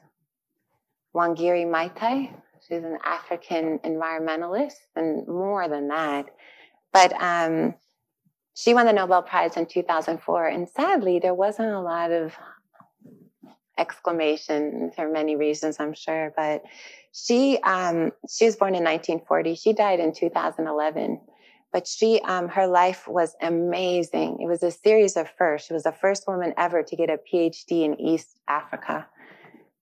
Wangari 1.16 1.66
Maathai, 1.66 2.32
she's 2.68 2.84
an 2.84 3.00
African 3.04 3.80
environmentalist, 3.80 4.76
and 4.96 5.28
more 5.28 5.68
than 5.68 5.88
that. 5.88 6.28
But 6.94 7.14
um, 7.20 7.74
she 8.54 8.76
won 8.76 8.86
the 8.86 8.94
Nobel 8.94 9.24
Prize 9.24 9.58
in 9.58 9.66
2004, 9.66 10.48
and 10.48 10.70
sadly, 10.70 11.20
there 11.20 11.34
wasn't 11.34 11.72
a 11.72 11.82
lot 11.82 12.12
of 12.12 12.34
exclamation 13.80 14.92
for 14.96 15.10
many 15.10 15.36
reasons, 15.36 15.78
I'm 15.80 15.94
sure, 15.94 16.34
but 16.36 16.64
she 17.12 17.58
um, 17.64 18.12
she 18.30 18.46
was 18.46 18.56
born 18.56 18.76
in 18.76 18.84
1940. 18.84 19.56
She 19.56 19.74
died 19.74 20.00
in 20.00 20.14
2011. 20.14 21.22
But 21.72 21.88
she, 21.88 22.20
um, 22.22 22.48
her 22.50 22.66
life 22.66 23.08
was 23.08 23.36
amazing. 23.42 24.40
It 24.42 24.48
was 24.48 24.64
a 24.64 24.72
series 24.72 25.16
of 25.16 25.30
firsts. 25.38 25.68
She 25.68 25.74
was 25.74 25.84
the 25.84 25.92
first 25.92 26.28
woman 26.28 26.54
ever 26.58 26.82
to 26.82 26.96
get 26.96 27.12
a 27.12 27.20
PhD 27.32 27.86
in 27.86 28.00
East 28.02 28.40
Africa. 28.48 29.08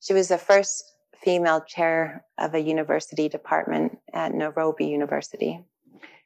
She 0.01 0.13
was 0.13 0.27
the 0.27 0.37
first 0.37 0.83
female 1.15 1.61
chair 1.61 2.25
of 2.37 2.53
a 2.53 2.59
university 2.59 3.29
department 3.29 3.99
at 4.13 4.33
Nairobi 4.33 4.87
University. 4.87 5.63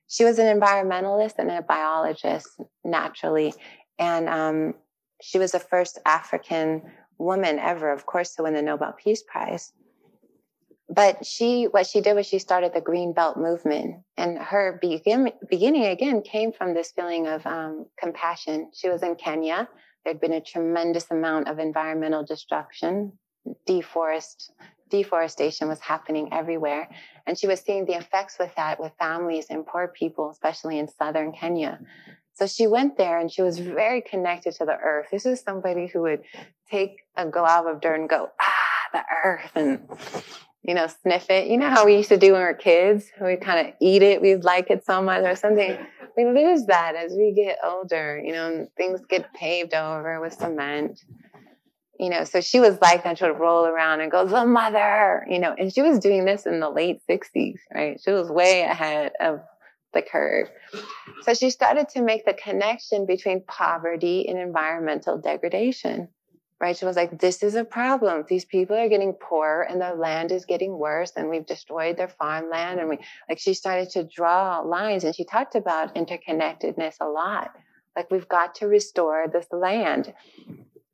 She 0.07 0.23
was 0.23 0.39
an 0.39 0.59
environmentalist 0.59 1.35
and 1.37 1.49
a 1.49 1.61
biologist 1.61 2.47
naturally. 2.83 3.53
And 3.99 4.27
um, 4.27 4.73
she 5.21 5.37
was 5.37 5.51
the 5.51 5.59
first 5.59 5.99
African 6.05 6.81
woman 7.21 7.59
ever, 7.59 7.91
of 7.91 8.05
course, 8.05 8.35
to 8.35 8.43
win 8.43 8.53
the 8.53 8.61
Nobel 8.61 8.93
Peace 8.93 9.23
Prize. 9.23 9.73
But 10.89 11.25
she 11.25 11.65
what 11.65 11.87
she 11.87 12.01
did 12.01 12.15
was 12.15 12.27
she 12.27 12.39
started 12.39 12.73
the 12.73 12.81
green 12.81 13.13
belt 13.13 13.37
movement. 13.37 14.03
And 14.17 14.37
her 14.37 14.77
begin, 14.81 15.31
beginning 15.49 15.85
again 15.85 16.21
came 16.21 16.51
from 16.51 16.73
this 16.73 16.91
feeling 16.91 17.27
of 17.27 17.45
um, 17.45 17.85
compassion. 17.97 18.71
She 18.73 18.89
was 18.89 19.01
in 19.01 19.15
kenya. 19.15 19.69
There'd 20.03 20.19
been 20.19 20.33
a 20.33 20.41
tremendous 20.41 21.09
amount 21.09 21.47
of 21.47 21.59
environmental 21.59 22.25
destruction. 22.25 23.13
Deforest 23.67 24.51
deforestation 24.91 25.69
was 25.69 25.79
happening 25.79 26.31
everywhere. 26.31 26.89
And 27.25 27.39
she 27.39 27.47
was 27.47 27.61
seeing 27.61 27.85
the 27.85 27.97
effects 27.97 28.35
with 28.37 28.53
that 28.55 28.79
with 28.79 28.91
families 28.99 29.47
and 29.49 29.65
poor 29.65 29.87
people, 29.87 30.29
especially 30.29 30.77
in 30.77 30.87
southern 30.87 31.31
Kenya. 31.31 31.79
So 32.33 32.47
she 32.47 32.67
went 32.67 32.97
there 32.97 33.19
and 33.19 33.31
she 33.31 33.41
was 33.41 33.59
very 33.59 34.01
connected 34.01 34.53
to 34.55 34.65
the 34.65 34.77
earth. 34.77 35.07
This 35.11 35.25
is 35.25 35.41
somebody 35.41 35.87
who 35.87 36.01
would 36.03 36.21
take 36.69 36.97
a 37.15 37.27
glob 37.27 37.67
of 37.67 37.81
dirt 37.81 37.99
and 37.99 38.09
go, 38.09 38.29
ah, 38.39 38.53
the 38.93 39.03
earth, 39.23 39.51
and, 39.55 39.87
you 40.63 40.73
know, 40.73 40.87
sniff 40.87 41.29
it. 41.29 41.47
You 41.47 41.57
know 41.57 41.69
how 41.69 41.85
we 41.85 41.97
used 41.97 42.09
to 42.09 42.17
do 42.17 42.33
when 42.33 42.41
we 42.41 42.45
were 42.45 42.53
kids? 42.53 43.05
We 43.21 43.35
kind 43.35 43.67
of 43.67 43.73
eat 43.81 44.01
it. 44.01 44.21
We 44.21 44.35
like 44.35 44.69
it 44.69 44.85
so 44.85 45.01
much 45.01 45.23
or 45.23 45.35
something. 45.35 45.77
We 46.17 46.25
lose 46.25 46.65
that 46.65 46.95
as 46.95 47.13
we 47.13 47.33
get 47.33 47.57
older, 47.63 48.21
you 48.23 48.33
know, 48.33 48.67
things 48.75 49.01
get 49.09 49.33
paved 49.33 49.73
over 49.73 50.19
with 50.19 50.33
cement 50.33 50.99
you 52.01 52.09
know, 52.09 52.23
so 52.23 52.41
she 52.41 52.59
was 52.59 52.79
like 52.81 53.03
that. 53.03 53.19
She 53.19 53.25
would 53.25 53.39
roll 53.39 53.63
around 53.63 54.01
and 54.01 54.11
go, 54.11 54.25
the 54.25 54.43
mother, 54.43 55.23
you 55.29 55.37
know, 55.37 55.53
and 55.57 55.71
she 55.71 55.83
was 55.83 55.99
doing 55.99 56.25
this 56.25 56.47
in 56.47 56.59
the 56.59 56.69
late 56.69 56.97
60s, 57.07 57.59
right? 57.71 58.01
She 58.03 58.09
was 58.11 58.27
way 58.31 58.63
ahead 58.63 59.11
of 59.21 59.41
the 59.93 60.01
curve. 60.01 60.49
So 61.21 61.33
she 61.33 61.49
started 61.49 61.89
to 61.89 62.01
make 62.01 62.25
the 62.25 62.33
connection 62.33 63.05
between 63.05 63.43
poverty 63.45 64.27
and 64.27 64.39
environmental 64.39 65.17
degradation, 65.17 66.07
right? 66.59 66.77
She 66.77 66.85
was 66.85 66.95
like, 66.95 67.19
this 67.19 67.43
is 67.43 67.55
a 67.55 67.65
problem. 67.65 68.25
These 68.27 68.45
people 68.45 68.75
are 68.75 68.89
getting 68.89 69.13
poorer 69.13 69.63
and 69.63 69.81
their 69.81 69.95
land 69.95 70.31
is 70.31 70.45
getting 70.45 70.77
worse 70.77 71.11
and 71.15 71.29
we've 71.29 71.45
destroyed 71.45 71.97
their 71.97 72.07
farmland. 72.07 72.79
And 72.79 72.89
we, 72.89 72.99
like, 73.27 73.39
she 73.39 73.53
started 73.53 73.89
to 73.91 74.03
draw 74.03 74.59
lines 74.59 75.03
and 75.03 75.15
she 75.15 75.25
talked 75.25 75.55
about 75.55 75.95
interconnectedness 75.95 76.95
a 77.01 77.07
lot. 77.07 77.51
Like, 77.95 78.09
we've 78.09 78.29
got 78.29 78.55
to 78.55 78.67
restore 78.67 79.27
this 79.27 79.47
land. 79.51 80.13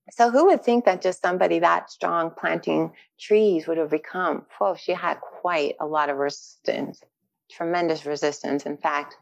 So 0.10 0.32
who 0.32 0.45
would 0.45 0.64
think 0.64 0.86
that 0.86 1.02
just 1.02 1.22
somebody 1.22 1.60
that 1.60 1.91
strong 1.91 2.32
planting 2.32 2.93
trees 3.20 3.68
would 3.68 3.78
have 3.78 3.89
become? 3.89 4.45
Well, 4.60 4.76
she 4.76 4.93
had 4.93 5.20
quite 5.20 5.76
a 5.80 5.86
lot 5.86 6.10
of 6.10 6.18
resistance, 6.18 7.04
tremendous 7.50 8.06
resistance. 8.06 8.66
In 8.66 8.78
fact, 8.78 9.16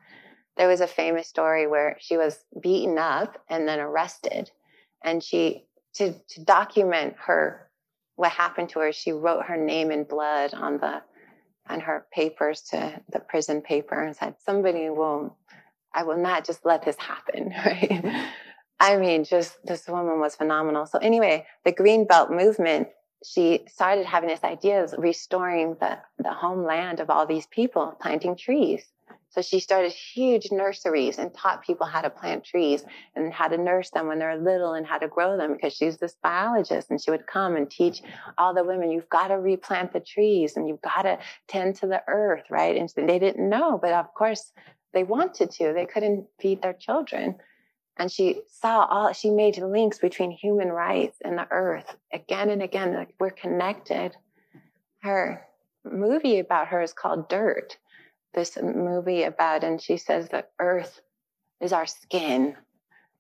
there 0.58 0.68
was 0.68 0.82
a 0.82 0.88
famous 0.88 1.28
story 1.28 1.68
where 1.68 1.98
she 2.00 2.18
was 2.18 2.46
beaten 2.62 2.98
up 2.98 3.42
and 3.50 3.68
then 3.68 3.80
arrested. 3.80 4.52
And 5.04 5.24
she, 5.24 5.66
to, 5.96 6.14
to 6.14 6.44
document 6.44 7.16
her, 7.26 7.70
what 8.16 8.32
happened 8.32 8.70
to 8.70 8.80
her, 8.80 8.92
she 8.92 9.12
wrote 9.12 9.46
her 9.46 9.58
name 9.58 9.92
in 9.92 10.04
blood 10.04 10.54
on 10.54 10.78
the, 10.78 11.02
on 11.68 11.82
her 11.82 12.06
papers 12.14 12.62
to 12.72 13.02
the 13.12 13.20
prison 13.20 13.62
paper 13.62 14.02
and 14.02 14.16
said, 14.16 14.36
somebody 14.46 14.90
will, 14.90 15.38
I 15.94 16.04
will 16.04 16.18
not 16.18 16.46
just 16.46 16.66
let 16.66 16.84
this 16.84 16.98
happen, 16.98 17.54
right? 17.66 18.32
I 18.80 18.98
mean, 18.98 19.24
just 19.24 19.58
this 19.66 19.88
woman 19.88 20.20
was 20.20 20.36
phenomenal. 20.36 20.86
So 20.86 21.00
anyway, 21.00 21.46
the 21.64 21.72
Green 21.72 22.06
Belt 22.06 22.32
movement, 22.32 22.90
she 23.26 23.66
started 23.68 24.06
having 24.06 24.30
this 24.30 24.44
idea 24.44 24.84
of 24.84 24.94
restoring 24.98 25.76
the, 25.80 25.98
the 26.20 26.32
homeland 26.32 27.00
of 27.00 27.10
all 27.10 27.26
these 27.26 27.48
people, 27.48 27.96
planting 28.00 28.36
trees. 28.36 28.84
So 29.30 29.42
she 29.42 29.60
started 29.60 29.92
huge 29.92 30.50
nurseries 30.52 31.20
and 31.20 31.34
taught 31.34 31.66
people 31.66 31.86
how 31.86 32.02
to 32.02 32.10
plant 32.10 32.46
trees 32.46 32.86
and 33.16 33.34
how 33.34 33.50
to 33.50 33.58
nurse 33.58 33.90
them 33.90 34.08
when 34.08 34.18
they're 34.18 34.38
little 34.38 34.74
and 34.74 34.88
how 34.88 34.98
to 34.98 35.10
grow 35.10 35.36
them 35.36 35.54
because 35.54 35.74
she's 35.74 35.98
this 35.98 36.16
biologist 36.24 36.90
and 36.90 37.02
she 37.02 37.12
would 37.12 37.28
come 37.28 37.58
and 37.58 37.70
teach 37.70 38.02
all 38.38 38.54
the 38.54 38.64
women, 38.64 38.92
you've 38.92 39.10
got 39.10 39.28
to 39.28 39.36
replant 39.36 39.92
the 39.92 40.00
trees 40.00 40.56
and 40.56 40.70
you've 40.70 40.82
got 40.82 41.02
to 41.02 41.20
tend 41.50 41.76
to 41.76 41.88
the 41.88 42.02
earth, 42.08 42.46
right? 42.50 42.78
And 42.78 42.90
they 42.96 43.20
didn't 43.20 43.50
know, 43.50 43.78
but 43.78 43.92
of 43.92 44.14
course 44.14 44.54
they 44.94 45.04
wanted 45.04 45.52
to. 45.52 45.74
They 45.74 45.86
couldn't 45.86 46.28
feed 46.40 46.62
their 46.62 46.74
children 46.74 47.36
and 47.98 48.12
she 48.12 48.41
saw 48.48 48.86
all 48.86 49.14
she 49.14 49.30
made 49.30 49.58
links 49.58 50.00
between 50.00 50.32
human 50.32 50.70
rights 50.70 51.18
and 51.24 51.38
the 51.38 51.48
earth 51.52 51.96
again 52.14 52.50
and 52.50 52.62
again 52.62 52.93
like 52.93 53.14
we're 53.20 53.30
connected. 53.30 54.16
Her 55.02 55.46
movie 55.84 56.39
about 56.39 56.68
her 56.68 56.82
is 56.82 56.93
called 56.93 57.30
dirt 57.30 57.78
this 58.34 58.58
movie 58.62 59.24
about 59.24 59.64
and 59.64 59.82
she 59.82 59.98
says 59.98 60.28
the 60.28 60.46
earth 60.60 61.00
is 61.62 61.72
our 61.72 61.86
skin 61.86 62.56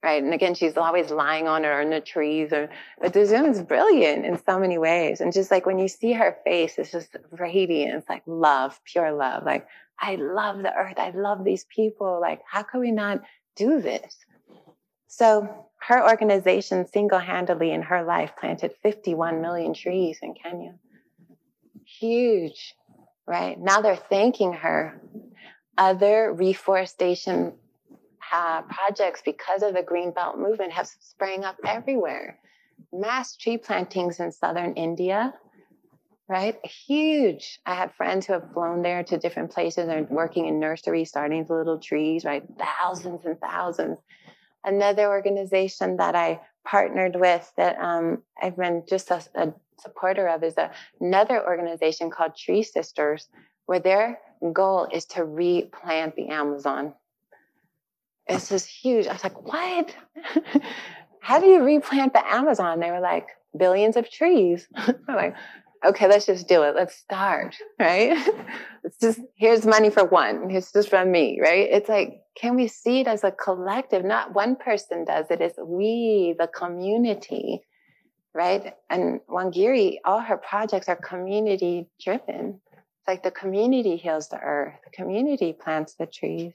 right? 0.03 0.21
And 0.21 0.33
again 0.33 0.55
she's 0.55 0.77
always 0.77 1.09
lying 1.09 1.47
on 1.47 1.63
it 1.63 1.69
or 1.69 1.81
in 1.81 1.89
the 1.89 2.01
trees 2.01 2.51
or 2.51 2.69
but 2.99 3.13
the 3.13 3.25
zoom 3.25 3.45
is 3.45 3.61
brilliant 3.61 4.25
in 4.25 4.37
so 4.45 4.59
many 4.59 4.77
ways. 4.77 5.21
And 5.21 5.31
just 5.31 5.51
like 5.51 5.65
when 5.65 5.79
you 5.79 5.87
see 5.87 6.11
her 6.11 6.37
face 6.43 6.77
it's 6.77 6.91
just 6.91 7.15
radiant 7.31 7.95
it's 7.95 8.09
like 8.09 8.23
love 8.25 8.79
pure 8.83 9.13
love 9.13 9.43
like 9.45 9.67
i 9.99 10.15
love 10.15 10.63
the 10.63 10.73
earth. 10.75 10.95
I 10.97 11.11
love 11.11 11.45
these 11.45 11.65
people. 11.73 12.19
Like 12.19 12.41
how 12.45 12.63
can 12.63 12.81
we 12.81 12.91
not 12.91 13.21
do 13.55 13.79
this 13.79 14.25
so 15.07 15.67
her 15.87 16.03
organization 16.09 16.87
single 16.87 17.19
handedly 17.19 17.71
in 17.71 17.83
her 17.83 18.03
life 18.03 18.31
planted 18.39 18.73
51 18.81 19.41
million 19.41 19.73
trees 19.73 20.19
in 20.21 20.33
Kenya. 20.33 20.75
Huge, 21.85 22.73
right? 23.27 23.59
Now 23.59 23.81
they're 23.81 23.95
thanking 23.95 24.53
her. 24.53 24.99
Other 25.77 26.33
reforestation 26.33 27.53
uh, 28.31 28.63
projects, 28.63 29.21
because 29.23 29.61
of 29.61 29.73
the 29.73 29.83
Green 29.83 30.11
Belt 30.11 30.39
movement, 30.39 30.71
have 30.71 30.87
sprang 30.87 31.43
up 31.43 31.57
everywhere. 31.65 32.39
Mass 32.91 33.35
tree 33.35 33.57
plantings 33.57 34.19
in 34.19 34.31
southern 34.31 34.73
India, 34.73 35.33
right? 36.27 36.57
Huge. 36.65 37.59
I 37.65 37.75
have 37.75 37.93
friends 37.93 38.25
who 38.25 38.33
have 38.33 38.51
flown 38.53 38.81
there 38.81 39.03
to 39.03 39.17
different 39.17 39.51
places 39.51 39.87
and 39.87 40.09
working 40.09 40.47
in 40.47 40.59
nurseries, 40.59 41.09
starting 41.09 41.45
little 41.47 41.79
trees, 41.79 42.25
right? 42.25 42.43
Thousands 42.57 43.25
and 43.25 43.39
thousands 43.39 43.99
another 44.65 45.07
organization 45.07 45.97
that 45.97 46.15
I 46.15 46.41
partnered 46.65 47.15
with 47.15 47.51
that 47.57 47.77
um, 47.79 48.23
I've 48.41 48.57
been 48.57 48.83
just 48.87 49.11
a, 49.11 49.23
a 49.35 49.53
supporter 49.79 50.27
of 50.27 50.43
is 50.43 50.57
a, 50.57 50.71
another 50.99 51.45
organization 51.45 52.09
called 52.09 52.35
Tree 52.35 52.63
Sisters, 52.63 53.27
where 53.65 53.79
their 53.79 54.19
goal 54.53 54.87
is 54.91 55.05
to 55.05 55.23
replant 55.23 56.15
the 56.15 56.27
Amazon. 56.29 56.93
It's 58.27 58.49
just 58.49 58.67
huge. 58.67 59.07
I 59.07 59.13
was 59.13 59.23
like, 59.23 59.41
what? 59.43 59.95
How 61.19 61.39
do 61.39 61.47
you 61.47 61.63
replant 61.63 62.13
the 62.13 62.25
Amazon? 62.25 62.79
They 62.79 62.91
were 62.91 62.99
like, 62.99 63.29
billions 63.57 63.95
of 63.95 64.09
trees. 64.09 64.67
I'm 64.75 64.95
like, 65.07 65.35
okay, 65.85 66.07
let's 66.07 66.25
just 66.25 66.47
do 66.47 66.63
it. 66.63 66.75
Let's 66.75 66.95
start, 66.95 67.55
right? 67.79 68.17
it's 68.83 68.97
just, 68.99 69.19
here's 69.35 69.65
money 69.65 69.89
for 69.89 70.05
one. 70.05 70.49
Here's 70.49 70.71
just 70.71 70.89
from 70.89 71.11
me, 71.11 71.39
right? 71.41 71.67
It's 71.71 71.89
like, 71.89 72.21
can 72.35 72.55
we 72.55 72.67
see 72.67 73.01
it 73.01 73.07
as 73.07 73.23
a 73.23 73.31
collective? 73.31 74.03
Not 74.03 74.33
one 74.33 74.55
person 74.55 75.05
does 75.05 75.27
it. 75.29 75.41
It's 75.41 75.57
we, 75.63 76.35
the 76.37 76.47
community, 76.47 77.61
right? 78.33 78.73
And 78.89 79.21
Wangari, 79.29 79.97
all 80.03 80.19
her 80.19 80.37
projects 80.37 80.89
are 80.89 80.95
community 80.95 81.87
driven. 82.03 82.59
It's 82.73 83.07
like 83.07 83.23
the 83.23 83.31
community 83.31 83.95
heals 83.95 84.29
the 84.29 84.39
earth. 84.39 84.73
The 84.83 84.91
community 84.91 85.53
plants 85.53 85.95
the 85.95 86.05
trees. 86.05 86.53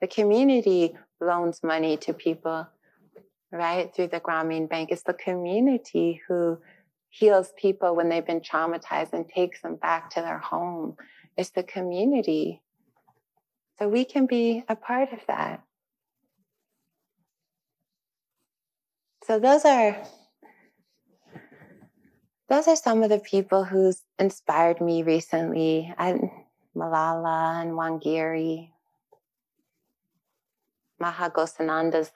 The 0.00 0.06
community 0.06 0.96
loans 1.20 1.60
money 1.62 1.96
to 1.98 2.12
people, 2.14 2.66
right? 3.50 3.92
Through 3.94 4.08
the 4.08 4.20
Grameen 4.20 4.68
Bank. 4.68 4.90
It's 4.90 5.02
the 5.02 5.14
community 5.14 6.22
who 6.26 6.58
heals 7.10 7.52
people 7.56 7.94
when 7.96 8.08
they've 8.08 8.26
been 8.26 8.40
traumatized 8.40 9.12
and 9.12 9.28
takes 9.28 9.62
them 9.62 9.76
back 9.76 10.10
to 10.10 10.20
their 10.20 10.38
home. 10.38 10.96
It's 11.36 11.50
the 11.50 11.62
community. 11.62 12.62
So 13.78 13.88
we 13.88 14.04
can 14.04 14.26
be 14.26 14.64
a 14.68 14.76
part 14.76 15.12
of 15.12 15.20
that. 15.28 15.62
So 19.24 19.38
those 19.38 19.64
are 19.64 20.02
those 22.48 22.66
are 22.66 22.76
some 22.76 23.02
of 23.02 23.10
the 23.10 23.18
people 23.18 23.62
who's 23.64 24.02
inspired 24.18 24.80
me 24.80 25.02
recently. 25.02 25.94
And 25.98 26.30
Malala 26.74 27.60
and 27.60 27.72
Wangari, 27.72 28.70
Maha 30.98 31.30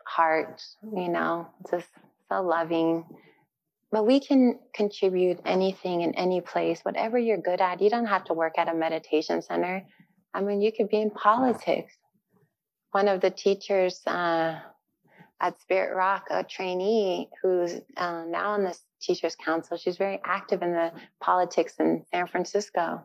heart, 0.07 0.63
you 0.83 1.09
know, 1.09 1.49
just 1.71 1.89
so 2.29 2.43
loving 2.43 3.05
but 3.93 4.07
we 4.07 4.19
can 4.21 4.59
contribute 4.75 5.39
anything 5.45 6.01
in 6.01 6.15
any 6.15 6.41
place, 6.41 6.81
whatever 6.83 7.19
you're 7.19 7.37
good 7.37 7.61
at. 7.61 7.83
You 7.83 7.91
don't 7.91 8.07
have 8.07 8.25
to 8.25 8.33
work 8.33 8.55
at 8.57 8.69
a 8.69 8.75
meditation 8.75 9.43
center. 9.43 9.85
I 10.33 10.41
mean, 10.41 10.63
you 10.63 10.73
could 10.73 10.89
be 10.89 11.01
in 11.01 11.11
politics. 11.11 11.95
One 12.93 13.07
of 13.07 13.21
the 13.21 13.31
teachers 13.31 14.01
uh, 14.07 14.59
at 15.41 15.61
Spirit 15.61 15.95
Rock, 15.95 16.29
a 16.31 16.43
trainee 16.43 17.29
who's 17.43 17.75
uh, 17.99 18.25
now 18.27 18.55
in 18.55 18.65
the 18.65 18.77
Teachers 19.03 19.37
Council, 19.37 19.77
she's 19.77 19.99
very 19.99 20.21
active 20.25 20.63
in 20.63 20.73
the 20.73 20.93
politics 21.21 21.75
in 21.79 22.05
San 22.11 22.27
Francisco. 22.29 23.03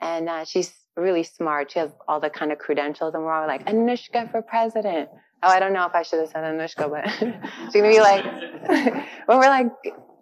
And 0.00 0.28
uh, 0.28 0.44
she's 0.44 0.72
really 0.96 1.24
smart. 1.24 1.72
She 1.72 1.80
has 1.80 1.90
all 2.06 2.20
the 2.20 2.30
kind 2.30 2.52
of 2.52 2.58
credentials, 2.58 3.14
and 3.14 3.24
we're 3.24 3.32
all 3.32 3.46
like, 3.46 3.66
Anushka 3.66 4.30
for 4.30 4.40
president. 4.40 5.10
Oh, 5.42 5.48
I 5.48 5.60
don't 5.60 5.72
know 5.72 5.86
if 5.86 5.94
I 5.94 6.02
should 6.02 6.20
have 6.20 6.30
said 6.30 6.44
Anushka, 6.44 6.90
but 6.90 7.08
she's 7.72 7.80
gonna 7.80 7.88
be 7.88 8.00
like, 8.00 8.24
when 9.26 9.38
we're 9.38 9.48
like, 9.48 9.68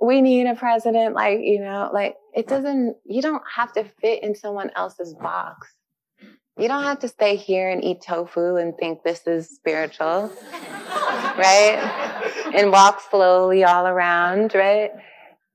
we 0.00 0.20
need 0.20 0.46
a 0.46 0.54
president, 0.54 1.14
like, 1.14 1.40
you 1.40 1.60
know, 1.60 1.90
like 1.92 2.16
it 2.34 2.46
doesn't, 2.46 2.96
you 3.04 3.22
don't 3.22 3.42
have 3.54 3.72
to 3.74 3.84
fit 4.00 4.22
in 4.22 4.34
someone 4.34 4.70
else's 4.76 5.14
box. 5.14 5.72
You 6.58 6.68
don't 6.68 6.84
have 6.84 7.00
to 7.00 7.08
stay 7.08 7.36
here 7.36 7.70
and 7.70 7.84
eat 7.84 8.02
tofu 8.02 8.56
and 8.56 8.76
think 8.76 9.02
this 9.02 9.26
is 9.26 9.48
spiritual, 9.48 10.32
right? 10.52 12.52
And 12.54 12.72
walk 12.72 13.02
slowly 13.10 13.64
all 13.64 13.86
around, 13.86 14.54
right? 14.54 14.90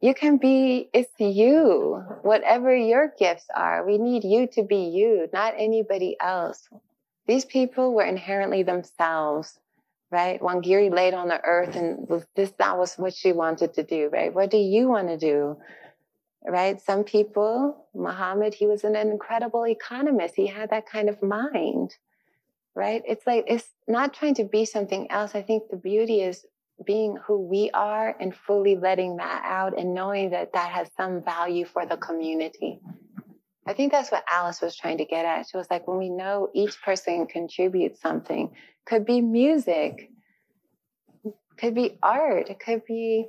you 0.01 0.15
can 0.15 0.37
be, 0.37 0.89
it's 0.93 1.11
you, 1.19 2.03
whatever 2.23 2.75
your 2.75 3.13
gifts 3.19 3.45
are. 3.55 3.85
We 3.85 3.99
need 3.99 4.23
you 4.23 4.47
to 4.53 4.63
be 4.63 4.89
you, 4.89 5.27
not 5.31 5.53
anybody 5.57 6.17
else. 6.19 6.67
These 7.27 7.45
people 7.45 7.93
were 7.93 8.03
inherently 8.03 8.63
themselves, 8.63 9.59
right? 10.09 10.41
Wangari 10.41 10.93
laid 10.93 11.13
on 11.13 11.27
the 11.27 11.43
earth 11.43 11.75
and 11.75 12.07
was 12.09 12.25
this, 12.35 12.51
that 12.59 12.77
was 12.77 12.95
what 12.95 13.13
she 13.13 13.31
wanted 13.31 13.73
to 13.75 13.83
do, 13.83 14.09
right? 14.11 14.33
What 14.33 14.51
do 14.51 14.57
you 14.57 14.87
want 14.87 15.07
to 15.07 15.17
do? 15.17 15.57
Right? 16.43 16.81
Some 16.81 17.03
people, 17.03 17.85
Muhammad, 17.93 18.55
he 18.55 18.65
was 18.65 18.83
an 18.83 18.95
incredible 18.95 19.65
economist. 19.67 20.35
He 20.35 20.47
had 20.47 20.71
that 20.71 20.87
kind 20.87 21.07
of 21.07 21.21
mind, 21.21 21.95
right? 22.75 23.03
It's 23.07 23.27
like, 23.27 23.45
it's 23.47 23.69
not 23.87 24.13
trying 24.13 24.33
to 24.35 24.43
be 24.43 24.65
something 24.65 25.09
else. 25.11 25.35
I 25.35 25.43
think 25.43 25.69
the 25.69 25.77
beauty 25.77 26.21
is 26.21 26.45
being 26.83 27.17
who 27.25 27.39
we 27.39 27.69
are 27.75 28.15
and 28.19 28.35
fully 28.35 28.75
letting 28.75 29.17
that 29.17 29.43
out 29.45 29.77
and 29.77 29.93
knowing 29.93 30.31
that 30.31 30.53
that 30.53 30.71
has 30.71 30.89
some 30.97 31.23
value 31.23 31.63
for 31.63 31.85
the 31.85 31.97
community. 31.97 32.79
I 33.65 33.73
think 33.73 33.91
that's 33.91 34.11
what 34.11 34.25
Alice 34.29 34.61
was 34.61 34.75
trying 34.75 34.97
to 34.97 35.05
get 35.05 35.25
at. 35.25 35.47
She 35.47 35.57
was 35.57 35.69
like, 35.69 35.87
when 35.87 35.97
we 35.97 36.09
know 36.09 36.49
each 36.53 36.81
person 36.81 37.27
contributes 37.27 38.01
something, 38.01 38.51
could 38.85 39.05
be 39.05 39.21
music, 39.21 40.09
could 41.57 41.75
be 41.75 41.97
art, 42.01 42.49
it 42.49 42.59
could 42.59 42.83
be 42.85 43.27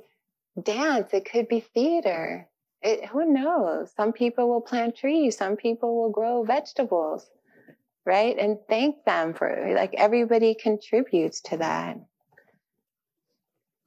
dance, 0.61 1.13
it 1.13 1.29
could 1.29 1.47
be 1.47 1.59
theater. 1.59 2.47
It, 2.81 3.05
who 3.05 3.31
knows? 3.31 3.91
Some 3.95 4.11
people 4.11 4.49
will 4.49 4.61
plant 4.61 4.95
trees, 4.95 5.37
some 5.37 5.55
people 5.55 5.95
will 5.95 6.09
grow 6.09 6.43
vegetables, 6.43 7.29
right? 8.05 8.37
And 8.37 8.57
thank 8.67 9.05
them 9.05 9.33
for 9.35 9.73
like 9.75 9.93
everybody 9.95 10.55
contributes 10.55 11.41
to 11.41 11.57
that. 11.57 11.97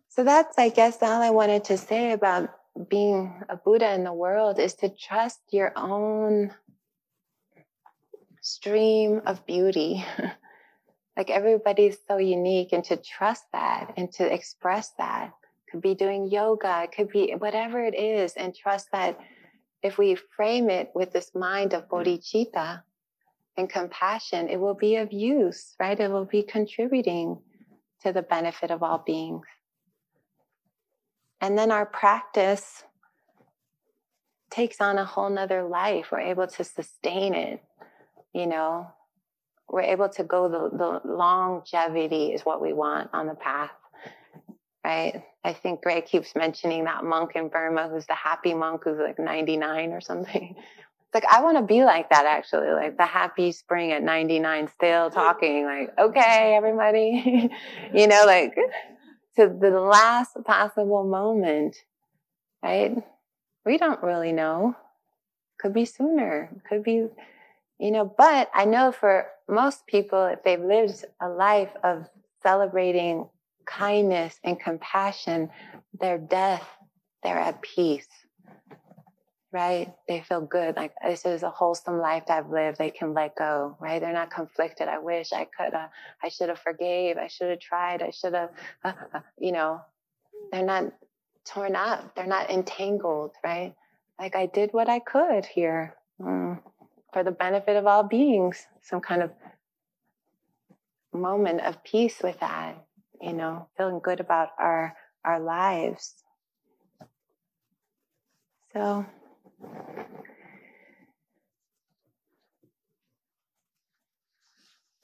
So 0.08 0.24
that's, 0.24 0.56
I 0.56 0.70
guess, 0.70 1.02
all 1.02 1.20
I 1.20 1.30
wanted 1.30 1.64
to 1.64 1.76
say 1.76 2.12
about 2.12 2.48
being 2.88 3.42
a 3.48 3.56
Buddha 3.56 3.92
in 3.94 4.04
the 4.04 4.12
world 4.12 4.58
is 4.58 4.74
to 4.76 4.88
trust 4.88 5.40
your 5.50 5.72
own 5.76 6.52
stream 8.40 9.22
of 9.26 9.44
beauty. 9.46 10.04
like 11.16 11.30
everybody's 11.30 11.96
so 12.06 12.18
unique 12.18 12.72
and 12.72 12.84
to 12.84 12.96
trust 12.96 13.44
that 13.52 13.94
and 13.96 14.12
to 14.12 14.32
express 14.32 14.90
that. 14.98 15.32
Could 15.70 15.80
be 15.80 15.94
doing 15.94 16.28
yoga, 16.28 16.84
it 16.84 16.92
could 16.92 17.08
be 17.08 17.32
whatever 17.32 17.84
it 17.84 17.98
is, 17.98 18.34
and 18.34 18.54
trust 18.54 18.88
that 18.92 19.18
if 19.82 19.98
we 19.98 20.14
frame 20.14 20.70
it 20.70 20.90
with 20.94 21.12
this 21.12 21.34
mind 21.34 21.74
of 21.74 21.88
bodhicitta 21.88 22.82
and 23.56 23.68
compassion, 23.68 24.48
it 24.48 24.60
will 24.60 24.74
be 24.74 24.96
of 24.96 25.12
use, 25.12 25.74
right? 25.80 25.98
It 25.98 26.10
will 26.10 26.24
be 26.24 26.42
contributing 26.42 27.38
to 28.02 28.12
the 28.12 28.22
benefit 28.22 28.70
of 28.70 28.82
all 28.82 29.02
beings. 29.04 29.46
And 31.46 31.56
then 31.56 31.70
our 31.70 31.86
practice 31.86 32.82
takes 34.50 34.80
on 34.80 34.98
a 34.98 35.04
whole 35.04 35.30
nother 35.30 35.62
life. 35.62 36.08
We're 36.10 36.18
able 36.18 36.48
to 36.48 36.64
sustain 36.64 37.34
it, 37.34 37.62
you 38.34 38.48
know. 38.48 38.88
We're 39.68 39.82
able 39.82 40.08
to 40.08 40.24
go 40.24 40.48
the, 40.48 40.76
the 40.76 41.08
longevity 41.08 42.32
is 42.32 42.42
what 42.42 42.60
we 42.60 42.72
want 42.72 43.10
on 43.12 43.28
the 43.28 43.36
path. 43.36 43.70
Right. 44.84 45.22
I 45.44 45.52
think 45.52 45.82
Greg 45.82 46.06
keeps 46.06 46.34
mentioning 46.34 46.82
that 46.84 47.04
monk 47.04 47.36
in 47.36 47.46
Burma 47.46 47.88
who's 47.88 48.06
the 48.06 48.14
happy 48.14 48.52
monk 48.52 48.82
who's 48.82 48.98
like 48.98 49.20
99 49.20 49.92
or 49.92 50.00
something. 50.00 50.56
It's 50.58 51.14
like, 51.14 51.32
I 51.32 51.42
want 51.44 51.58
to 51.58 51.62
be 51.62 51.84
like 51.84 52.10
that 52.10 52.26
actually, 52.26 52.70
like 52.70 52.96
the 52.96 53.06
happy 53.06 53.52
spring 53.52 53.92
at 53.92 54.02
99, 54.02 54.66
still 54.66 55.10
talking, 55.10 55.64
like, 55.64 55.96
okay, 55.96 56.56
everybody, 56.56 57.52
you 57.94 58.08
know, 58.08 58.24
like 58.26 58.56
to 59.36 59.48
the 59.48 59.70
last 59.70 60.36
possible 60.44 61.04
moment, 61.04 61.76
right? 62.62 62.96
We 63.64 63.78
don't 63.78 64.02
really 64.02 64.32
know. 64.32 64.76
Could 65.58 65.72
be 65.72 65.84
sooner, 65.84 66.50
could 66.68 66.82
be, 66.82 67.06
you 67.78 67.90
know, 67.90 68.04
but 68.16 68.50
I 68.54 68.64
know 68.64 68.92
for 68.92 69.26
most 69.48 69.86
people, 69.86 70.26
if 70.26 70.42
they've 70.42 70.60
lived 70.60 71.04
a 71.20 71.28
life 71.28 71.70
of 71.82 72.06
celebrating 72.42 73.28
kindness 73.66 74.38
and 74.44 74.60
compassion, 74.60 75.50
their 75.98 76.18
death, 76.18 76.66
they're 77.22 77.38
at 77.38 77.62
peace 77.62 78.25
right? 79.52 79.94
They 80.08 80.20
feel 80.20 80.40
good. 80.40 80.76
Like 80.76 80.92
this 81.04 81.24
is 81.24 81.42
a 81.42 81.50
wholesome 81.50 81.98
life 81.98 82.24
I've 82.28 82.50
lived. 82.50 82.78
They 82.78 82.90
can 82.90 83.14
let 83.14 83.36
go, 83.36 83.76
right? 83.80 84.00
They're 84.00 84.12
not 84.12 84.30
conflicted. 84.30 84.88
I 84.88 84.98
wish 84.98 85.32
I 85.32 85.44
could 85.44 85.72
have, 85.72 85.90
I 86.22 86.28
should 86.28 86.48
have 86.48 86.58
forgave. 86.58 87.16
I 87.16 87.28
should 87.28 87.50
have 87.50 87.60
tried. 87.60 88.02
I 88.02 88.10
should 88.10 88.34
have, 88.34 88.50
uh, 88.84 88.92
uh, 89.14 89.20
you 89.38 89.52
know, 89.52 89.80
they're 90.52 90.64
not 90.64 90.92
torn 91.44 91.76
up. 91.76 92.14
They're 92.14 92.26
not 92.26 92.50
entangled, 92.50 93.32
right? 93.44 93.74
Like 94.18 94.36
I 94.36 94.46
did 94.46 94.72
what 94.72 94.88
I 94.88 94.98
could 94.98 95.46
here 95.46 95.94
mm, 96.20 96.58
for 97.12 97.22
the 97.22 97.30
benefit 97.30 97.76
of 97.76 97.86
all 97.86 98.02
beings. 98.02 98.66
Some 98.82 99.00
kind 99.00 99.22
of 99.22 99.30
moment 101.12 101.60
of 101.62 101.82
peace 101.84 102.20
with 102.22 102.40
that, 102.40 102.84
you 103.20 103.32
know, 103.32 103.68
feeling 103.76 104.00
good 104.02 104.20
about 104.20 104.50
our, 104.58 104.94
our 105.24 105.40
lives. 105.40 106.14
So, 108.72 109.06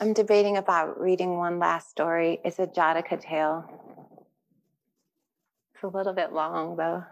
I'm 0.03 0.15
debating 0.15 0.57
about 0.57 1.01
reading 1.01 1.37
one 1.37 1.61
last 1.61 1.89
story. 1.89 2.41
It's 2.45 2.59
a 2.59 2.67
Jataka 2.67 3.21
tale. 3.21 3.65
It's 5.75 5.85
a 5.85 5.87
little 5.87 6.13
bit 6.13 6.33
long, 6.33 6.77
though. 6.77 7.05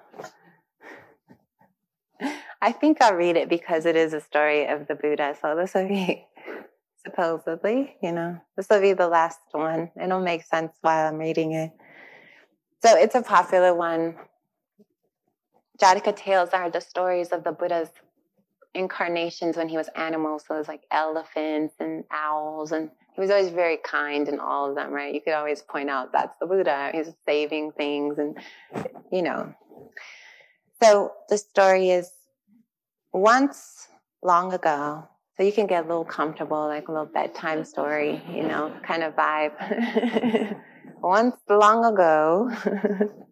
I 2.61 2.73
think 2.73 3.01
I'll 3.01 3.15
read 3.15 3.37
it 3.37 3.49
because 3.49 3.87
it 3.87 3.95
is 3.95 4.13
a 4.13 4.21
story 4.21 4.67
of 4.67 4.89
the 4.89 4.97
Buddha. 4.97 5.37
So 5.41 5.55
this 5.55 5.75
will 5.75 5.87
be 5.87 6.27
supposedly, 7.07 7.97
you 8.03 8.11
know, 8.11 8.39
this 8.57 8.67
will 8.69 8.81
be 8.81 8.93
the 8.93 9.07
last 9.07 9.39
one. 9.53 9.93
It'll 9.95 10.21
make 10.21 10.43
sense 10.43 10.73
while 10.81 11.07
I'm 11.07 11.19
reading 11.19 11.53
it. 11.53 11.71
So 12.83 12.97
it's 12.97 13.15
a 13.15 13.23
popular 13.23 13.73
one. 13.73 14.17
Jataka 15.81 16.15
tales 16.15 16.51
are 16.51 16.71
the 16.71 16.81
stories 16.81 17.29
of 17.29 17.43
the 17.43 17.53
Buddha's 17.53 17.89
incarnations 18.75 19.57
when 19.57 19.69
he 19.69 19.77
was 19.77 19.89
animals. 19.97 20.45
So 20.47 20.55
it 20.55 20.59
was 20.59 20.69
like 20.69 20.83
elephants 20.91 21.75
and 21.81 22.05
owls, 22.11 22.73
and 22.73 22.91
he 23.15 23.21
was 23.21 23.31
always 23.31 23.49
very 23.49 23.79
kind 23.79 24.29
in 24.29 24.39
all 24.39 24.69
of 24.69 24.77
them, 24.77 24.93
right? 24.93 25.13
You 25.15 25.21
could 25.21 25.33
always 25.33 25.63
point 25.63 25.91
out 25.91 26.13
that's 26.13 26.37
the 26.39 26.47
Buddha. 26.47 26.91
He's 26.93 27.11
saving 27.27 27.73
things, 27.73 28.19
and 28.19 28.39
you 29.11 29.23
know. 29.23 29.55
So 30.83 31.13
the 31.29 31.39
story 31.39 31.91
is 31.91 32.11
once 33.13 33.89
long 34.23 34.53
ago. 34.53 35.09
So 35.37 35.43
you 35.43 35.53
can 35.53 35.67
get 35.67 35.85
a 35.85 35.89
little 35.89 36.05
comfortable, 36.05 36.67
like 36.67 36.89
a 36.89 36.93
little 36.93 37.07
bedtime 37.07 37.65
story, 37.65 38.23
you 38.29 38.43
know, 38.43 38.75
kind 38.87 39.03
of 39.03 39.15
vibe. 39.17 40.61
once 41.03 41.37
long 41.49 41.85
ago. 41.87 42.51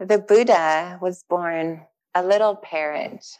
the 0.00 0.18
Buddha 0.18 0.98
was 1.02 1.24
born 1.28 1.82
a 2.14 2.24
little 2.24 2.56
parrot. 2.56 3.38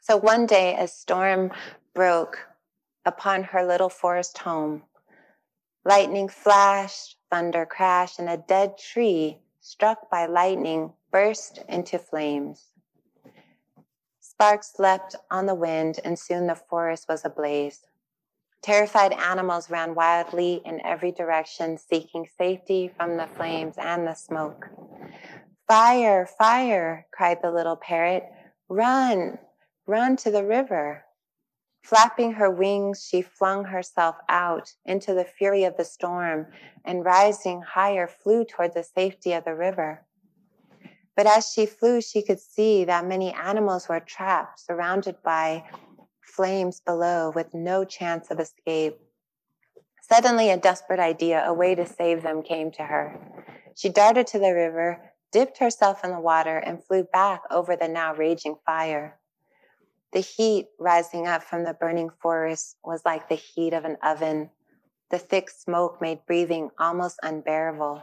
So 0.00 0.16
one 0.16 0.44
day 0.44 0.76
a 0.76 0.88
storm 0.88 1.52
broke 1.94 2.48
upon 3.06 3.44
her 3.44 3.64
little 3.64 3.88
forest 3.88 4.38
home. 4.38 4.82
Lightning 5.84 6.28
flashed, 6.28 7.16
thunder 7.30 7.64
crashed, 7.64 8.18
and 8.18 8.28
a 8.28 8.36
dead 8.36 8.76
tree 8.76 9.38
struck 9.60 10.10
by 10.10 10.26
lightning 10.26 10.92
burst 11.12 11.60
into 11.68 11.96
flames. 11.96 12.72
Sparks 14.20 14.74
leapt 14.80 15.14
on 15.30 15.46
the 15.46 15.54
wind, 15.54 16.00
and 16.04 16.18
soon 16.18 16.48
the 16.48 16.56
forest 16.56 17.06
was 17.08 17.24
ablaze. 17.24 17.86
Terrified 18.62 19.12
animals 19.12 19.70
ran 19.70 19.94
wildly 19.94 20.62
in 20.64 20.84
every 20.84 21.12
direction, 21.12 21.76
seeking 21.78 22.26
safety 22.38 22.88
from 22.88 23.16
the 23.16 23.26
flames 23.26 23.74
and 23.76 24.06
the 24.06 24.14
smoke. 24.14 24.70
Fire, 25.66 26.26
fire, 26.26 27.06
cried 27.10 27.38
the 27.40 27.50
little 27.50 27.76
parrot. 27.76 28.24
Run, 28.68 29.38
run 29.86 30.16
to 30.16 30.30
the 30.30 30.44
river. 30.44 31.04
Flapping 31.82 32.32
her 32.32 32.50
wings, 32.50 33.06
she 33.08 33.22
flung 33.22 33.64
herself 33.64 34.16
out 34.28 34.74
into 34.84 35.14
the 35.14 35.24
fury 35.24 35.64
of 35.64 35.76
the 35.78 35.84
storm 35.84 36.48
and 36.84 37.04
rising 37.04 37.62
higher 37.62 38.06
flew 38.06 38.44
toward 38.44 38.74
the 38.74 38.82
safety 38.82 39.32
of 39.32 39.44
the 39.44 39.54
river. 39.54 40.04
But 41.16 41.26
as 41.26 41.50
she 41.50 41.64
flew, 41.64 42.02
she 42.02 42.22
could 42.22 42.40
see 42.40 42.84
that 42.84 43.06
many 43.06 43.32
animals 43.32 43.88
were 43.88 44.00
trapped, 44.00 44.60
surrounded 44.60 45.16
by 45.22 45.64
flames 46.20 46.80
below 46.80 47.32
with 47.34 47.54
no 47.54 47.84
chance 47.84 48.30
of 48.30 48.40
escape. 48.40 48.98
Suddenly, 50.02 50.50
a 50.50 50.58
desperate 50.58 51.00
idea, 51.00 51.42
a 51.46 51.54
way 51.54 51.74
to 51.74 51.86
save 51.86 52.22
them, 52.22 52.42
came 52.42 52.70
to 52.72 52.82
her. 52.82 53.18
She 53.76 53.88
darted 53.88 54.26
to 54.28 54.38
the 54.38 54.52
river, 54.52 55.13
dipped 55.34 55.58
herself 55.58 56.04
in 56.04 56.12
the 56.12 56.20
water, 56.20 56.58
and 56.58 56.82
flew 56.82 57.02
back 57.02 57.42
over 57.50 57.74
the 57.74 57.88
now 57.88 58.14
raging 58.14 58.54
fire. 58.64 59.18
The 60.12 60.20
heat 60.20 60.68
rising 60.78 61.26
up 61.26 61.42
from 61.42 61.64
the 61.64 61.74
burning 61.74 62.10
forest 62.22 62.76
was 62.84 63.02
like 63.04 63.28
the 63.28 63.34
heat 63.34 63.72
of 63.72 63.84
an 63.84 63.96
oven. 64.00 64.50
The 65.10 65.18
thick 65.18 65.50
smoke 65.50 66.00
made 66.00 66.24
breathing 66.24 66.70
almost 66.78 67.18
unbearable. 67.24 68.00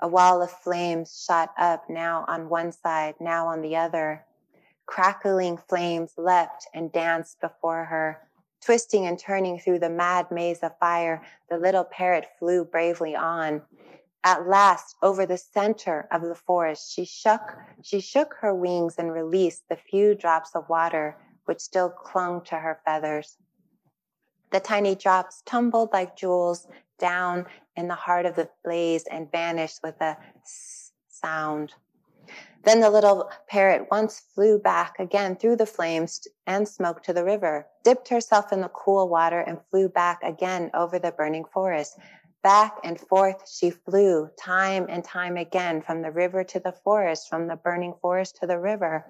A 0.00 0.08
wall 0.08 0.42
of 0.42 0.50
flames 0.50 1.24
shot 1.24 1.50
up 1.56 1.88
now 1.88 2.24
on 2.26 2.48
one 2.48 2.72
side, 2.72 3.14
now 3.20 3.46
on 3.46 3.62
the 3.62 3.76
other. 3.76 4.24
Crackling 4.84 5.58
flames 5.58 6.14
leapt 6.16 6.66
and 6.74 6.90
danced 6.90 7.40
before 7.40 7.84
her. 7.84 8.18
Twisting 8.60 9.06
and 9.06 9.16
turning 9.16 9.60
through 9.60 9.78
the 9.78 9.90
mad 9.90 10.32
maze 10.32 10.58
of 10.64 10.76
fire, 10.78 11.22
the 11.48 11.56
little 11.56 11.84
parrot 11.84 12.26
flew 12.40 12.64
bravely 12.64 13.14
on. 13.14 13.62
At 14.24 14.48
last, 14.48 14.96
over 15.02 15.26
the 15.26 15.38
center 15.38 16.08
of 16.10 16.22
the 16.22 16.34
forest, 16.34 16.92
she 16.92 17.04
shook, 17.04 17.56
she 17.82 18.00
shook 18.00 18.34
her 18.40 18.54
wings 18.54 18.96
and 18.98 19.12
released 19.12 19.68
the 19.68 19.76
few 19.76 20.14
drops 20.14 20.54
of 20.54 20.68
water 20.68 21.16
which 21.44 21.60
still 21.60 21.88
clung 21.88 22.42
to 22.44 22.58
her 22.58 22.80
feathers. 22.84 23.38
The 24.50 24.60
tiny 24.60 24.94
drops 24.94 25.42
tumbled 25.46 25.92
like 25.92 26.16
jewels 26.16 26.66
down 26.98 27.46
in 27.76 27.88
the 27.88 27.94
heart 27.94 28.26
of 28.26 28.34
the 28.34 28.50
blaze 28.64 29.04
and 29.10 29.30
vanished 29.30 29.80
with 29.82 30.00
a 30.00 30.16
sound. 31.08 31.72
Then 32.64 32.80
the 32.80 32.90
little 32.90 33.30
parrot 33.46 33.88
once 33.90 34.20
flew 34.34 34.58
back 34.58 34.98
again 34.98 35.36
through 35.36 35.56
the 35.56 35.66
flames 35.66 36.26
and 36.46 36.68
smoke 36.68 37.02
to 37.04 37.12
the 37.12 37.24
river, 37.24 37.66
dipped 37.84 38.08
herself 38.08 38.52
in 38.52 38.60
the 38.60 38.68
cool 38.68 39.08
water, 39.08 39.40
and 39.40 39.58
flew 39.70 39.88
back 39.88 40.20
again 40.22 40.70
over 40.74 40.98
the 40.98 41.12
burning 41.12 41.44
forest. 41.44 41.98
Back 42.42 42.78
and 42.84 43.00
forth 43.00 43.48
she 43.48 43.70
flew, 43.70 44.30
time 44.38 44.86
and 44.88 45.04
time 45.04 45.36
again, 45.36 45.82
from 45.82 46.02
the 46.02 46.10
river 46.10 46.44
to 46.44 46.60
the 46.60 46.72
forest, 46.72 47.28
from 47.28 47.48
the 47.48 47.56
burning 47.56 47.94
forest 48.00 48.36
to 48.40 48.46
the 48.46 48.58
river. 48.58 49.04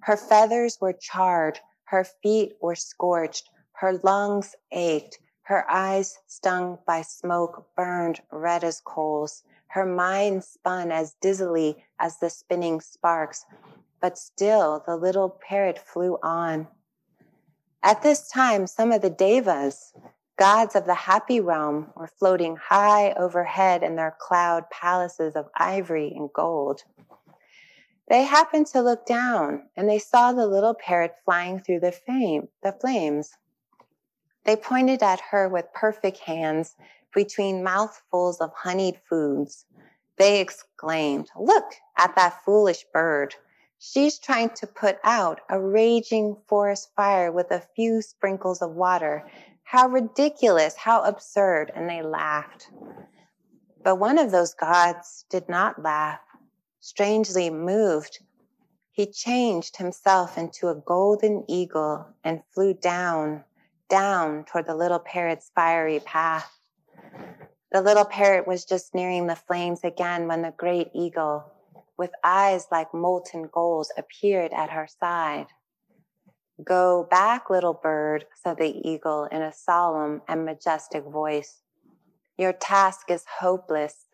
Her 0.00 0.16
feathers 0.16 0.78
were 0.80 0.92
charred, 0.92 1.58
her 1.84 2.04
feet 2.04 2.56
were 2.60 2.76
scorched, 2.76 3.50
her 3.72 4.00
lungs 4.04 4.54
ached, 4.70 5.18
her 5.42 5.68
eyes 5.68 6.18
stung 6.26 6.78
by 6.86 7.02
smoke 7.02 7.66
burned 7.76 8.20
red 8.30 8.62
as 8.62 8.80
coals. 8.80 9.42
Her 9.66 9.84
mind 9.84 10.44
spun 10.44 10.92
as 10.92 11.14
dizzily 11.20 11.84
as 11.98 12.18
the 12.18 12.30
spinning 12.30 12.80
sparks, 12.80 13.44
but 14.00 14.16
still 14.18 14.82
the 14.86 14.96
little 14.96 15.30
parrot 15.30 15.78
flew 15.78 16.18
on. 16.22 16.68
At 17.82 18.02
this 18.02 18.28
time, 18.28 18.66
some 18.66 18.92
of 18.92 19.02
the 19.02 19.10
devas, 19.10 19.92
gods 20.38 20.74
of 20.74 20.86
the 20.86 20.94
happy 20.94 21.40
realm, 21.40 21.90
were 21.96 22.06
floating 22.06 22.56
high 22.56 23.12
overhead 23.12 23.82
in 23.82 23.96
their 23.96 24.16
cloud 24.18 24.64
palaces 24.70 25.36
of 25.36 25.48
ivory 25.54 26.12
and 26.16 26.32
gold. 26.32 26.82
They 28.08 28.24
happened 28.24 28.66
to 28.68 28.82
look 28.82 29.06
down 29.06 29.68
and 29.76 29.88
they 29.88 29.98
saw 29.98 30.32
the 30.32 30.46
little 30.46 30.74
parrot 30.74 31.14
flying 31.24 31.60
through 31.60 31.80
the, 31.80 31.92
fame, 31.92 32.48
the 32.62 32.72
flames. 32.72 33.30
They 34.44 34.56
pointed 34.56 35.02
at 35.02 35.20
her 35.30 35.48
with 35.48 35.72
perfect 35.72 36.18
hands 36.18 36.76
between 37.14 37.62
mouthfuls 37.62 38.40
of 38.40 38.52
honeyed 38.54 39.00
foods. 39.08 39.66
They 40.18 40.40
exclaimed, 40.40 41.30
Look 41.38 41.74
at 41.96 42.14
that 42.16 42.44
foolish 42.44 42.84
bird. 42.92 43.34
She's 43.78 44.18
trying 44.18 44.50
to 44.50 44.66
put 44.66 44.98
out 45.04 45.40
a 45.48 45.60
raging 45.60 46.36
forest 46.46 46.90
fire 46.94 47.32
with 47.32 47.50
a 47.50 47.66
few 47.74 48.02
sprinkles 48.02 48.62
of 48.62 48.72
water. 48.72 49.24
How 49.72 49.88
ridiculous, 49.88 50.76
how 50.76 51.02
absurd. 51.04 51.72
And 51.74 51.88
they 51.88 52.02
laughed. 52.02 52.70
But 53.82 53.96
one 53.96 54.18
of 54.18 54.30
those 54.30 54.52
gods 54.52 55.24
did 55.30 55.48
not 55.48 55.82
laugh. 55.82 56.20
Strangely 56.80 57.48
moved, 57.48 58.18
he 58.90 59.06
changed 59.06 59.78
himself 59.78 60.36
into 60.36 60.68
a 60.68 60.74
golden 60.74 61.46
eagle 61.48 62.06
and 62.22 62.42
flew 62.54 62.74
down 62.74 63.44
down 63.88 64.44
toward 64.44 64.66
the 64.66 64.74
little 64.74 64.98
parrot's 64.98 65.50
fiery 65.54 66.00
path. 66.00 66.52
The 67.72 67.80
little 67.80 68.04
parrot 68.04 68.46
was 68.46 68.66
just 68.66 68.94
nearing 68.94 69.26
the 69.26 69.36
flames 69.36 69.84
again 69.84 70.28
when 70.28 70.42
the 70.42 70.50
great 70.50 70.90
eagle, 70.94 71.50
with 71.96 72.10
eyes 72.22 72.66
like 72.70 72.92
molten 72.92 73.48
gold, 73.50 73.86
appeared 73.96 74.52
at 74.52 74.68
her 74.68 74.86
side. 74.86 75.46
Go 76.62 77.06
back, 77.10 77.48
little 77.48 77.72
bird, 77.72 78.26
said 78.34 78.58
the 78.58 78.88
eagle 78.88 79.24
in 79.24 79.40
a 79.40 79.52
solemn 79.52 80.20
and 80.28 80.44
majestic 80.44 81.04
voice. 81.04 81.62
Your 82.36 82.52
task 82.52 83.10
is 83.10 83.24
hopeless. 83.40 84.06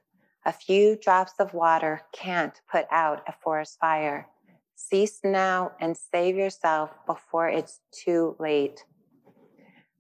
A 0.47 0.53
few 0.53 0.97
drops 0.97 1.33
of 1.41 1.53
water 1.53 2.03
can't 2.13 2.61
put 2.71 2.87
out 2.91 3.23
a 3.27 3.33
forest 3.33 3.79
fire. 3.81 4.29
Cease 4.77 5.21
now 5.25 5.73
and 5.81 5.97
save 5.97 6.37
yourself 6.37 6.91
before 7.07 7.49
it's 7.49 7.81
too 7.91 8.37
late. 8.39 8.85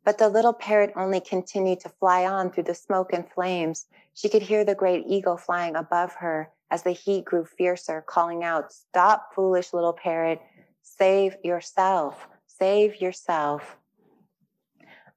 But 0.04 0.18
the 0.18 0.28
little 0.28 0.52
parrot 0.52 0.92
only 0.96 1.20
continued 1.20 1.80
to 1.80 1.88
fly 1.88 2.24
on 2.24 2.50
through 2.50 2.62
the 2.64 2.74
smoke 2.74 3.12
and 3.12 3.28
flames. 3.28 3.86
She 4.14 4.28
could 4.28 4.42
hear 4.42 4.64
the 4.64 4.76
great 4.76 5.04
eagle 5.06 5.36
flying 5.36 5.74
above 5.74 6.14
her 6.14 6.50
as 6.70 6.82
the 6.82 6.92
heat 6.92 7.24
grew 7.24 7.44
fiercer, 7.44 8.02
calling 8.06 8.44
out, 8.44 8.72
Stop, 8.72 9.34
foolish 9.34 9.72
little 9.72 9.92
parrot. 9.92 10.40
Save 10.82 11.36
yourself. 11.42 12.28
Save 12.58 13.00
yourself. 13.00 13.76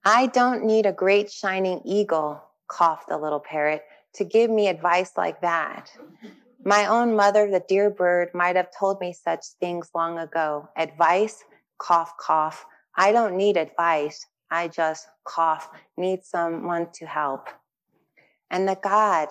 I 0.04 0.28
don't 0.28 0.66
need 0.66 0.86
a 0.86 0.92
great 0.92 1.32
shining 1.32 1.82
eagle, 1.86 2.42
coughed 2.68 3.10
the 3.10 3.18
little 3.18 3.40
parrot, 3.40 3.84
to 4.16 4.24
give 4.24 4.50
me 4.50 4.68
advice 4.68 5.12
like 5.16 5.42
that. 5.42 5.92
My 6.64 6.86
own 6.86 7.16
mother, 7.16 7.50
the 7.50 7.64
dear 7.68 7.90
bird, 7.90 8.30
might 8.34 8.56
have 8.56 8.70
told 8.78 9.00
me 9.00 9.14
such 9.14 9.46
things 9.60 9.90
long 9.96 10.20
ago. 10.20 10.70
Advice? 10.76 11.44
Cough, 11.78 12.14
cough. 12.20 12.66
I 12.96 13.12
don't 13.12 13.38
need 13.38 13.58
advice. 13.58 14.26
I 14.52 14.68
just 14.68 15.08
cough, 15.24 15.70
need 15.98 16.24
someone 16.24 16.90
to 16.94 17.06
help. 17.06 17.48
And 18.50 18.68
the 18.68 18.78
God 18.82 19.30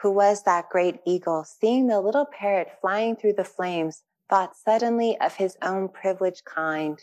who 0.00 0.10
was 0.10 0.42
that 0.42 0.68
great 0.68 1.00
eagle, 1.06 1.44
seeing 1.44 1.86
the 1.86 2.00
little 2.00 2.26
parrot 2.26 2.68
flying 2.80 3.16
through 3.16 3.32
the 3.32 3.44
flames, 3.44 4.02
thought 4.28 4.56
suddenly 4.56 5.18
of 5.20 5.34
his 5.34 5.56
own 5.62 5.88
privileged 5.88 6.44
kind. 6.44 6.98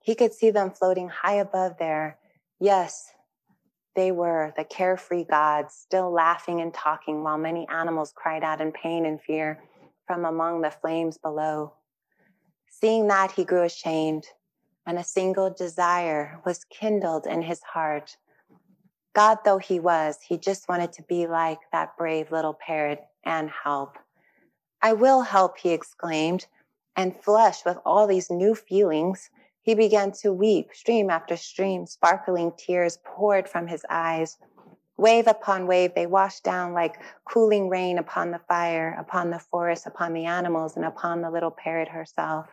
He 0.00 0.14
could 0.14 0.32
see 0.32 0.50
them 0.50 0.70
floating 0.70 1.08
high 1.08 1.36
above 1.36 1.78
there. 1.78 2.18
Yes, 2.60 3.12
they 3.94 4.10
were 4.10 4.52
the 4.56 4.64
carefree 4.64 5.24
gods, 5.24 5.74
still 5.74 6.10
laughing 6.10 6.60
and 6.60 6.72
talking 6.72 7.22
while 7.22 7.38
many 7.38 7.66
animals 7.68 8.12
cried 8.14 8.42
out 8.42 8.60
in 8.60 8.72
pain 8.72 9.04
and 9.06 9.20
fear 9.20 9.62
from 10.06 10.24
among 10.24 10.62
the 10.62 10.70
flames 10.70 11.18
below. 11.18 11.74
Seeing 12.70 13.08
that, 13.08 13.32
he 13.32 13.44
grew 13.44 13.62
ashamed 13.62 14.26
and 14.86 14.98
a 14.98 15.04
single 15.04 15.50
desire 15.50 16.40
was 16.44 16.64
kindled 16.64 17.26
in 17.26 17.42
his 17.42 17.62
heart. 17.62 18.16
God, 19.14 19.38
though 19.44 19.58
he 19.58 19.78
was, 19.78 20.18
he 20.26 20.38
just 20.38 20.68
wanted 20.68 20.92
to 20.94 21.02
be 21.02 21.26
like 21.26 21.58
that 21.70 21.96
brave 21.96 22.32
little 22.32 22.54
parrot 22.54 23.04
and 23.24 23.50
help. 23.50 23.96
I 24.82 24.92
will 24.92 25.22
help, 25.22 25.58
he 25.58 25.70
exclaimed, 25.70 26.46
and 26.96 27.16
flushed 27.22 27.64
with 27.64 27.78
all 27.86 28.06
these 28.06 28.30
new 28.30 28.54
feelings, 28.54 29.30
he 29.62 29.74
began 29.74 30.10
to 30.20 30.32
weep, 30.32 30.74
stream 30.74 31.08
after 31.08 31.36
stream, 31.36 31.86
sparkling 31.86 32.52
tears 32.58 32.98
poured 33.04 33.48
from 33.48 33.68
his 33.68 33.86
eyes. 33.88 34.38
Wave 34.96 35.28
upon 35.28 35.68
wave, 35.68 35.94
they 35.94 36.06
washed 36.06 36.42
down 36.42 36.74
like 36.74 37.00
cooling 37.24 37.68
rain 37.68 37.96
upon 37.96 38.32
the 38.32 38.40
fire, 38.48 38.96
upon 38.98 39.30
the 39.30 39.38
forest, 39.38 39.86
upon 39.86 40.12
the 40.12 40.24
animals, 40.24 40.76
and 40.76 40.84
upon 40.84 41.22
the 41.22 41.30
little 41.30 41.52
parrot 41.52 41.88
herself. 41.88 42.48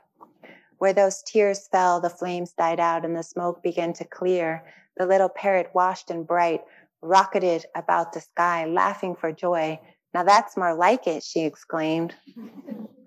Where 0.78 0.94
those 0.94 1.24
tears 1.24 1.68
fell, 1.68 2.00
the 2.00 2.10
flames 2.10 2.54
died 2.54 2.80
out 2.80 3.06
and 3.06 3.16
the 3.16 3.24
smoke 3.24 3.62
began 3.64 3.92
to 3.94 4.06
clear. 4.06 4.64
The 4.98 5.06
little 5.06 5.30
parrot, 5.30 5.72
washed 5.74 6.12
and 6.12 6.26
bright, 6.26 6.62
rocketed 7.02 7.66
about 7.76 8.14
the 8.14 8.22
sky, 8.22 8.66
laughing 8.66 9.16
for 9.16 9.32
joy. 9.32 9.80
Now 10.14 10.24
that's 10.24 10.58
more 10.58 10.74
like 10.74 11.08
it, 11.08 11.24
she 11.24 11.42
exclaimed. 11.42 12.16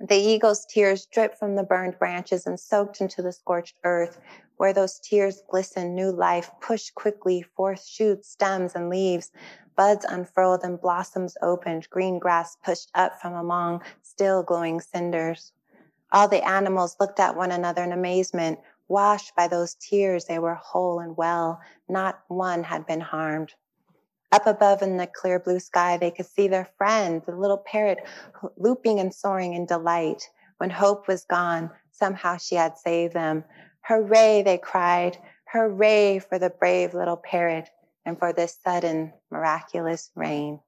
The 0.04 0.16
eagle's 0.16 0.66
tears 0.66 1.06
dripped 1.06 1.38
from 1.38 1.54
the 1.54 1.62
burned 1.62 1.96
branches 1.96 2.44
and 2.44 2.58
soaked 2.58 3.00
into 3.00 3.22
the 3.22 3.30
scorched 3.30 3.76
earth. 3.84 4.18
Where 4.56 4.72
those 4.72 4.98
tears 4.98 5.42
glistened, 5.48 5.94
new 5.94 6.10
life 6.10 6.50
pushed 6.60 6.96
quickly 6.96 7.42
forth 7.42 7.84
shoots, 7.84 8.28
stems, 8.28 8.74
and 8.74 8.90
leaves. 8.90 9.30
Buds 9.76 10.04
unfurled 10.04 10.64
and 10.64 10.80
blossoms 10.80 11.36
opened. 11.40 11.88
Green 11.88 12.18
grass 12.18 12.56
pushed 12.64 12.90
up 12.96 13.20
from 13.20 13.34
among 13.34 13.82
still 14.02 14.42
glowing 14.42 14.80
cinders. 14.80 15.52
All 16.10 16.26
the 16.26 16.44
animals 16.44 16.96
looked 16.98 17.20
at 17.20 17.36
one 17.36 17.52
another 17.52 17.84
in 17.84 17.92
amazement. 17.92 18.58
Washed 18.88 19.36
by 19.36 19.46
those 19.46 19.76
tears, 19.76 20.24
they 20.24 20.40
were 20.40 20.54
whole 20.56 20.98
and 20.98 21.16
well. 21.16 21.60
Not 21.88 22.22
one 22.26 22.64
had 22.64 22.86
been 22.86 23.00
harmed. 23.00 23.54
Up 24.32 24.46
above 24.46 24.82
in 24.82 24.96
the 24.96 25.06
clear 25.06 25.38
blue 25.38 25.60
sky, 25.60 25.96
they 25.96 26.10
could 26.10 26.26
see 26.26 26.48
their 26.48 26.68
friend, 26.78 27.22
the 27.26 27.36
little 27.36 27.58
parrot, 27.58 27.98
looping 28.56 28.98
and 28.98 29.14
soaring 29.14 29.54
in 29.54 29.66
delight. 29.66 30.28
When 30.58 30.70
hope 30.70 31.06
was 31.06 31.24
gone, 31.24 31.70
somehow 31.90 32.38
she 32.38 32.54
had 32.54 32.78
saved 32.78 33.14
them. 33.14 33.44
Hooray, 33.86 34.42
they 34.42 34.58
cried. 34.58 35.18
Hooray 35.52 36.18
for 36.18 36.38
the 36.38 36.50
brave 36.50 36.94
little 36.94 37.16
parrot 37.16 37.68
and 38.06 38.18
for 38.18 38.32
this 38.32 38.58
sudden 38.64 39.12
miraculous 39.30 40.10
rain 40.14 40.60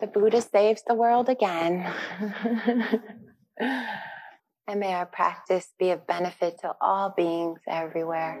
the 0.00 0.06
Buddha 0.06 0.40
saves 0.40 0.82
the 0.86 0.94
world 0.94 1.28
again. 1.28 1.86
and 3.60 4.80
may 4.80 4.94
our 4.94 5.06
practice 5.06 5.68
be 5.78 5.90
of 5.90 6.06
benefit 6.06 6.58
to 6.60 6.74
all 6.80 7.12
beings 7.14 7.60
everywhere. 7.68 8.40